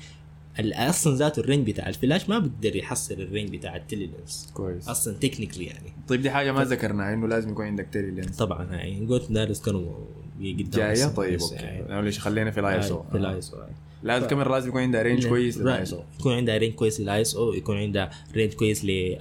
أصلا 0.60 1.16
ذاته 1.16 1.40
ال 1.40 1.45
range 1.45 1.70
بتاع 1.70 1.88
الفلاش 1.88 2.28
ما 2.28 2.38
بيقدر 2.38 2.76
يحصل 2.76 3.14
ال 3.14 3.21
range 3.21 3.56
بتاع 3.56 3.76
ال 3.76 3.82
tele 3.82 4.06
lens 4.06 4.50
كويس. 4.54 4.88
أصلا 4.88 5.14
technically 5.14 5.64
يعني. 5.64 5.92
طيب 6.08 6.22
دي 6.22 6.30
حاجة 6.30 6.52
ما 6.52 6.64
ذكرناها 6.64 7.14
إنه 7.14 7.28
لازم 7.28 7.50
يكون 7.50 7.66
عندك 7.66 7.88
tele 7.92 8.10
lens 8.10 8.36
طبعا 8.36 8.64
يعني 8.64 9.06
قلت 9.06 9.32
دارس 9.32 9.60
كانوا 9.60 9.94
قدام 10.40 10.70
جاية؟ 10.70 11.06
طيب 11.06 11.40
okay. 11.40 11.54
يعني. 11.54 12.02
ليش 12.02 12.18
خلينا 12.18 12.50
في 12.50 12.60
الاي 12.60 12.78
اس 12.78 12.90
أو 12.90 13.02
في 13.10 13.16
الاي 13.18 13.38
اس 13.38 13.54
أو 13.54 13.60
لا 14.02 14.16
الكاميرا 14.16 14.52
لازم 14.52 14.68
يكون 14.68 14.82
عندها 14.82 15.02
range 15.02 15.26
كويس 15.26 15.58
للاي 15.58 15.82
اس 15.82 15.92
أو 15.92 16.02
يكون 16.20 16.34
عندها 16.34 16.56
range 16.56 16.74
كويس 16.74 17.00
للاي 17.00 17.20
اس 17.20 17.36
أو 17.36 17.52
يكون 17.52 17.76
عندها 17.76 18.10
range 18.34 18.52
كويس 18.52 18.84
ل 18.84 19.16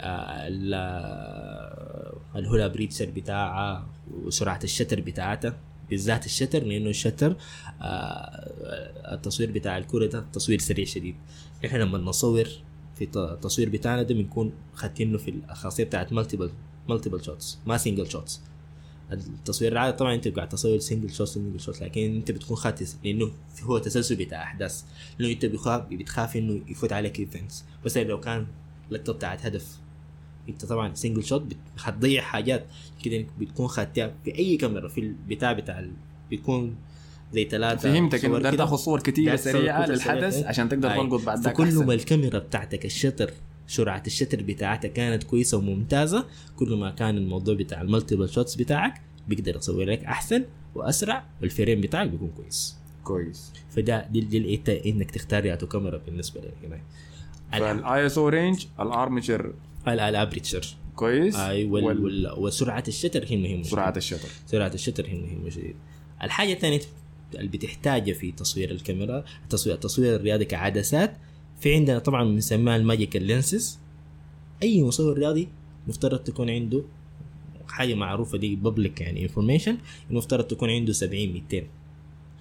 ال 2.36 2.41
whole 2.41 2.68
aperture 2.68 3.10
بتاعها 3.16 3.88
وسرعة 4.24 4.60
ال 4.64 4.68
shutter 4.68 5.02
بتاعتها. 5.02 5.58
بالذات 5.90 6.26
ال 6.26 6.30
shutter 6.30 6.64
لأنه 6.64 6.90
ال 6.90 6.95
shutter 6.95 7.32
آه، 7.32 7.36
التصوير 9.14 9.52
بتاع 9.52 9.78
الكورة 9.78 10.06
ده 10.06 10.26
تصوير 10.34 10.60
سريع 10.60 10.86
شديد. 10.86 11.16
إحنا 11.66 11.78
لما 11.78 11.98
نصور 11.98 12.48
في 12.96 13.04
الت- 13.04 13.18
التصوير 13.18 13.70
بتاعنا 13.70 14.04
ده 14.04 14.16
بنكون 14.16 14.52
خاتينه 14.74 15.18
في 15.18 15.34
الخاصية 15.50 15.84
بتاعت 15.84 16.14
multiple 16.14 16.50
multiple 16.90 17.24
shots 17.24 17.60
ما 17.68 17.78
single 17.78 18.12
shots 18.12 18.42
التصوير 19.12 19.72
العادي 19.72 19.98
طبعا 19.98 20.16
أنت 20.16 20.28
قاعد 20.28 20.50
تصور 20.50 20.80
single 20.80 21.14
shot 21.14 21.28
single 21.28 21.60
shot 21.60 21.82
لكن 21.82 22.16
أنت 22.16 22.32
بتكون 22.32 22.58
خاتس 22.58 22.98
لأنه 23.04 23.32
هو 23.64 23.78
تسلسل 23.78 24.16
بتاع 24.16 24.44
أحداث. 24.44 24.84
لأنه 25.20 25.34
أنت 25.34 25.46
بتخاف 25.46 25.82
بتخاف 25.90 26.36
إنه 26.38 26.62
يفوت 26.68 26.94
عليك 26.94 27.20
events 27.20 27.64
بس 27.86 27.98
لو 27.98 28.20
كان 28.20 28.48
لقطه 28.92 29.14
بتاعت 29.14 29.46
هدف 29.46 29.78
أنت 30.50 30.66
طبعا 30.66 30.94
single 30.94 31.24
shot 31.24 31.54
هتضيع 31.80 32.22
حاجات. 32.22 32.66
كده 33.04 33.26
بتكون 33.40 33.68
خاتيها 33.68 34.14
في 34.26 34.36
أي 34.38 34.58
كاميرا 34.58 34.88
في 34.88 35.00
البتاع 35.02 35.54
بتاع. 35.54 35.86
بيكون 36.30 36.76
زي 37.36 37.46
ثلاثة 37.46 37.94
فهمتك 37.94 38.26
إنه 38.26 38.40
بدك 38.40 38.58
تاخذ 38.58 38.76
صور 38.76 39.00
كثيره 39.00 39.36
سريعة 39.36 39.86
للحدث. 39.86 40.44
عشان 40.46 40.70
تقدر. 40.70 40.90
تلقط 40.90 41.22
بعد 41.26 41.40
ذاك 41.40 41.54
فكل 41.54 41.86
ما 41.86 41.94
الكاميرا 41.94 42.40
بتاعتك 42.40 42.86
ال 42.86 42.91
shutter 42.91 43.32
سرعة 43.68 44.04
ال 44.08 44.12
shutter 44.12 44.44
بتاعتها 44.44 44.88
كانت 44.88 45.24
كويسة 45.24 45.58
وممتازة. 45.58 46.26
كل 46.56 46.76
ما 46.76 46.92
كان 46.92 47.18
الموضوع 47.18 47.56
بتاع 47.56 47.82
ال 47.82 47.87
multiple 47.87 48.30
shots 48.30 48.56
بتاعك 48.56 49.02
بيقدر 49.28 49.56
يصور 49.56 49.84
لك 49.86 50.04
أحسن 50.04 50.44
وأسرع 50.76 51.26
وال 51.42 51.53
frame 51.53 51.82
بتاعك 51.82 52.10
بيكون 52.10 52.32
كويس. 52.38 52.76
كويس. 53.04 53.52
فده 53.70 54.08
دي, 54.12 54.20
دي 54.22 54.62
إنك 54.86 55.12
تختار 55.12 55.46
ياتو 55.46 55.68
كاميرا 55.68 55.98
بالنسبة 55.98 56.42
لك 56.42 56.54
هنا. 56.64 56.80
فالاي 57.52 58.06
اس 58.06 58.18
أو 58.18 58.28
رينج 58.30 58.66
الارمتشر 58.80 59.54
الابريتشر 59.88 60.66
كويس. 60.96 61.36
أي 61.36 61.66
وال 61.66 61.84
وال- 62.04 62.34
وسرعة 62.40 62.84
ال 62.88 62.92
shutter 62.92 63.26
هي 63.28 63.38
مهمة 63.38 63.64
سرعة. 63.64 63.94
ال 63.98 64.02
shutter 64.02 64.30
سرعة 64.46 64.72
ال 64.74 64.78
shutter 64.78 65.06
هي 65.08 65.18
مهمة 65.18 65.50
شديد 65.50 65.76
الحاجة 66.24 66.54
الثانية 66.54 66.80
اللي 67.36 67.48
بتحتاجها 67.48 68.14
في 68.14 68.32
تصوير 68.32 68.72
الكاميرا 68.72 69.24
التصوير 69.44 69.76
التصوير 69.76 70.16
الرياضي 70.16 70.46
كعدسات. 70.46 71.18
في 71.60 71.76
عندنا 71.76 72.00
طبعا 72.00 72.24
بنسميها 72.24 72.76
ال 72.76 72.82
magical 72.82 73.24
lenses. 73.24 73.80
أي 74.64 74.84
مصور 74.84 75.18
رياضي 75.18 75.48
مفترض 75.88 76.20
تكون 76.20 76.50
عنده 76.50 76.84
حاجة 77.68 77.94
معروفة 77.96 78.38
دي 78.38 78.56
public 78.56 79.02
يعني 79.02 79.24
information 79.24 79.78
المفترض 80.10 80.44
تكون 80.44 80.70
عنده 80.70 80.94
70 80.94 81.34
200 81.34 81.68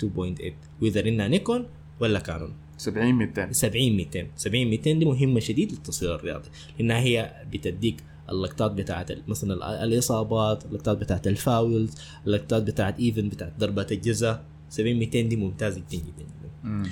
2.8 0.02 0.52
وإذا 0.82 1.00
انها 1.08 1.28
نيكون 1.28 1.66
ولا 2.00 2.18
كانون؟ 2.20 2.52
70 2.78 3.12
200 3.14 3.52
70 3.52 3.96
200 3.96 4.26
70 4.36 4.66
200 4.66 4.92
دي 4.92 5.04
مهمة 5.04 5.40
شديد 5.40 5.72
للتصوير 5.72 6.14
الرياضي 6.14 6.48
لأنها 6.78 7.00
هي 7.00 7.42
بتديك 7.52 7.96
اللقطات 8.30 8.70
بتاعت 8.70 9.28
مثلا 9.28 9.54
ال- 9.54 9.62
الإصابات 9.62 10.64
اللقطات 10.64 10.98
بتاعت 10.98 11.26
ال 11.26 11.38
fouls 11.38 11.94
اللقطات 12.26 12.62
بتاعت 12.62 13.00
even 13.00 13.28
بتاعت 13.28 13.52
ضربات 13.58 13.92
الجزاء. 13.92 14.44
70 14.74 14.96
200 14.98 15.20
دي 15.20 15.36
ممتازة 15.36 15.82
جدا 15.92 16.02
جدا. 16.02 16.24
جدا. 16.64 16.90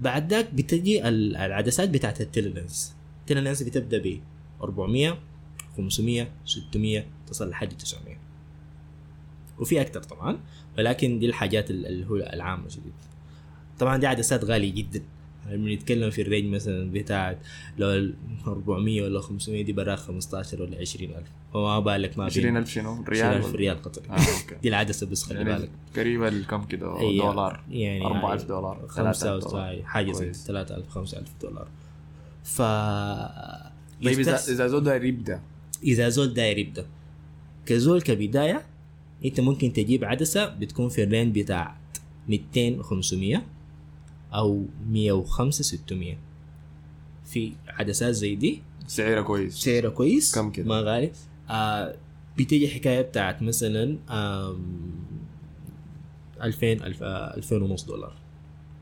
بعد 0.00 0.30
ذاك 0.30 0.54
بتجي 0.54 1.08
ال- 1.08 1.36
العدسات 1.36 1.88
بتاعت 1.90 2.20
التيلينس 2.20 2.94
التيلينس 3.20 3.62
بتبدأ 3.62 3.98
ب 3.98 4.20
400 4.62 5.18
500 5.76 6.28
600 6.44 7.04
تصل 7.26 7.50
لحد 7.50 7.68
900 7.76 8.16
وفي 9.58 9.80
أكثر 9.80 10.02
طبعا 10.02 10.38
ولكن 10.78 11.18
دي 11.18 11.26
الحاجات 11.26 11.70
ال- 11.70 11.86
اللي 11.86 12.06
هو 12.06 12.16
العامة 12.16 12.68
شديد. 12.68 12.92
طبعا 13.78 13.96
دي 13.96 14.06
عدسات 14.06 14.44
غالية 14.44 14.72
جدا. 14.74 15.02
بنتكلم 15.46 16.10
في 16.10 16.22
ال 16.22 16.27
range 16.27 16.54
مثلا 16.54 16.90
بتاعت 16.90 17.38
لو 17.78 17.90
ال 17.90 18.14
400 18.46 19.02
ولا 19.02 19.20
500 19.20 19.64
دي 19.64 19.72
براك 19.72 19.98
15 19.98 20.62
ولا 20.62 20.78
20000 20.80 21.22
فما 21.52 21.80
بالك 21.80 22.18
ما 22.18 22.24
20000 22.24 22.68
شنو؟ 22.68 23.04
ريال 23.08 23.26
20000 23.26 23.46
ولا؟ 23.46 23.56
ريال 23.56 23.82
قطري 23.82 24.04
آه 24.10 24.16
دي 24.62 24.68
العدسه 24.68 25.06
بس 25.06 25.22
خلي 25.22 25.38
يعني 25.38 25.52
بالك. 25.52 25.70
قريبة 25.96 26.28
لكم 26.28 26.64
كده 26.64 26.96
هي 27.00 27.18
دولار. 27.18 27.64
يعني 27.70 28.06
4000 28.06 28.44
دولار 28.44 28.86
5 28.88 29.12
3000 29.12 29.50
دولار. 29.50 29.82
حاجة 29.84 30.12
زي 30.12 30.24
كويس. 30.24 30.46
3000 30.46 30.88
5000 30.88 31.28
دولار. 31.42 31.68
ف 32.44 32.62
طيب 34.04 34.18
اذا 34.20 34.36
إذا 34.48 34.66
زول 34.66 34.84
داير 34.84 35.04
يبدا 35.04 35.40
إذا 35.82 36.08
زول 36.08 36.34
داير 36.34 36.58
يبدا 36.58 36.86
كزول 37.66 38.02
كبداية 38.02 38.62
أنت 39.24 39.40
ممكن 39.40 39.72
تجيب 39.72 40.04
عدسة 40.04 40.46
بتكون 40.48 40.88
في 40.88 41.02
ال 41.02 41.08
range 41.08 41.40
بتاع 41.40 41.76
200 42.28 42.82
500 42.82 43.42
أو 44.34 44.64
105 44.88 45.62
600 45.64 46.16
في 47.24 47.52
عدسات 47.68 48.14
زي 48.14 48.34
دي. 48.34 48.62
سعرها 48.86 49.22
كويس. 49.22 49.54
سعرها 49.54 49.90
كويس. 49.90 50.34
كم 50.34 50.50
كده؟ 50.50 50.68
ما 50.68 50.80
غالي. 50.80 51.12
آه 51.52 51.96
بتيجي 52.38 52.68
حكاية 52.68 53.00
بتاعت 53.02 53.42
مثلا 53.42 53.98
آم، 54.10 54.92
2000 56.42 56.72
ألف 56.72 57.02
آه، 57.02 57.36
2000 57.36 57.56
ونص 57.62 57.84
دولار. 57.84 58.12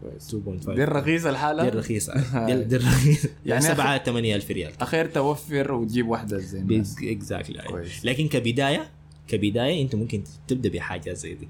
كويس. 0.03 0.35
2.5 0.35 0.71
دي 0.75 0.85
الرخيصة 0.85 1.31
الحالة 1.31 1.63
دي 1.63 1.69
الرخيصة. 1.69 2.15
دي 2.47 2.77
الرخيصة. 2.77 3.29
يعني 3.47 3.65
يعني 3.65 3.75
7 3.75 3.99
8000 4.05 4.51
ريال. 4.51 4.73
اخير 4.81 5.07
توفر 5.07 5.73
وتجيب 5.73 6.09
واحدة 6.09 6.39
زي 6.39 6.63
اكزاكتلي 7.05 7.63
كويس. 7.63 8.05
لكن 8.05 8.29
كبداية 8.29 8.91
كبداية 9.29 9.83
أنت 9.83 9.95
ممكن 9.95 10.23
تبدأ 10.49 10.69
بحاجة 10.69 11.13
زي 11.13 11.35
دي. 11.35 11.49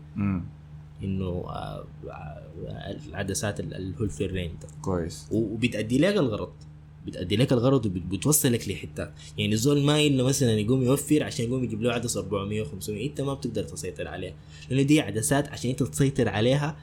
إنه 1.04 1.26
آه، 1.28 1.86
العدسات 3.08 3.60
ال- 3.60 3.74
اللي 3.74 3.94
هو 4.00 4.04
ده. 4.62 4.68
كويس. 4.82 5.28
وبتأدي 5.32 5.98
لك 5.98 6.14
الغرض. 6.16 6.52
بتأدي 7.06 7.36
لك 7.36 7.52
الغرض 7.52 7.86
وبتوصلك 7.86 8.68
لحتات 8.68 9.12
يعني 9.38 9.52
الزول 9.52 9.82
ما 9.82 10.00
الا 10.00 10.22
مثلا 10.24 10.52
يقوم 10.52 10.82
يوفر 10.82 11.22
عشان 11.22 11.44
يقوم 11.46 11.64
يجيب 11.64 11.82
له 11.82 11.92
عدسة 11.92 12.20
400 12.20 12.64
و500 12.64 12.88
أنت 12.90 13.20
ما 13.20 13.34
بتقدر 13.34 13.62
تسيطر 13.62 14.08
عليها. 14.08 14.34
لأنه 14.70 14.82
دي 14.82 15.00
عدسات 15.00 15.48
عشان 15.48 15.70
أنت 15.70 15.82
تسيطر 15.82 16.28
عليها 16.28 16.76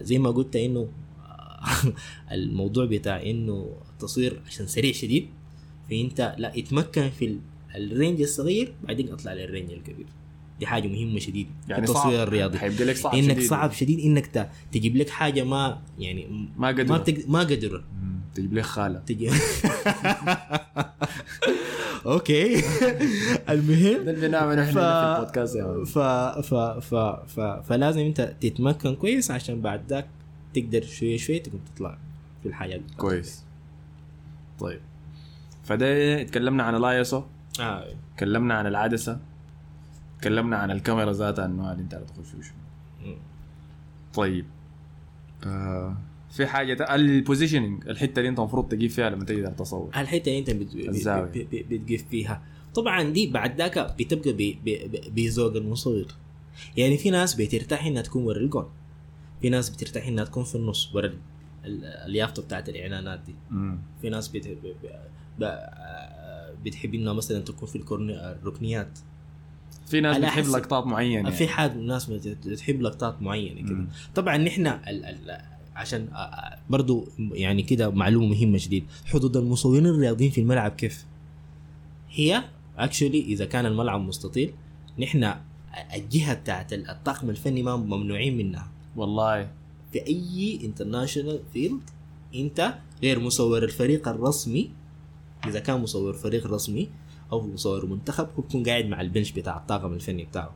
زي 0.00 0.18
ما 0.18 0.30
قلت 0.30 0.56
إنه 0.56 0.88
الموضوع 2.32 2.84
بتاع 2.84 3.22
إنه 3.22 3.76
التصوير 3.92 4.40
عشان 4.46 4.66
سريع 4.66 4.92
شديد. 4.92 5.28
فأنت 5.90 6.34
لازم 6.38 6.52
تتمكن 6.56 7.10
في 7.10 7.24
ال- 7.24 7.38
ال 7.76 7.83
range 7.83 8.20
الصغير 8.20 8.74
بعدين 8.84 9.12
أطلع 9.12 9.32
لل 9.32 9.43
range 9.43 9.70
الكبير. 9.70 10.06
دي 10.60 10.66
حاجة 10.66 10.88
مهمة 10.88 11.18
شديد 11.18 11.46
يعني 11.68 11.84
التصوير 11.84 12.22
الرياضي. 12.22 12.58
حيبقى 12.58 12.84
لك 12.84 12.96
صعب 12.96 13.14
انك 13.14 13.32
شديد. 13.36 13.50
صعب 13.50 13.72
شديد 13.72 14.00
إنك 14.00 14.50
تجيب 14.72 14.96
لك 14.96 15.08
حاجة 15.08 15.44
ما 15.44 15.82
يعني 15.98 16.48
ما 16.56 16.68
قدر 16.68 16.84
ما 16.84 16.98
بتق... 16.98 17.28
ما 17.28 17.40
قدر. 17.40 17.84
تجيب 18.34 18.54
لك 18.54 18.62
خالة. 18.64 18.98
تجي. 18.98 19.30
okay. 22.06 22.56
المهم 23.48 24.04
ده 24.04 24.10
اللي 24.10 24.28
بنعمله 24.28 24.62
إحنا 24.62 25.14
في 25.14 25.20
البودكاست 25.20 25.56
يا 25.56 25.64
man. 25.64 25.84
ف... 25.84 25.98
ف... 25.98 26.54
ف... 26.54 26.94
ف... 27.26 27.40
فلازم 27.40 28.00
أنت 28.00 28.34
تتمكن 28.40 28.94
كويس 28.94 29.30
عشان 29.30 29.60
بعد 29.60 29.82
ذاك 29.88 30.06
تقدر 30.54 30.82
شوية 30.82 31.16
شوية 31.16 31.42
تقوم 31.42 31.60
تطلع 31.74 31.98
في 32.42 32.48
الحياة. 32.48 32.80
كويس. 32.96 33.44
طيب. 34.58 34.80
فده 35.64 36.20
اتكلمنا 36.20 36.62
عن 36.62 36.74
الآيسو. 36.74 37.22
آه. 37.60 37.86
تكلمنا 38.16 38.54
عن 38.54 38.66
العدسة. 38.66 39.18
تكلمنا 40.20 40.56
عن 40.56 40.70
الكاميرا 40.70 41.12
ذاتها 41.12 41.46
اللي 41.46 41.72
أنت 41.72 41.94
تخش 41.94 42.52
مم. 43.04 43.16
طيب. 44.14 44.46
آه. 45.46 45.96
في 46.36 46.46
حاجة 46.46 46.74
تا- 46.74 46.94
ال 46.94 47.02
positioning 47.02 47.88
الحتة 47.88 48.18
اللي 48.18 48.28
انت 48.28 48.38
المفروض 48.38 48.68
تجيب 48.68 48.90
فيها 48.90 49.10
لما 49.10 49.24
تقدر 49.24 49.48
تصور 49.50 49.90
الحتة 49.96 50.28
اللي 50.28 50.38
انت 50.38 50.50
بت... 50.50 50.76
بت- 50.76 50.88
الزاوية. 50.88 51.30
بت- 51.30 51.46
بت- 51.54 51.64
بتقف 51.80 52.04
فيها 52.10 52.42
طبعا 52.74 53.02
دي 53.02 53.26
بعد 53.30 53.58
ذاك 53.58 53.78
بتبقى 53.98 54.54
بذوق 55.10 55.56
المصور 55.56 56.06
يعني 56.76 56.96
في 56.98 57.10
ناس 57.10 57.34
بترتاح 57.34 57.86
إنها 57.86 58.02
تكون 58.02 58.24
ورا 58.24 58.38
الجون 58.38 58.68
في 59.42 59.48
ناس 59.50 59.70
بترتاح 59.70 60.06
إنها 60.06 60.24
تكون 60.24 60.44
في 60.44 60.54
النص 60.54 60.94
ورا 60.94 61.06
ال- 61.06 61.18
ال- 61.64 61.84
اليافطة 61.84 62.42
بتاعت 62.42 62.68
الاعلانات 62.68 63.20
دي 63.26 63.34
مم. 63.50 63.78
في 64.02 64.10
ناس. 64.10 64.28
ب... 65.38 65.48
بتحب 66.64 66.94
إنها 66.94 67.12
مثلا 67.12 67.40
تكون 67.40 67.68
في. 67.68 67.76
الركنيات 68.42 68.98
في 69.86 70.00
ناس 70.00 70.18
بتحب. 70.18 70.44
لقطات 70.44 70.86
معينة 70.86 71.30
في 71.30 71.44
يعني. 71.44 71.56
حال 71.56 71.86
ناس 71.86 72.06
بت- 72.10 72.48
بتحب 72.48 72.82
لقطات 72.82 73.22
معينة 73.22 73.68
كده. 73.68 73.86
طبعا 74.14 74.36
نحن. 74.36 74.66
عشان 75.76 76.08
آه، 76.12 76.16
آه، 76.16 76.58
برضو 76.70 77.08
يعني 77.18 77.62
كده 77.62 77.90
معلومة 77.90 78.26
مهمة 78.26 78.58
شديد. 78.58 78.84
حدود 79.06 79.36
المصورين 79.36 79.86
الرياضيين 79.86 80.30
في 80.30 80.40
الملعب 80.40 80.70
كيف؟ 80.70 81.04
هي 82.10 82.44
اكشولي 82.78 83.20
إذا 83.20 83.44
كان 83.44 83.66
الملعب 83.66 84.00
مستطيل 84.00 84.52
نحن 84.98 85.34
الجهة 85.94 86.34
بتاعت 86.34 86.72
الطاقم 86.72 87.30
الفني 87.30 87.62
ما 87.62 87.76
ممنوعين 87.76 88.36
منها. 88.36 88.68
والله. 88.96 89.50
في 89.92 90.06
أي 90.06 90.60
international 90.64 91.40
field 91.52 91.80
أنت 92.34 92.74
غير 93.02 93.20
مصور 93.20 93.64
الفريق 93.64 94.08
الرسمي 94.08 94.70
إذا 95.46 95.60
كان 95.60 95.80
مصور 95.80 96.12
فريق 96.12 96.46
رسمي 96.46 96.88
أو 97.32 97.46
مصور 97.46 97.86
منتخب 97.86 98.28
هو 98.36 98.42
بيكون 98.42 98.62
قاعد 98.62 98.84
مع 98.86 99.00
ال 99.00 99.05
bench 99.05 99.32
بتاع 99.32 99.56
الطاقم 99.56 99.92
الفني 99.92 100.24
بتاعه. 100.24 100.54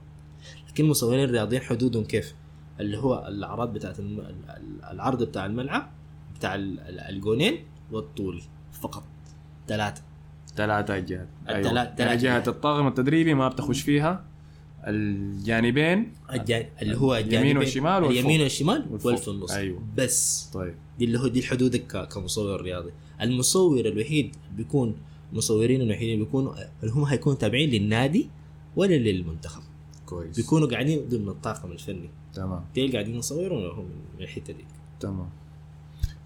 لكن 0.69 0.85
المصورين 0.85 1.25
الرياضيين 1.25 1.63
حدودهم 1.63 2.05
كيف؟ 2.05 2.35
اللي 2.81 2.99
هو 2.99 3.25
الأعراض 3.29 3.73
بتاعت 3.73 3.99
الم... 4.01 4.21
ال- 4.21 4.85
العرض 4.93 5.23
بتاع 5.23 5.47
الملعب 5.47 5.91
بتاع 6.37 6.55
ال- 6.55 6.81
ال- 6.81 7.01
الجونين 7.01 7.57
والطول 7.93 8.43
فقط. 8.73 9.05
ثلاثة. 9.69 10.03
ثلاثة 10.57 10.99
جهات 10.99 11.29
أيوة. 11.49 11.95
يعني 11.99 12.17
جهات. 12.17 12.49
الطاقم 12.49 12.87
التدريبي 12.87 13.35
ما 13.35 13.49
بتخش 13.49 13.81
فيها. 13.81 14.25
الجانبين. 14.87 16.13
الجان... 16.33 16.67
اللي 16.83 16.97
هو 16.97 17.15
اليمين 17.17 17.29
الجانبين- 17.57 17.57
والشمال 17.59 18.03
والفوق. 18.03 18.11
اليمين 18.11 18.41
والشمال 18.41 18.87
والفوق. 18.91 19.13
والفي 19.13 19.29
النص. 19.29 19.51
أيوة. 19.53 19.83
بس. 19.97 20.51
طيب. 20.55 20.75
دي 20.99 21.05
اللي 21.05 21.19
هو 21.19 21.27
دي 21.29 21.39
الحدود 21.41 21.77
ك- 21.77 22.09
كمصور 22.09 22.61
رياضي. 22.63 22.91
المصور 23.23 23.81
الوحيد 23.87 24.37
بيكون 24.57 24.97
مصورين 25.33 25.81
الوحيدين 25.81 26.19
بيكونوا 26.19 26.55
اللي 26.83 26.93
هم 26.95 27.05
هيكونوا 27.05 27.39
تابعين 27.39 27.71
للنادي 27.71 28.29
ولا 28.77 28.95
للمنتخب. 28.95 29.63
كويس. 30.07 30.37
بيكونوا 30.37 30.69
قاعدين 30.69 31.09
ضمن 31.09 31.29
الطاقم 31.29 31.73
الفني. 31.73 32.11
تمام. 32.39 32.65
تلاقي 32.75 32.93
قاعدين 32.93 33.15
يصوروا 33.15 33.73
هم 33.75 33.85
من 33.85 34.25
الحتة 34.25 34.53
دي؟ 34.53 34.65
تمام. 35.01 35.29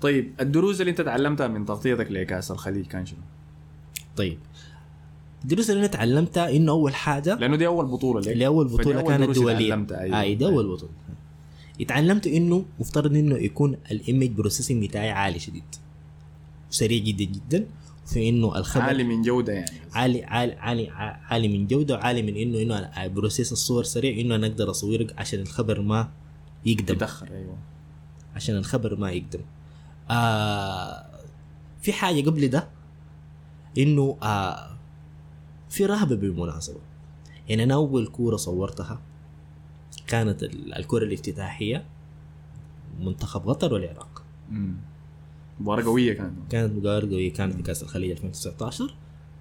طيب 0.01 0.33
الدروس 0.41 0.81
اللي 0.81 0.91
انت 0.91 1.01
تعلمتها 1.01 1.49
من 1.49 1.67
تغطيتك 1.67 2.11
لكأس 2.11 2.51
الخليج 2.51 2.87
كان 2.87 3.07
شنو؟ 3.07 3.19
طيب. 4.17 4.39
الدروس 5.43 5.71
اللي 5.71 5.81
أنا 5.81 5.89
تعلمتها 5.89 6.57
إنه 6.57 6.73
أول 6.73 6.95
حاجة 6.95 7.35
لأنه 7.35 7.57
دي 7.57 7.67
أول 7.67 7.87
بطولة 7.87 8.21
لك 8.21 8.29
اللي 8.29 8.47
اول 8.47 8.69
بطولة 8.69 9.01
أول 9.01 9.09
كانت 9.09 9.31
دولية. 9.31 9.69
تعلمتها، 9.69 10.01
أيوة. 10.01 10.21
اي 10.21 10.35
ده 10.35 10.47
أول 10.47 10.69
بطولة. 10.69 10.93
اتعلمت 11.81 12.27
إنه 12.27 12.65
مفترض 12.81 13.17
إنه 13.17 13.37
يكون 13.37 13.77
ال 13.91 13.98
image 13.98 14.31
processing 14.31 14.87
بتاعي 14.87 15.11
عالي 15.11 15.39
شديد. 15.39 15.65
سريع 16.71 17.03
جدا 17.05 17.25
جدا. 17.25 17.67
في 18.07 18.29
إنه 18.29 18.57
الخبر 18.59 18.83
عالي 18.83 19.05
من 19.05 19.23
جودة 19.23 19.53
يعني. 19.53 19.71
عالي 19.95 20.25
عالي 20.25 20.55
عالي 20.55 20.89
عالي 21.31 21.49
من 21.59 21.67
جودة 21.67 21.95
وعالي 21.95 22.23
من 22.23 22.37
إنه 22.37 22.59
إنه 22.63 22.79
أنا 22.79 23.07
process 23.07 23.53
الصور 23.53 23.85
سريع 23.85 24.21
إنه 24.21 24.35
أنا 24.35 24.47
أقدر 24.47 24.71
أصورك 24.71 25.19
عشان 25.19 25.41
الخبر 25.41 25.81
ما 25.81 26.11
يقدم. 26.67 26.95
يتأخر 26.95 27.29
أيوه. 27.33 27.57
عشان 28.35 28.57
الخبر 28.57 28.97
ما 28.97 29.11
يقدم. 29.11 29.41
آه 30.11 31.07
في 31.83 31.93
حاجة 31.93 32.31
قبل 32.31 32.49
ده 32.49 32.69
إنه 33.79 34.17
آه 34.23 34.77
في 35.71 35.87
رهبة 35.87 36.17
بالمناسبة. 36.17 36.81
يعني 37.49 37.65
أنا 37.65 37.75
أول 37.75 38.07
كورة 38.07 38.37
صورتها 38.37 39.01
كانت 40.07 40.43
ال- 40.43 40.75
الكوره 40.75 41.05
الافتتاحية 41.05 41.85
منتخب 43.01 43.49
قطر 43.49 43.75
والعراق. 43.75 44.23
مباراة 45.61 45.85
قوية 45.85 46.13
كانت. 46.13 46.51
كانت 46.53 46.73
مقابله 46.85 47.11
قوية 47.11 47.33
كانت 47.33 47.55
في 47.55 47.63
كأس 47.63 47.83
الخليج 47.83 48.11
2019 48.11 48.95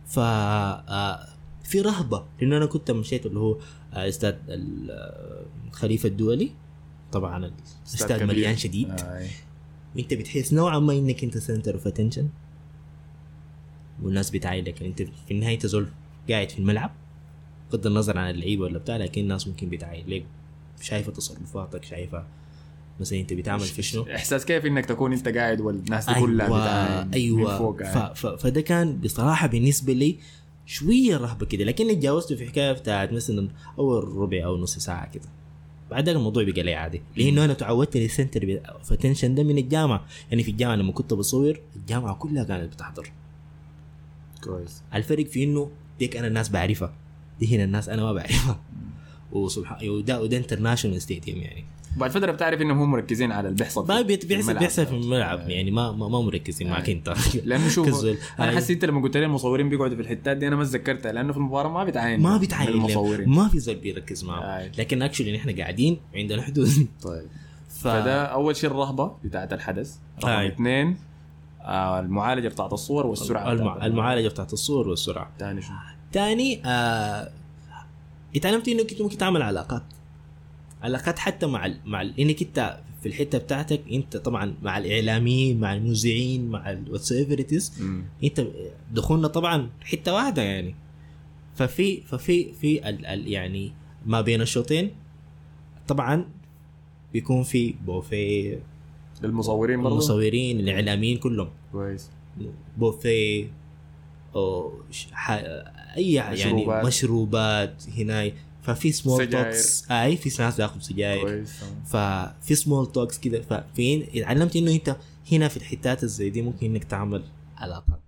ف 0.05 0.19
آه، 0.19 1.27
في 1.63 1.81
رهبة 1.81 2.25
لأنه 2.41 2.57
أنا 2.57 2.65
كنت 2.65 2.91
مشيت 2.91 3.25
اللي 3.25 3.39
هو 3.39 3.57
آه، 3.93 4.07
استاد 4.09 4.39
ال- 4.49 4.91
آه، 4.91 5.45
الدولي. 6.05 6.51
طبعا 7.11 7.51
الاستاد. 7.83 8.23
مليان 8.23 8.57
شديد. 8.57 8.89
آه. 8.89 9.27
وانت 9.95 10.13
بتحس 10.13 10.53
نوعا 10.53 10.79
ما 10.79 10.93
إنك 10.93 11.23
أنت 11.23 11.37
center 11.37 11.73
of 11.73 11.87
attention 11.87 12.29
والناس 14.03 14.29
بتعاين 14.29 14.65
لك 14.65 14.83
أنت 14.83 15.01
في 15.01 15.31
النهاية 15.31 15.59
تزول 15.59 15.87
قاعد 16.29 16.49
في 16.49 16.59
الملعب 16.59 16.91
بغض 17.71 17.87
النظر 17.87 18.17
عن 18.17 18.29
اللعيبة 18.29 18.63
ولا 18.63 18.79
بتاع 18.79 18.97
لكن 18.97 19.21
الناس 19.21 19.47
ممكن 19.47 19.69
بتعاين 19.69 20.07
لك 20.09 20.25
شايفة 20.81 21.11
تصرفاتك 21.11 21.83
شايفة 21.83 22.25
مثلا 23.01 23.19
أنت 23.19 23.33
بتعمل 23.33 23.59
في 23.59 23.81
شنو؟ 23.81 24.03
إحساس 24.15 24.45
كيف 24.45 24.65
إنك 24.65 24.85
تكون 24.85 25.13
أنت 25.13 25.27
قاعد 25.27 25.61
والناس 25.61 26.09
دي 26.09 26.13
كلها 26.19 26.47
بتعاين 26.47 27.05
من 27.05 27.13
أيوه. 27.13 27.57
فوق 27.57 27.83
ف... 27.83 27.97
قاعد. 27.97 28.15
ف... 28.15 28.27
فده 28.27 28.61
كان 28.61 28.97
بصراحة 28.97 29.47
بالنسبة 29.47 29.93
لي 29.93 30.17
شوية 30.65 31.17
رهبة 31.17 31.45
كده. 31.45 31.63
لكن 31.63 31.89
اتجاوزته 31.89 32.35
في 32.35 32.47
حكاية 32.47 32.71
بتاعت 32.71 33.13
مثلا 33.13 33.49
أول 33.79 34.03
ربع 34.03 34.45
أو 34.45 34.57
نص 34.57 34.77
ساعة 34.77 35.11
كده. 35.11 35.29
بعد 35.91 36.05
ذاك 36.05 36.15
الموضوع 36.15 36.43
بقى 36.43 36.63
لي 36.63 36.75
عادي. 36.75 37.01
لأنه 37.17 37.45
أنا 37.45 37.53
تعودت 37.53 37.97
لل 37.97 38.13
center 38.13 38.61
of 38.65 38.93
attention 38.93 39.35
ده 39.35 39.43
من 39.43 39.57
الجامعة. 39.57 40.05
يعني 40.31 40.43
في 40.43 40.51
الجامعة 40.51 40.75
لما 40.75 40.91
كنت 40.91 41.13
بصور 41.13 41.59
الجامعة 41.75 42.13
كلها 42.15 42.43
كانت 42.43 42.73
بتحضر. 42.73 43.11
كويس. 44.43 44.81
الفرق 44.93 45.25
في 45.25 45.43
إنه 45.43 45.71
ديك 45.99 46.17
أنا 46.17 46.27
الناس 46.27 46.49
بعرفها. 46.49 46.93
دي 47.39 47.55
هنا 47.55 47.63
الناس 47.63 47.89
أنا 47.89 48.03
ما 48.03 48.13
بعرفها. 48.13 48.59
وسبحان 49.31 49.89
وده 49.89 50.21
وده 50.21 50.37
international 50.37 51.01
stadium 51.01 51.37
يعني. 51.37 51.65
بعد 51.97 52.11
فتره 52.11 52.31
بتعرف 52.31 52.61
إنهم 52.61 52.79
هم 52.79 52.91
مركزين 52.91 53.31
على 53.31 53.47
اللي 53.47 53.57
بيحصل 53.57 53.87
ما 53.87 54.01
بيحصل. 54.01 54.53
بيحصل 54.57 54.85
في 54.85 54.91
الملعب. 54.91 55.49
يعني 55.49 55.71
ما 55.71 55.91
ما, 55.91 56.07
مركزين 56.21 56.69
معك 56.69 56.89
آه. 56.89 56.93
أنت 56.93 57.15
لأنه 57.45 57.69
شوف. 57.69 58.05
أنا 58.39 58.51
آه. 58.51 58.55
حسيت 58.55 58.85
لما 58.85 59.01
قلت 59.01 59.17
لي 59.17 59.25
المصورين 59.25 59.69
بيقعدوا 59.69 59.95
في 59.95 60.01
الحتات 60.01 60.37
دي 60.37 60.47
أنا 60.47 60.55
ما 60.55 60.63
تذكرتها 60.63 61.11
لأنه 61.11 61.31
في 61.31 61.37
المباراة 61.37 61.69
ما 61.69 61.83
بيتعاين 61.83 62.21
ما 62.21 62.37
بيتعين 62.37 62.69
لهم. 62.69 62.79
المصورين 62.79 63.29
ما 63.29 63.47
في 63.47 63.59
زول 63.59 63.75
بيركز 63.75 64.23
معه 64.23 64.41
آه. 64.41 64.71
لكن 64.77 65.01
actually 65.01 65.37
نحن 65.37 65.61
قاعدين 65.61 65.99
عندنا 66.15 66.41
حدود 66.41 66.69
طيب 67.03 67.27
ف... 67.69 67.87
فده 67.87 68.25
أول 68.25 68.55
شيء 68.55 68.69
الرهبة 68.69 69.15
بتاعت 69.23 69.53
الحدث 69.53 69.95
رقم. 70.23 70.29
اثنين 70.29 70.97
آه 71.61 71.99
المعالجة 71.99 72.47
بتاعت 72.47 72.73
الصور 72.73 73.07
والسرعة. 73.07 73.53
بتاعت 73.53 73.83
المعالجة 73.83 74.27
بتاعت 74.27 74.53
الصور 74.53 74.87
والسرعة 74.87 75.31
ثاني 75.39 75.61
شو 75.61 75.71
تاني 76.11 76.61
آه... 76.65 77.31
اتعلمت 78.35 78.67
انك 78.67 78.91
انت 78.91 79.01
ممكن 79.01 79.17
تعمل 79.17 79.41
علاقات 79.41 79.83
علاقات 80.81 81.19
حتى 81.19 81.45
مع 81.47 81.65
ال... 81.65 81.77
مع 81.85 82.01
ال... 82.01 82.19
انك 82.19 82.41
انت 82.41 82.79
في 83.01 83.07
الحتة 83.07 83.37
بتاعتك 83.37 83.81
انت 83.91 84.17
طبعا 84.17 84.53
مع 84.63 84.77
الإعلاميين 84.77 85.59
مع 85.59 85.73
المذيعين 85.73 86.49
مع 86.49 86.69
مم. 87.81 88.03
انت 88.23 88.47
دخولنا 88.93 89.27
طبعا 89.27 89.69
حتة 89.81 90.13
واحدة 90.13 90.41
يعني. 90.41 90.75
ففي 91.55 92.01
ففي 92.01 92.53
في 92.53 92.89
ال 92.89 93.05
ال 93.05 93.27
يعني 93.27 93.71
ما 94.05 94.21
بين 94.21 94.41
الشوطين 94.41 94.91
طبعا 95.87 96.25
بيكون 97.13 97.43
في 97.43 97.73
بوفيه. 97.85 98.59
للمصورين 99.23 99.77
برضه 99.81 99.91
المصورين 99.95 100.59
الاعلاميين 100.59 101.17
كلهم. 101.17 101.49
كويس. 101.71 102.09
بوفيه 102.77 103.47
أو 104.35 104.73
ش- 104.91 105.07
ح- 105.11 105.31
أي 105.97 106.13
يعني 106.13 106.33
مشروبات. 106.33 106.85
مشروبات 106.85 107.83
هنا 107.97 108.31
ففي 108.61 108.91
small. 108.91 109.29
talks 109.29 109.91
أي 109.91 110.17
في 110.17 110.43
ناس 110.43 110.57
بياخذوا 110.57 110.81
سجاير. 110.81 111.45
ففي 111.85 112.55
small 112.55 112.91
talks 112.91 113.17
كده. 113.17 113.41
ففي 113.41 114.23
علمت 114.23 114.55
إنه 114.55 114.71
أنت 114.71 114.95
هنا 115.31 115.47
في 115.47 115.57
الحتات 115.57 116.03
الزي 116.03 116.29
دي 116.29 116.41
ممكن 116.41 116.65
إنك 116.65 116.83
تعمل 116.83 117.23
علاقات. 117.57 117.99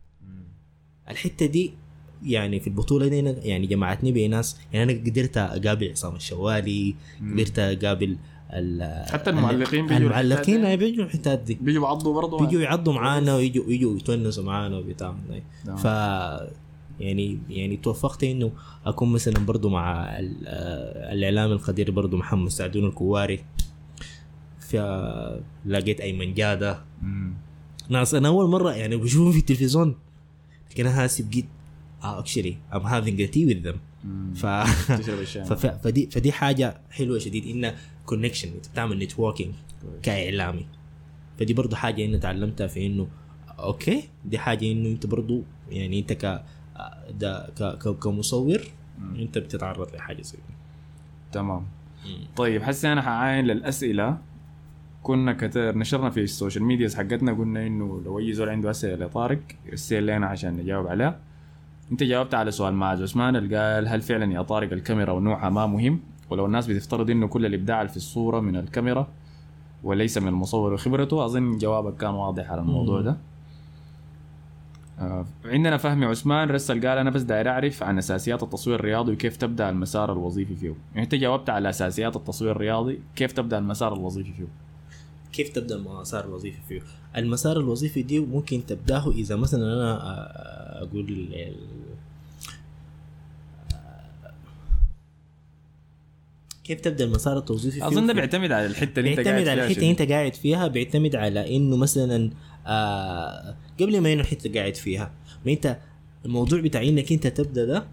الحتة 1.09 1.45
دي 1.45 1.73
يعني 2.23 2.59
في 2.59 2.67
البطولة 2.67 3.07
دي 3.07 3.19
يعني 3.19 3.67
جمعتني 3.67 4.11
بناس 4.11 4.57
يعني 4.73 4.91
أنا 4.91 5.01
قدرت 5.01 5.37
أقابل 5.37 5.91
عصام 5.91 6.15
الشوالي. 6.15 6.95
قدرت 7.33 7.59
أقابل 7.59 8.17
حتى 9.11 9.29
المعلقين 9.29 9.87
بيجوا 9.87 9.97
المعلقين؟ 9.97 10.75
بيجوا 10.75 11.05
الحتات 11.05 11.39
دي. 11.39 11.57
بيجوا 11.61 11.83
يعضوا 11.83 12.13
برضه 12.13 12.45
بيجوا 12.45 12.61
يعضوا 12.61 12.93
معانا 12.93 13.35
ويجوا 13.35 13.65
يجوا 13.67 13.97
يتونسوا 13.97 14.43
معانا 14.43 14.77
وبتاع. 14.77 15.15
نعم. 15.65 15.77
ف 15.77 15.87
يعني 16.99 17.39
يعني 17.49 17.77
توفقت 17.77 18.23
إنه 18.23 18.51
أكون 18.85 19.11
مثلا 19.11 19.45
برضو 19.45 19.69
مع 19.69 20.05
آه، 20.09 21.13
الإعلام 21.13 21.51
القدير 21.51 21.91
برضو 21.91 22.17
محمد 22.17 22.49
سعدون 22.49 22.85
الكواري. 22.85 23.39
فلقيت 24.59 26.01
أيمن 26.01 26.33
جادة. 26.33 26.79
ناس 27.89 28.13
أنا 28.13 28.27
أول 28.27 28.49
مرة 28.49 28.71
يعني 28.71 28.95
بشوفهم 28.97 29.31
في 29.31 29.37
التلفزيون. 29.39 29.95
لكن 30.71 30.85
أنا 30.85 31.03
هسي 31.03 31.23
بقيت 31.23 31.45
آه 32.03 32.19
actually 32.19 32.57
I'm 32.73 32.81
having. 32.81 33.29
ف 34.35 34.45
تشرب 34.99 35.19
الشاي. 35.19 35.45
فف- 35.45 35.81
فدي 35.83 36.09
فدي 36.11 36.31
حاجة 36.31 36.81
حلوة 36.91 37.19
شديد 37.19 37.45
انها 37.47 37.75
connection 38.05 38.49
أنت 38.53 38.67
بتعمل 38.67 38.99
networking 38.99 39.53
كإعلامي. 40.01 40.65
فدي 41.39 41.53
برضو 41.53 41.75
حاجة 41.75 42.05
إني 42.05 42.17
تعلمتها 42.17 42.67
في 42.67 42.85
إنه 42.85 43.07
okay 43.59 44.03
دي 44.25 44.37
حاجة 44.37 44.71
إنه 44.71 44.89
أنت 44.89 45.05
برضو 45.05 45.43
يعني 45.69 45.99
أنت 45.99 46.13
ك 46.13 46.43
ده 47.19 47.49
كمصور. 48.03 48.61
انت 49.15 49.37
بتتعرض 49.37 49.95
لحاجة 49.95 50.21
زي 50.21 50.37
دي. 50.37 50.53
تمام. 51.31 51.63
طيب 52.35 52.63
حسي 52.63 52.91
أنا 52.91 53.01
حعاين 53.01 53.45
للأسئلة. 53.45 54.17
كنا 55.03 55.33
كتر 55.33 55.77
نشرنا 55.77 56.09
في 56.09 56.19
السوشيال 56.19 56.63
ميديا 56.63 56.89
حقتنا 56.89 57.33
قلنا 57.33 57.67
إنه 57.67 58.01
لو 58.05 58.19
أي 58.19 58.33
زول 58.33 58.49
عنده 58.49 58.69
أسئلة 58.69 59.05
لطارق 59.05 59.39
يرسل 59.65 60.05
لنا 60.05 60.27
عشان 60.27 60.57
نجاوب 60.57 60.87
عليها. 60.87 61.19
أنت 61.91 62.03
جاوبت 62.03 62.33
على 62.33 62.51
سؤال 62.51 62.73
معز 62.73 63.01
عثمان 63.01 63.35
اللي 63.35 63.57
قال 63.57 63.87
هل 63.87 64.01
فعلا 64.01 64.33
يا 64.33 64.41
طارق 64.41 64.73
الكاميرا 64.73 65.11
ونوعها 65.11 65.49
ما 65.49 65.65
مهم؟ 65.65 65.99
ولو 66.29 66.45
الناس 66.45 66.67
بتفترض 66.67 67.09
إنه 67.09 67.27
كل 67.27 67.45
الإبداع 67.45 67.87
في 67.87 67.97
الصورة 67.97 68.39
من 68.39 68.55
الكاميرا 68.55 69.07
وليس 69.83 70.17
من 70.17 70.27
المصور 70.27 70.73
وخبرته 70.73 71.25
أظن 71.25 71.57
جوابك 71.57 71.97
كان 71.97 72.13
واضح 72.13 72.51
على 72.51 72.61
الموضوع. 72.61 73.01
ده. 73.01 73.17
عندنا 75.45 75.77
فهمي 75.77 76.05
عثمان 76.05 76.49
رسل 76.49 76.87
قال 76.87 76.97
أنا 76.97 77.09
بس 77.09 77.21
داير 77.21 77.49
أعرف 77.49 77.83
عن 77.83 77.97
أساسيات 77.97 78.43
التصوير 78.43 78.79
الرياضي 78.79 79.11
وكيف 79.11 79.37
تبدأ 79.37 79.69
المسار 79.69 80.13
الوظيفي 80.13 80.55
فيه. 80.55 80.75
يعني 80.93 81.03
أنت 81.03 81.15
جاوبت 81.15 81.49
على 81.49 81.69
أساسيات 81.69 82.15
التصوير 82.15 82.51
الرياضي 82.51 82.99
كيف 83.15 83.31
تبدأ 83.31 83.57
المسار 83.57 83.93
الوظيفي 83.93 84.33
فيه؟ 84.33 84.47
كيف 85.33 85.49
تبدأ 85.49 85.75
المسار 85.75 86.25
الوظيفي 86.25 86.57
فيه؟ 86.67 86.81
المسار 87.17 87.59
الوظيفي 87.59 88.01
دي 88.01 88.19
ممكن 88.19 88.65
تبدأه 88.65 89.11
إذا 89.11 89.35
مثلا 89.35 89.73
أنا 89.73 89.93
آه، 89.93 90.83
أقول 90.83 91.29
كيف 96.63 96.81
تبدأ 96.81 97.05
المسار 97.05 97.43
الوظيفي 97.47 97.79
فيه؟ 97.79 97.87
أظن 97.87 98.13
بيعتمد 98.13 98.51
على 98.51 98.65
الحتة 98.65 98.99
اللي 98.99 99.09
أنت 99.09 99.19
قاعد 99.19 99.35
بيعتمد 99.35 99.47
على 99.47 99.61
فيها 99.61 99.65
الحتة 99.65 99.79
اللي 99.79 99.91
أنت 99.91 100.11
قاعد 100.11 100.35
فيها 100.35 100.67
بيعتمد 100.67 101.15
على 101.15 101.57
إنه 101.57 101.77
مثلا 101.77 102.29
آه 102.67 103.55
قبل 103.81 104.01
ما 104.01 104.13
الحته 104.13 104.53
قاعد 104.53 104.75
فيها. 104.75 105.11
ما 105.45 105.51
انت 105.51 105.77
الموضوع 106.25 106.59
بتاع 106.59 106.83
انك 106.83 107.11
انت 107.11 107.27
تبدأ 107.27 107.65
ده 107.65 107.87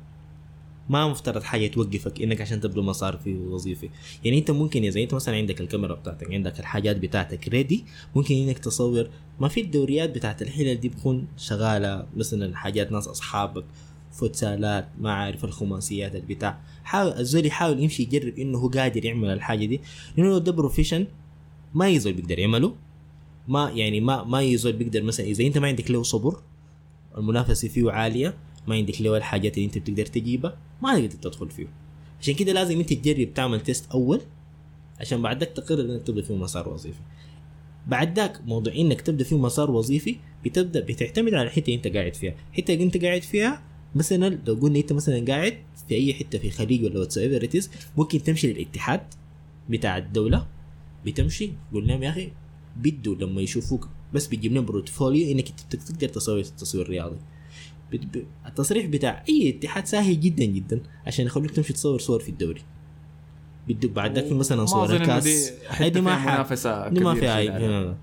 ما 0.89 1.09
مفترض 1.09 1.43
حاجة 1.43 1.67
توقفك 1.67 2.23
انك 2.23 2.41
عشان 2.41 2.61
تبدا 2.61 2.83
مسار 2.83 3.17
في 3.17 3.35
وظيفي 3.35 3.91
يعني 4.25 4.39
انت 4.39 4.51
ممكن 4.51 4.85
اذا 4.85 5.01
انت 5.01 5.15
مثلا 5.15 5.37
عندك 5.37 5.61
الكاميرا 5.61 5.95
بتاعتك 5.95 6.31
عندك 6.31 6.61
الحاجات 6.61 6.97
بتاعتك 6.97 7.49
ready 7.49 7.85
ممكن 8.17 8.35
انك 8.35 8.59
تصور. 8.59 9.09
ما 9.41 9.49
في 9.49 9.61
الدوريات 9.61 10.11
بتاعت 10.11 10.43
الحلل 10.43 10.81
دي 10.81 10.89
بتكون 10.89 11.27
شغالة 11.37 12.07
مثلا 12.17 12.57
حاجات 12.57 12.93
ناس 12.93 13.09
أصحابك 13.09 13.65
فوتسالات 14.13 14.89
ما 15.01 15.13
عارف 15.13 15.45
الخماسيات 15.45 16.15
البتاع 16.15 16.61
حاول 16.85 17.13
الزول 17.13 17.47
يحاول 17.47 17.81
يمشي 17.81 18.03
يجرب 18.03 18.39
إنه 18.39 18.59
هو 18.59 18.69
قادر 18.69 19.05
يعمل 19.05 19.29
الحاجة 19.31 19.67
دي. 19.67 19.81
لأنه 20.17 20.39
ده 20.39 20.53
profession 20.53 21.07
ما 21.75 21.89
أي 21.89 21.98
زول 21.98 22.13
بيقدر 22.13 22.39
يعمله. 22.39 22.75
ما 23.49 23.71
يعني 23.71 24.01
ما 24.01 24.25
ما 24.25 24.43
أي 24.43 24.55
زول 24.55 24.73
بيقدر 24.73 25.03
مثلا 25.03 25.27
إذا 25.27 25.45
أنت 25.45 25.59
ما 25.59 25.69
عندك 25.69 25.91
له 25.91 26.03
صبر 26.03 26.43
المنافسة 27.19 27.69
فيه 27.69 27.91
عالية 27.91 28.35
ما 28.67 28.75
عندك 28.75 29.03
له 29.03 29.17
الحاجات 29.17 29.55
اللي 29.55 29.67
أنت 29.67 29.79
بتقدر 29.79 30.07
تجيبها 30.07 30.57
ما 30.83 30.99
تقدر 30.99 31.11
تدخل 31.11 31.51
فيه. 31.51 31.67
عشان 32.21 32.35
كده 32.35 32.53
لازم 32.53 32.79
أنت 32.79 32.93
تجرب 32.93 33.35
تعمل 33.35 33.61
test 33.61 33.91
أول 33.91 34.21
عشان 35.01 35.23
بعد 35.23 35.39
ذاك 35.39 35.49
تقرر 35.49 35.81
إنك 35.81 36.03
تبدأ 36.03 36.23
فيه 36.23 36.35
مسار 36.35 36.69
وظيفي. 36.69 37.01
بعد 37.87 38.19
ذاك 38.19 38.41
موضوع 38.47 38.75
إنك 38.75 39.01
تبدأ 39.01 39.25
فيه 39.25 39.39
مسار 39.39 39.71
وظيفي 39.71 40.17
بتبدأ 40.45 40.81
بتعتمد 40.81 41.35
على 41.35 41.47
الحتة 41.47 41.65
اللي 41.65 41.75
أنت 41.75 41.97
قاعد 41.97 42.15
فيها. 42.15 42.35
الحتة 42.51 42.75
اللي 42.75 42.85
أنت 42.85 43.05
قاعد 43.05 43.23
فيها 43.23 43.63
مثلا 43.95 44.39
لو 44.47 44.55
قلنا 44.55 44.79
أنت 44.79 44.93
مثلا 44.93 45.25
قاعد 45.25 45.59
في 45.89 45.95
أي 45.95 46.15
حتة 46.15 46.39
في 46.39 46.51
خليج 46.51 46.85
ولا 46.85 47.01
واتس 47.01 47.71
ممكن 47.97 48.23
تمشي 48.23 48.53
للاتحاد 48.53 49.01
بتاع 49.71 49.99
الدولة 49.99 50.47
بتمشي 51.07 51.51
تقول 51.71 51.89
لهم 51.89 52.03
يا 52.03 52.11
أخي 52.11 52.33
بدوا 52.77 53.15
لما 53.15 53.41
يشوفوك. 53.41 53.89
بس 54.15 54.27
بتجيب 54.27 54.53
لهم 54.53 54.65
portfolio 54.65 55.33
إنك 55.33 55.49
تقدر 55.49 56.09
تصور 56.09 56.43
تصوير 56.43 56.89
رياضي 56.89 57.17
التصريح 58.47 58.87
بتاع 58.87 59.25
أي 59.29 59.49
اتحاد 59.51 59.87
سهل 59.87 60.21
جدا 60.21 60.45
جدا 60.45 60.81
عشان 61.07 61.27
يخلوك 61.27 61.51
تمشي 61.51 61.73
تصور 61.73 61.99
صور 61.99 62.21
في 62.21 62.29
الدوري. 62.29 62.63
بدك 63.69 63.91
بعد 63.91 64.15
ذاك 64.15 64.25
في 64.25 64.35
مثلا 64.35 64.67
صور 64.67 64.97
الكاس. 64.97 65.53
دي 65.81 66.01
ما 66.01 66.19
منافسه 66.19 66.89
دي 66.89 67.01
ما 67.01 67.15
فيها 67.15 67.41
شديدة. 67.41 67.91
اي. 67.91 67.95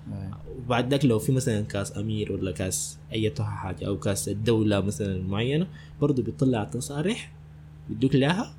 وبعد 0.58 0.90
ذاك 0.90 1.04
لو 1.04 1.18
في 1.18 1.32
مثلا 1.32 1.60
كاس 1.60 1.98
أمير 1.98 2.32
ولا 2.32 2.52
كاس 2.52 2.98
أي 3.12 3.34
حاجة 3.40 3.86
أو 3.86 3.98
كاس 3.98 4.28
الدولة 4.28 4.80
مثلا 4.80 5.22
معينة 5.22 5.66
برضه 6.00 6.22
بيطلع 6.22 6.62
التصاريح 6.62 7.32
بيدوك 7.88 8.14
لها 8.14 8.54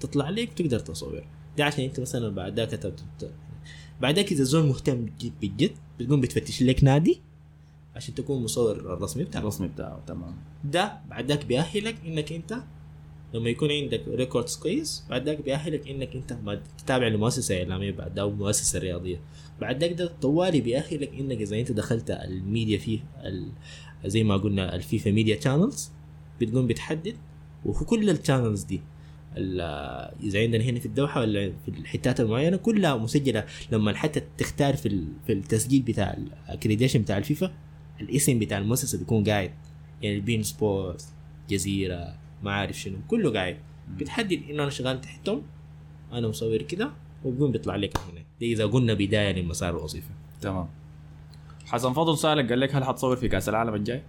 تطلع 0.00 0.30
لك 0.30 0.52
تقدر 0.52 0.78
تصور. 0.78 1.24
ده 1.58 1.64
عشان 1.64 1.84
أنت 1.84 2.00
مثلا 2.00 2.28
بعد 2.28 2.60
ذاك 2.60 2.94
تب- 3.92 3.96
تب- 3.96 4.02
بعد 4.02 4.16
ذاك 4.16 4.32
إذا 4.32 4.44
زول 4.44 4.66
مهتم 4.66 5.06
جد 5.20 5.32
بجد 5.42 5.70
بتقوم 6.00 6.20
بتفتش 6.20 6.62
لك 6.62 6.84
نادي 6.84 7.20
عشان 7.96 8.14
تكون 8.14 8.42
مصور 8.42 8.76
الرسمي 8.76 9.24
بتاعك. 9.24 9.42
الرسمي 9.42 9.68
بتاعه 9.68 10.02
تمام. 10.06 10.36
ده 10.64 10.98
بعد 11.10 11.26
ذاك 11.28 11.46
بيأهلك 11.46 11.96
إنك 12.06 12.32
أنت 12.32 12.56
لما 13.34 13.48
يكون 13.50 13.70
عندك 13.70 14.02
records 14.08 14.56
كويس 14.56 15.04
بعد 15.10 15.24
ذاك 15.28 15.42
بيأهلك 15.42 15.88
إنك 15.88 16.16
أنت 16.16 16.32
ما 16.32 16.60
تتابع 16.78 17.06
لمؤسسه 17.08 17.58
اعلاميه 17.58 17.90
بعد 17.92 18.14
ده 18.14 18.22
أو 18.22 18.30
مؤسسة 18.30 18.78
رياضية. 18.78 19.20
بعد 19.60 19.80
ذاك 19.84 19.92
ده 19.92 20.12
طوالي 20.22 20.60
بيأهلك 20.60 21.10
إنك 21.14 21.40
إذا 21.40 21.60
أنت 21.60 21.72
دخلت 21.72 22.10
الميديا 22.10 22.78
فيه 22.78 23.00
ال- 23.24 23.52
زي 24.06 24.24
ما 24.24 24.36
قلنا 24.36 24.74
الفيفا 24.74 25.10
media 25.10 25.40
channels 25.40 25.90
بتقوم 26.40 26.66
بتحدد. 26.66 27.16
وفي 27.64 27.84
كل 27.84 28.10
ال 28.10 28.16
channels 28.16 28.62
دي 28.62 28.80
إذا 29.36 30.40
عندنا 30.40 30.64
هنا 30.64 30.80
في 30.80 30.86
الدوحة 30.86 31.20
ولا 31.20 31.52
في 31.64 31.68
الحتات 31.68 32.20
المعينة 32.20 32.56
كلها 32.56 32.96
مسجلة. 32.96 33.44
لما 33.72 33.94
حتى 33.94 34.22
تختار 34.38 34.76
في 34.76 35.04
في 35.26 35.32
التسجيل 35.32 35.82
بتاع 35.82 36.16
ال 36.48 36.52
accreditation 36.52 37.02
بتاع 37.02 37.18
الفيفا 37.18 37.52
الاسم 38.00 38.38
بتاع 38.38 38.58
المؤسسة 38.58 38.98
بيكون 38.98 39.24
قاعد. 39.24 39.50
يعني 40.02 40.16
ال 40.16 40.21
beIN 40.21 40.42
Sports 40.42 41.04
جزيرة 41.50 42.14
ما 42.42 42.52
عارف 42.52 42.78
شنو 42.78 42.96
كله 43.08 43.32
قاعد. 43.32 43.56
بتحدد 43.96 44.42
إنه 44.50 44.62
أنا 44.62 44.70
شغال 44.70 45.00
تحتهم 45.00 45.42
أنا 46.12 46.28
مصور 46.28 46.62
كده 46.62 46.90
وبيقوم 47.24 47.52
بيطلع 47.52 47.76
لك 47.76 47.96
هنا. 47.96 48.24
دي 48.40 48.52
إذا 48.52 48.66
قلنا 48.66 48.94
بداية 48.94 49.32
للمسار 49.32 49.70
الوظيفي 49.70 50.10
تمام. 50.40 50.68
حسن 51.66 51.92
فضل 51.92 52.18
سالك 52.18 52.48
قال 52.48 52.60
لك 52.60 52.74
هل 52.74 52.84
حتصور 52.84 53.16
في 53.16 53.28
كأس 53.28 53.48
العالم 53.48 53.74
الجاي؟ 53.74 54.02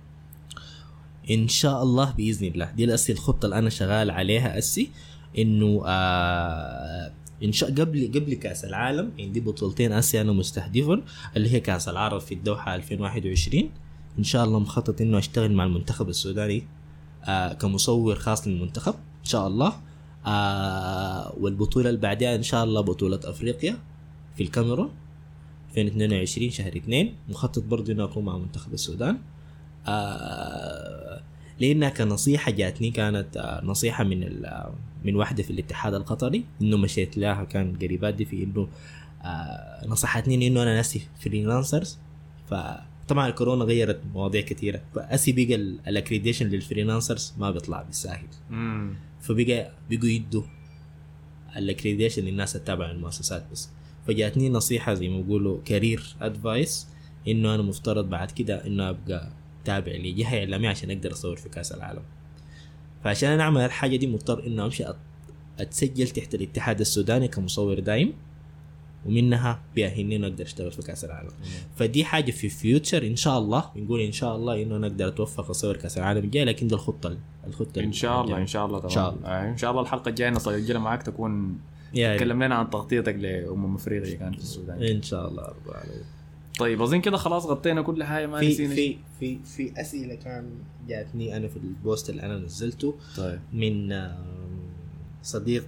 إن 1.31 1.47
شاء 1.47 1.83
الله 1.83 2.11
بإذن 2.11 2.47
الله. 2.47 2.71
دي 2.71 2.83
الهسي 2.83 3.11
الخطة 3.13 3.45
اللي 3.45 3.57
أنا 3.57 3.69
شغال 3.69 4.11
عليها 4.11 4.57
هسي. 4.57 4.89
إنه 5.37 5.83
آه 5.85 7.11
إن 7.43 7.51
شاء 7.51 7.69
قبل 7.71 8.11
قبل 8.15 8.33
كأس 8.33 8.65
العالم 8.65 9.11
عندي 9.19 9.39
بطولتين 9.39 9.91
آسيا 9.91 10.21
أنا 10.21 10.31
مستهدفهم 10.31 11.01
اللي 11.37 11.49
هي 11.53 11.59
كأس 11.59 11.89
العرب 11.89 12.21
في 12.21 12.33
الدوحة 12.33 12.75
2021 12.75 13.69
إن 14.19 14.23
شاء 14.23 14.43
الله 14.45 14.59
مخطط 14.59 15.01
إنه 15.01 15.17
أشتغل 15.17 15.51
مع 15.53 15.63
المنتخب 15.63 16.09
السوداني 16.09 16.63
آه 17.25 17.53
كمصور 17.53 18.15
خاص 18.15 18.47
للمنتخب 18.47 18.93
إن 18.93 19.25
شاء 19.29 19.47
الله. 19.47 19.73
آه 20.25 21.33
والبطولة 21.39 21.89
اللي 21.89 21.99
بعدها 22.01 22.35
إن 22.35 22.43
شاء 22.43 22.63
الله 22.63 22.81
بطولة 22.81 23.19
أفريقيا 23.23 23.77
في 24.35 24.43
الكاميرون 24.43 24.89
2022 25.77 26.49
شهر 26.49 26.75
2 26.77 27.13
مخطط 27.29 27.63
برضه 27.63 27.93
إنه 27.93 28.03
أكون 28.03 28.25
مع 28.25 28.37
منتخب 28.37 28.73
السودان. 28.73 29.17
آه 29.87 31.21
لأنها 31.59 31.89
كنصيحة 31.89 32.51
جاتني 32.51 32.91
كانت 32.91 33.37
آه 33.37 33.61
نصيحة 33.65 34.03
من 34.03 34.23
ال- 34.23 34.73
من 35.05 35.15
واحدة 35.15 35.43
في 35.43 35.49
الاتحاد 35.51 35.93
القطري 35.93 36.43
إنه 36.61 36.77
مشيت 36.77 37.17
لها 37.17 37.43
كان 37.43 37.75
قريبات 37.81 38.13
دي 38.13 38.25
في 38.25 38.43
إنه 38.43 38.67
آه 39.21 39.87
نصحتني 39.87 40.47
إنه 40.47 40.63
أنا 40.63 40.75
ناسي 40.75 41.01
freelancers 41.19 41.97
فطبعا 42.49 43.27
الكورونا 43.27 43.65
غيرت 43.65 44.01
مواضيع 44.13 44.41
كثيره 44.41 44.81
فهسي 44.95 45.31
بقى 45.31 45.55
ال 45.87 45.92
accreditation 45.92 46.47
لل 46.47 46.61
freelancers 46.61 47.33
ما 47.37 47.51
بيطلع 47.51 47.81
بالساهل. 47.81 48.27
فبقى 49.21 49.71
بقوا 49.89 50.09
يدوا 50.09 50.43
ال 51.57 51.62
accreditation 51.62 52.23
للناس 52.23 52.55
التابعه 52.55 52.87
للمؤسسات 52.91 53.45
بس. 53.51 53.69
فجاتني 54.07 54.49
نصيحة 54.49 54.93
زي 54.93 55.09
ما 55.09 55.21
بيقولوا 55.21 55.59
career 55.65 56.15
advice 56.21 56.87
إنه 57.27 57.55
أنا 57.55 57.63
مفترض 57.63 58.09
بعد 58.09 58.31
كده 58.31 58.67
إنه 58.67 58.89
أبقى 58.89 59.31
تابع 59.65 59.91
لجهة 59.91 60.39
إعلامية 60.39 60.69
عشان 60.69 60.91
أقدر 60.91 61.11
أصور 61.11 61.35
في 61.35 61.49
كأس 61.49 61.71
العالم. 61.71 62.01
فعشان 63.03 63.29
أنا 63.29 63.43
أعمل 63.43 63.61
الحاجة 63.61 63.95
دي 63.95 64.07
مضطر 64.07 64.47
انه 64.47 64.65
امشي 64.65 64.83
أتسجل 65.59 66.07
تحت 66.07 66.35
الاتحاد 66.35 66.79
السوداني 66.79 67.27
كمصور 67.27 67.79
دايم 67.79 68.13
ومنها 69.05 69.61
بيأهلني 69.75 70.15
انه 70.15 70.27
أقدر 70.27 70.43
أشتغل 70.43 70.71
في 70.71 70.81
كأس 70.81 71.05
العالم. 71.05 71.29
فدي 71.75 72.05
حاجة 72.05 72.31
في 72.31 72.49
فيوتشر 72.49 73.07
إن 73.07 73.15
شاء 73.15 73.39
الله 73.39 73.71
بنقول 73.75 74.01
إن 74.01 74.11
شاء 74.11 74.35
الله 74.35 74.61
إنه 74.63 74.75
أنا 74.75 74.87
أقدر 74.87 75.07
أتوفق 75.07 75.49
أصور 75.49 75.77
كأس 75.77 75.97
العالم 75.97 76.23
الجاي 76.23 76.45
لكن 76.45 76.67
دي 76.67 76.75
الخطة 76.75 77.17
الخطة 77.47 77.81
إن 77.81 77.91
شاء 77.91 78.21
الله. 78.21 78.37
إن 78.37 78.47
شاء 78.47 78.65
الله 78.65 78.79
تمام 78.79 78.89
إن 78.89 78.95
شاء 78.95 79.09
الله. 79.13 79.27
آه، 79.27 79.49
إن 79.49 79.57
شاء 79.57 79.71
الله 79.71 79.81
الحلقة 79.81 80.09
الجاية 80.09 80.29
نسجلها 80.29 80.81
معاك 80.81 81.03
تكون 81.03 81.59
يا 81.93 82.17
تكلم 82.17 82.43
لنا 82.43 82.55
عن 82.55 82.69
تغطيتك 82.69 83.15
لأمم 83.15 83.75
أفريقيا 83.75 84.15
كانت 84.15 84.35
في 84.35 84.41
السودان. 84.41 84.83
إن 84.83 85.01
شاء 85.01 85.27
الله. 85.27 85.43
رب 85.43 85.69
العالمين. 85.69 86.03
طيب 86.59 86.81
أظن 86.81 87.01
كده 87.01 87.17
خلاص 87.17 87.45
غطينا 87.45 87.81
كل 87.81 88.03
حاجة 88.03 88.25
ما 88.27 88.39
في. 88.39 88.53
في 88.67 88.97
في 89.19 89.39
في 89.43 89.81
أسئلة 89.81 90.15
كان 90.15 90.49
جاتني 90.87 91.37
أنا 91.37 91.47
في 91.47 91.57
ال 91.57 91.68
post 91.68 92.09
اللي 92.09 92.23
أنا 92.23 92.37
نزلته 92.37 92.95
طيب. 93.17 93.39
من 93.53 93.89
صديق 95.23 95.65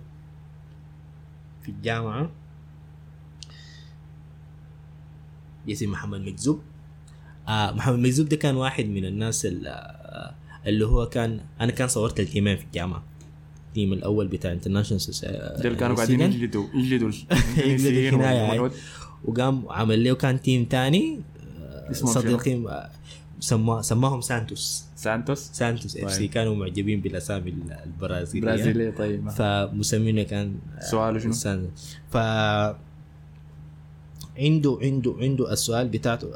في 1.62 1.70
الجامعة 1.70 2.32
اسمه 5.70 5.92
محمد 5.92 6.20
مكذوب. 6.22 6.62
آه 7.48 7.72
محمد 7.72 8.00
مكذوب 8.00 8.30
ده 8.30 8.36
كان 8.38 8.56
واحد 8.56 8.86
من 8.86 9.06
الناس 9.06 9.46
اللي, 9.46 9.70
آه 9.70 10.36
اللي 10.70 10.86
هو 10.86 11.06
كان 11.06 11.42
أنا 11.62 11.72
كان 11.72 11.88
صورت 11.88 12.20
ال 12.20 12.25
team 12.25 12.47
ين 12.47 12.58
في 12.58 12.64
الجامعة. 12.64 13.04
ال 13.68 13.73
team 13.73 13.94
الأول 13.94 14.28
بتاع 14.28 14.52
international 14.52 15.02
دول 15.62 15.76
كانوا 15.76 15.96
قاعدين 15.96 16.22
يجلدوا 16.22 16.66
يجلدوا. 16.76 17.12
وقام 19.26 19.70
عمل 19.70 20.04
له 20.04 20.16
كان 20.16 20.42
team 20.42 20.66
تاني 20.66 21.20
آه، 21.62 21.92
صديقين 21.92 22.68
آه، 22.68 22.90
سما 23.40 23.82
سماهم 23.82 24.22
سانتوس. 24.22 24.86
سانتوس؟ 24.96 25.40
سانتوس 25.54 25.98
FC. 25.98 26.20
طيب. 26.20 26.30
كانوا 26.30 26.56
معجبين 26.56 27.02
بالأسامي 27.02 27.54
البرازيلية. 27.86 28.48
برازيلي 28.48 28.92
طيب. 28.92 29.30
فمسمنه 29.30 30.24
كان 30.24 30.56
سؤاله 30.92 31.20
شنو؟ 31.20 31.34
سان. 31.34 31.70
ف 32.12 32.18
عنده 34.38 34.80
عنده 34.82 35.16
عنده 35.20 35.54
السؤال 35.54 35.88
بتاعته 35.88 36.28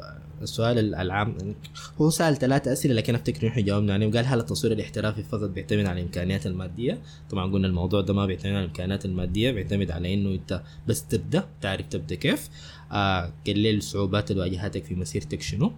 السؤال 0.42 0.94
العام 0.94 1.54
هو 2.00 2.10
سأل 2.10 2.36
ثلاثة 2.36 2.72
أسئلة 2.72 2.94
لكن 2.94 3.14
أفتكر 3.14 3.46
إنه 3.46 3.60
جاوبنا 3.60 3.94
عليهم. 3.94 4.12
قال 4.16 4.26
هل 4.26 4.38
التصوير 4.38 4.72
الاحترافي 4.72 5.22
فقط 5.22 5.50
بيعتمد 5.50 5.86
على 5.86 6.00
الإمكانيات 6.00 6.46
المادية؟ 6.46 6.98
طبعا 7.30 7.52
قلنا 7.52 7.66
الموضوع 7.66 8.00
ده 8.00 8.14
ما 8.14 8.26
بيعتمد 8.26 8.52
على 8.52 8.64
الإمكانيات 8.64 9.04
المادية 9.04 9.50
بيعتمد 9.50 9.90
على 9.90 10.14
إنه 10.14 10.30
أنت 10.34 10.62
بس 10.88 11.06
تبدأ 11.06 11.44
تعرف 11.60 11.86
تبدأ 11.86 12.14
كيف. 12.14 12.48
آه 12.92 13.32
قال 13.46 13.58
لي 13.58 13.70
الصعوبات 13.70 14.30
اللي 14.30 14.42
واجهتك 14.42 14.84
في 14.84 14.94
مسيرتك 14.94 15.42
شنو؟ 15.42 15.72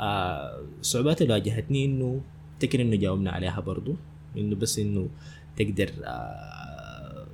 آه 0.00 0.60
الصعوبات 0.80 1.22
اللي 1.22 1.32
واجهتني 1.32 1.84
إنه 1.84 2.20
أفتكر 2.54 2.80
إنه 2.82 2.96
جاوبنا 2.96 3.30
عليها 3.30 3.60
برضو 3.60 3.96
إنه 4.36 4.56
بس 4.56 4.78
إنه 4.78 5.08
تقدر 5.56 5.90
آه 6.04 7.26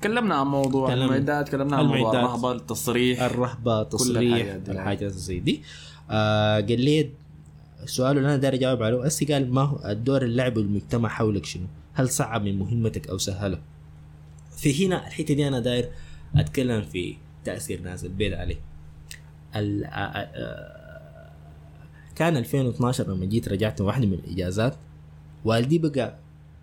تكلمنا 0.00 0.34
عن 0.34 0.46
موضوع. 0.46 0.92
المعدات 0.92 1.48
تكلمنا 1.48 1.76
عن 1.76 1.84
موضوع. 1.86 2.10
الرهبة 2.20 2.52
التصريح 2.52 3.22
الرهبة 3.22 3.72
الحاجات 3.82 3.92
تصريح 3.92 4.56
دي. 4.56 4.70
الحاجات 4.72 5.12
زي 5.12 5.40
دي 5.40 5.62
آه 6.10 6.60
قال 6.60 6.80
لي 6.80 7.10
السؤال 7.82 8.16
اللي 8.18 8.28
أنا 8.28 8.36
داير 8.36 8.54
أجاوب 8.54 8.82
عليه 8.82 9.06
اسي 9.06 9.24
قال 9.24 9.54
ما 9.54 9.62
هو 9.62 9.88
الدور 9.90 10.22
اللعب 10.22 10.56
والمجتمع 10.56 11.08
حولك 11.08 11.44
شنو؟ 11.44 11.66
هل 11.94 12.08
صعب 12.08 12.44
من 12.44 12.58
مهمتك 12.58 13.08
أو 13.08 13.18
سهلة؟ 13.18 13.60
في 14.56 14.86
هنا 14.86 15.06
الحتة 15.06 15.34
دي 15.34 15.48
أنا 15.48 15.60
داير 15.60 15.88
أتكلم 16.36 16.82
في 16.82 17.16
تأثير 17.44 17.80
ناس 17.82 18.04
البيت 18.04 18.32
عليه. 18.34 18.56
ال- 19.56 19.84
كان 22.14 22.36
2012 22.36 23.08
لما 23.12 23.26
جيت 23.26 23.48
رجعت 23.48 23.80
من 23.80 23.86
واحدة 23.86 24.06
من 24.06 24.12
الإجازات. 24.14 24.76
والدي 25.44 25.78
بقى 25.78 26.18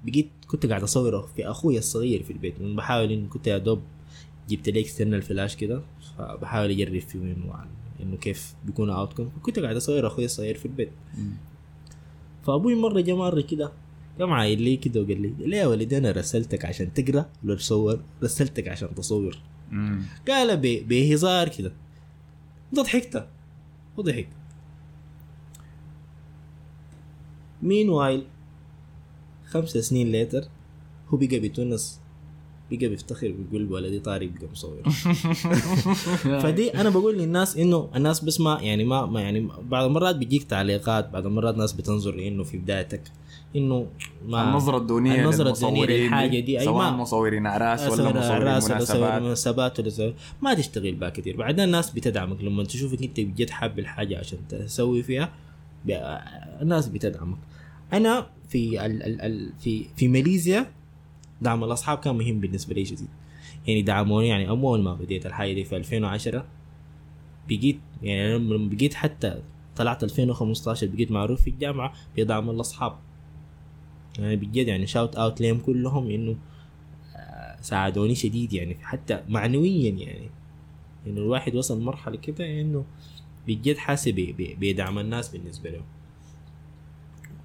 بقيت 0.05 0.29
كنت 0.47 0.65
قاعد 0.65 0.83
أصوره 0.83 1.21
في 1.35 1.47
أخوي 1.47 1.77
الصغير 1.77 2.23
في 2.23 2.33
البيت 2.33 2.61
من 2.61 2.75
بحاول 2.75 3.11
إنه 3.11 3.27
كنت 3.29 3.47
يا 3.47 3.57
دوب 3.57 3.81
جبت 4.49 4.69
لي 4.69 4.79
external 4.79 5.21
flash 5.21 5.55
كده 5.55 5.81
فبحاول 6.17 6.71
أجرب 6.71 6.99
فيه 6.99 7.19
انه 7.19 7.65
إنه 8.01 8.17
كيف 8.17 8.53
بيكون 8.65 8.89
outcome 8.89 9.29
كنت 9.41 9.59
قاعد 9.59 9.75
اصور 9.75 10.07
أخوي 10.07 10.25
الصغير 10.25 10.57
في 10.57 10.65
البيت. 10.65 10.89
فأبوي 12.43 12.75
مرة 12.75 13.01
جا 13.01 13.13
مرة 13.13 13.41
كده 13.41 13.71
قام 14.19 14.33
عاين 14.33 14.61
لي 14.61 14.77
كده 14.77 15.01
وقال 15.01 15.21
لي 15.21 15.27
قال 15.39 15.49
لي 15.49 15.57
يا 15.57 15.67
ولدي 15.67 15.97
أنا 15.97 16.11
رسلتك 16.11 16.65
عشان 16.65 16.93
تقرأ 16.93 17.25
ولا 17.43 17.55
تصور 17.55 17.99
رسلتك 18.23 18.67
عشان 18.67 18.95
تصور. 18.95 19.37
قال 20.27 20.57
بهزار 20.83 21.49
كده. 21.49 21.71
ضحكت 22.81 23.27
وضحك 23.97 24.27
meanwhile 27.61 28.23
خمسة 29.45 29.81
سنين 29.81 30.11
later 30.11 30.43
هو 31.09 31.17
بقى 31.17 31.39
بيتونس 31.39 31.99
بقى 32.71 32.87
بيفتخر 32.89 33.31
بيقول 33.31 33.71
ولدي 33.71 33.99
طارق 33.99 34.29
بقى 34.29 34.51
مصور. 34.51 34.81
فدي 36.43 36.73
أنا 36.73 36.89
بقول 36.89 37.17
للناس 37.17 37.57
إنه 37.57 37.89
الناس 37.95 38.23
بس 38.23 38.39
ما 38.41 38.59
يعني 38.61 38.83
ما, 38.83 39.05
ما 39.05 39.21
يعني 39.21 39.49
بعض 39.61 39.85
المرات 39.85 40.15
بيجيك 40.15 40.43
تعليقات 40.43 41.09
بعض 41.09 41.25
المرات 41.25 41.57
ناس 41.57 41.73
بتنظر 41.73 42.13
إنه 42.27 42.43
في 42.43 42.57
بدايتك 42.57 43.01
إنه 43.55 43.87
الدونية 44.77 45.21
النظرة 45.21 45.51
الدونية 45.51 45.81
للمصورين 45.85 46.03
للحاجة 46.05 46.39
دي، 46.39 46.59
أي 46.59 46.65
سواء 46.65 46.91
ما- 46.91 46.97
مصورين 46.97 47.45
اعراس 47.45 47.81
ولا 47.81 48.09
مصورين 48.09 48.41
مناسبات. 48.41 49.21
مناسبات 49.21 49.79
ولا 49.79 49.89
أصور- 49.91 50.43
ما 50.43 50.53
تشتغل 50.53 50.95
بها 50.95 51.09
كثير. 51.09 51.37
بعدين 51.37 51.65
الناس 51.65 51.89
بتدعمك 51.91 52.41
لما 52.41 52.63
تشوفك 52.63 53.03
أنت 53.03 53.19
بجد 53.19 53.49
حاب 53.49 53.79
الحاجة 53.79 54.19
عشان 54.19 54.37
تسوي 54.49 55.03
فيها 55.03 55.33
الناس 56.61 56.87
بتدعمك. 56.87 57.37
أنا 57.93 58.27
في 58.49 58.85
ال 58.85 59.03
ال 59.03 59.21
ال 59.21 59.53
في 59.59 59.85
في 59.95 60.07
ماليزيا 60.07 60.65
دعم 61.41 61.63
الأصحاب 61.63 61.97
كان 61.97 62.15
مهم 62.17 62.39
بالنسبة 62.39 62.73
لي 62.75 62.85
شديد. 62.85 63.07
يعني 63.67 63.81
دعموني 63.81 64.27
يعني 64.27 64.49
اول 64.49 64.81
ما 64.83 64.93
بديت 64.93 65.25
الحاجة 65.25 65.53
دي 65.53 65.63
في 65.63 65.75
2010 65.75 66.45
بقيت 67.49 67.79
يعني 68.03 68.37
لما 68.37 68.69
بقيت 68.75 68.93
حتى 68.93 69.41
طلعت 69.75 70.03
2015 70.03 70.87
بقيت 70.87 71.11
معروف 71.11 71.41
في 71.41 71.49
الجامعة 71.49 71.93
بدعم 72.17 72.49
الأصحاب. 72.49 72.95
يعني 74.19 74.35
بجد 74.35 74.67
يعني 74.67 74.87
shout 74.87 75.15
out 75.15 75.41
ليهم 75.41 75.59
كلهم 75.59 76.09
إنه 76.09 76.35
آه، 77.15 77.61
ساعدوني 77.61 78.15
شديد 78.15 78.53
يعني 78.53 78.77
حتى 78.81 79.23
معنويا 79.29 79.91
يعني. 79.91 80.29
إنه 81.07 81.21
الواحد 81.21 81.55
وصل 81.55 81.81
مرحلة 81.81 82.17
كده 82.17 82.61
إنه 82.61 82.85
بجد 83.47 83.77
حاسس 83.77 84.13
بدعم 84.37 84.99
الناس 84.99 85.29
بالنسبة 85.29 85.69
له. 85.69 85.81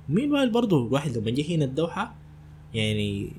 مين 0.09 0.51
برضه 0.51 0.87
الواحد 0.87 1.19
لما 1.19 1.31
جه 1.31 1.57
هنا 1.57 1.65
الدوحة 1.65 2.15
يعني 2.75 3.33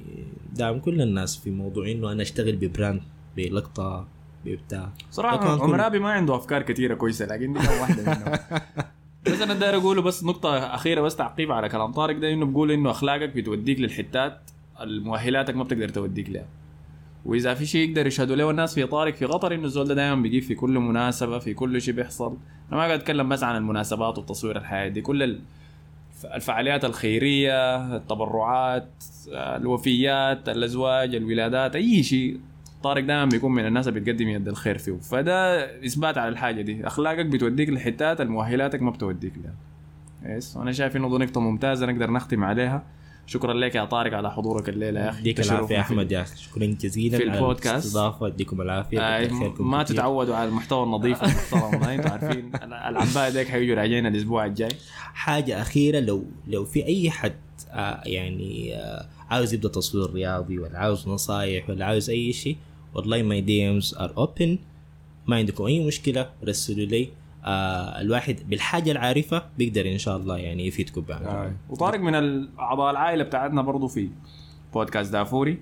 دعم 0.54 0.80
كل 0.80 1.02
الناس 1.02 1.38
في 1.38 1.52
موضوع 1.52 1.92
إنه 1.92 2.12
أنا 2.12 2.22
أشتغل 2.22 2.56
ب 2.56 2.63
brand 2.63 3.02
بلقطة 3.38 4.08
ببتاع. 4.46 4.94
صراحة 5.12 5.64
عمرابي 5.64 6.00
ما 6.00 6.12
عنده 6.12 6.36
أفكار 6.36 6.62
كثيره 6.62 6.94
كويسة 6.96 7.26
لكن 7.26 7.54
دي 7.54 7.60
واحدة 7.60 8.04
منهم. 8.04 8.38
بس 9.26 9.42
أنا 9.42 9.54
داير 9.54 9.76
أقوله 9.78 10.02
بس 10.02 10.24
نقطة 10.24 10.58
أخيرة 10.58 11.02
بس 11.02 11.16
تعقيب 11.16 11.52
على 11.52 11.70
كلام 11.70 11.92
طارق 11.92 12.18
ده 12.18 12.34
إنه 12.34 12.46
بقول 12.46 12.72
إنه 12.72 12.92
أخلاقك 12.92 13.30
بتوديك 13.36 13.80
للحتات 13.80 14.38
المؤهلاتك 14.82 15.56
ما 15.56 15.64
بتقدر 15.64 15.90
توديك 15.90 16.30
لها. 16.30 16.46
وإذا 17.26 17.54
في 17.54 17.66
شيء 17.66 17.90
يقدر 17.90 18.08
يشهدوا 18.08 18.36
له 18.36 18.50
الناس 18.52 18.76
في 18.76 18.86
طارق 18.86 19.14
في 19.14 19.26
قطر 19.26 19.54
إنه 19.54 19.66
الزول 19.66 19.88
ده 19.88 19.94
دائما 19.94 20.22
بيجيب 20.22 20.44
في 20.44 20.56
كل 20.56 20.70
مناسبة 20.80 21.40
في 21.40 21.54
كل 21.54 21.82
شيء 21.82 21.94
بيحصل. 21.94 22.28
أنا 22.70 22.78
ما 22.78 22.78
قاعد 22.78 22.92
أتكلم 23.00 23.30
بس 23.30 23.44
عن 23.44 23.56
المناسبات 23.58 24.18
والتصوير 24.18 24.58
الحياة 24.58 24.88
دي 24.88 25.02
كل 25.02 25.24
ال- 25.24 25.40
الفعاليات 26.34 26.86
الخيرية 26.86 27.96
التبرعات 27.96 28.90
الوفيات 29.28 30.50
الأزواج 30.50 31.16
الولادات 31.16 31.76
أي 31.76 32.04
شيء. 32.04 32.40
طارق 32.84 33.04
دائما 33.04 33.26
بيكون 33.26 33.52
من 33.52 33.68
الناس 33.68 33.88
اللي 33.88 34.00
بتقدم 34.00 34.30
يد 34.30 34.48
الخير 34.48 34.78
فيه. 34.78 34.92
فده 34.98 35.66
إثبات 35.86 36.18
على 36.18 36.30
الحاجة 36.30 36.62
دي. 36.62 36.88
أخلاقك 36.88 37.26
بتوديك 37.26 37.70
لحتات 37.70 38.22
المؤهلاتك 38.22 38.82
ما 38.82 38.92
بتوديك 38.92 39.34
لها. 39.44 39.54
يس 40.36 40.58
وأنا 40.58 40.72
شايف 40.72 40.96
إنه 40.96 41.10
دي 41.18 41.26
نقطة 41.26 41.42
ممتازة 41.42 41.86
نقدر 41.86 42.12
نختم 42.12 42.44
عليها. 42.44 42.84
شكرا 43.26 43.54
لك 43.54 43.76
يا 43.76 43.86
طارق 43.86 44.14
على 44.18 44.32
حضورك 44.32 44.70
الليلة 44.70 45.00
يا 45.00 45.10
أخي. 45.10 45.20
يديك 45.20 45.40
العافية 45.40 45.76
يا 45.76 45.80
أحمد 45.82 46.12
يا 46.12 46.22
أخي. 46.22 46.38
شكرا 46.38 46.66
جزيلا 46.66 47.18
في 47.18 47.24
البودكاست. 47.24 47.68
الاستضافة. 47.68 48.28
يديكم 48.28 48.62
العافية. 48.62 49.00
آه 49.00 49.30
ما 49.60 49.84
كتير. 49.84 49.96
تتعودوا 49.96 50.36
على 50.36 50.50
المحتوى 50.50 50.84
النظيف 50.84 51.24
المحترم 51.24 51.80
ده 51.82 51.96
أنتوا 51.96 52.12
عارفين 52.12 52.52
العباء 52.64 53.32
ديك 53.32 53.48
حيجوا 53.48 53.76
راجعين 53.76 54.06
الأسبوع 54.06 54.46
الجاي. 54.46 54.72
حاجة 55.14 55.62
أخيرة 55.62 56.00
لو 56.00 56.26
لو 56.48 56.66
في 56.66 56.86
أي 56.86 57.12
حد 57.12 57.34
آه 57.72 58.02
يعني 58.06 58.76
آه 58.76 59.06
عاوز 59.30 59.54
يبدأ 59.54 59.70
تصوير 59.70 60.14
رياضي 60.14 60.60
ولا 60.60 60.80
عاوز 60.80 61.08
نصايح 61.08 61.70
ولا 61.70 61.86
عاوز 61.86 62.10
أي 62.10 62.34
شيء 62.34 62.58
والله 62.96 63.24
my 63.24 63.42
DMs 63.42 63.96
are 63.96 64.14
open 64.18 64.58
ما 65.28 65.36
عندكم 65.36 65.64
أي 65.64 65.88
مشكلة 65.88 66.30
رسلوا 66.48 66.86
لي. 66.86 67.10
آه 67.46 68.02
الواحد 68.02 68.40
بالحاجة 68.50 68.92
العارفة 68.92 69.44
بيقدر 69.58 69.92
إن 69.92 69.98
شاء 69.98 70.18
الله 70.18 70.38
يعني 70.38 70.68
يفيدكم 70.68 71.02
بها 71.02 71.54
وطارق 71.70 72.00
من 72.00 72.16
اعضاء 72.60 72.92
العائلة 72.92 73.24
بتاعتنا 73.24 73.62
برضه 73.62 73.88
في 73.88 74.10
بودكاست 74.74 75.12
دافوري. 75.12 75.58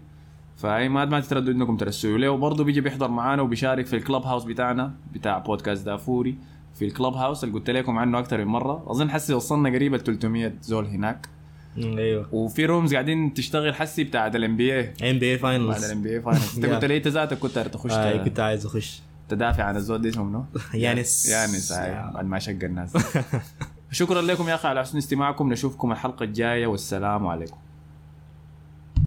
فاي 0.55 0.89
ما 0.89 1.05
ما 1.05 1.19
تترددوا 1.19 1.53
إنكم 1.53 1.77
ترسلوا 1.77 2.17
له 2.17 2.29
وبرضه 2.29 2.63
بيجي 2.63 2.81
بيحضر 2.81 3.07
معانا 3.07 3.41
وبيشارك 3.41 3.85
في 3.85 3.95
ال 3.95 4.23
Clubhouse 4.23 4.43
بتاعنا 4.43 4.93
بتاع 5.13 5.37
بودكاست 5.37 5.85
دافوري 5.85 6.37
في 6.75 6.85
ال 6.85 7.13
Clubhouse. 7.13 7.43
اللي 7.43 7.55
قلت 7.55 7.69
لكم 7.69 7.97
عنه 7.97 8.19
أكثر 8.19 8.37
من 8.37 8.45
مرة. 8.45 8.83
أظن 8.87 9.09
حسي 9.09 9.33
وصلنا 9.33 9.69
قريب 9.69 9.93
ال 9.93 10.03
300 10.03 10.53
زول 10.61 10.85
هناك. 10.85 11.29
أيوه. 11.77 12.27
وفي 12.35 12.65
rooms 12.65 12.93
قاعدين 12.93 13.33
تشتغل 13.33 13.75
حسي 13.75 14.03
بتاعت 14.03 14.35
الام 14.35 14.57
بي 14.57 14.79
اي 14.79 15.11
ام 15.11 15.19
بي 15.19 15.31
اي 15.31 15.37
فاينلز 15.37 15.83
الام 15.85 16.01
بي 16.01 16.09
اي 16.09 16.21
فاينلز 16.21 16.55
انت. 16.55 16.65
قلت 16.73 16.85
لي 16.85 16.97
انت 16.97 17.07
ذاتك 17.07 17.39
كنت 17.39 17.59
تخش 17.59 17.91
آه 17.91 18.23
كنت 18.23 18.39
عايز 18.39 18.65
أخش. 18.65 19.01
تدافع 19.29 19.63
عن 19.63 19.75
الزول 19.75 20.01
ده 20.01 20.09
اسمه 20.09 20.23
منو؟ 20.23 20.45
Giannis 20.73 21.25
Giannis 21.29 21.71
هاي 21.71 22.13
بعد 22.13 22.25
ما 22.25 22.39
شق 22.39 22.63
الناس. 22.63 22.97
شكرا 23.91 24.21
لكم 24.21 24.49
يا 24.49 24.55
أخي 24.55 24.67
على 24.67 24.81
حسن 24.81 24.97
استماعكم. 24.97 25.51
نشوفكم 25.53 25.91
الحلقة 25.91 26.23
الجاية. 26.23 26.67
والسلام 26.67 27.27
عليكم. 27.27 27.57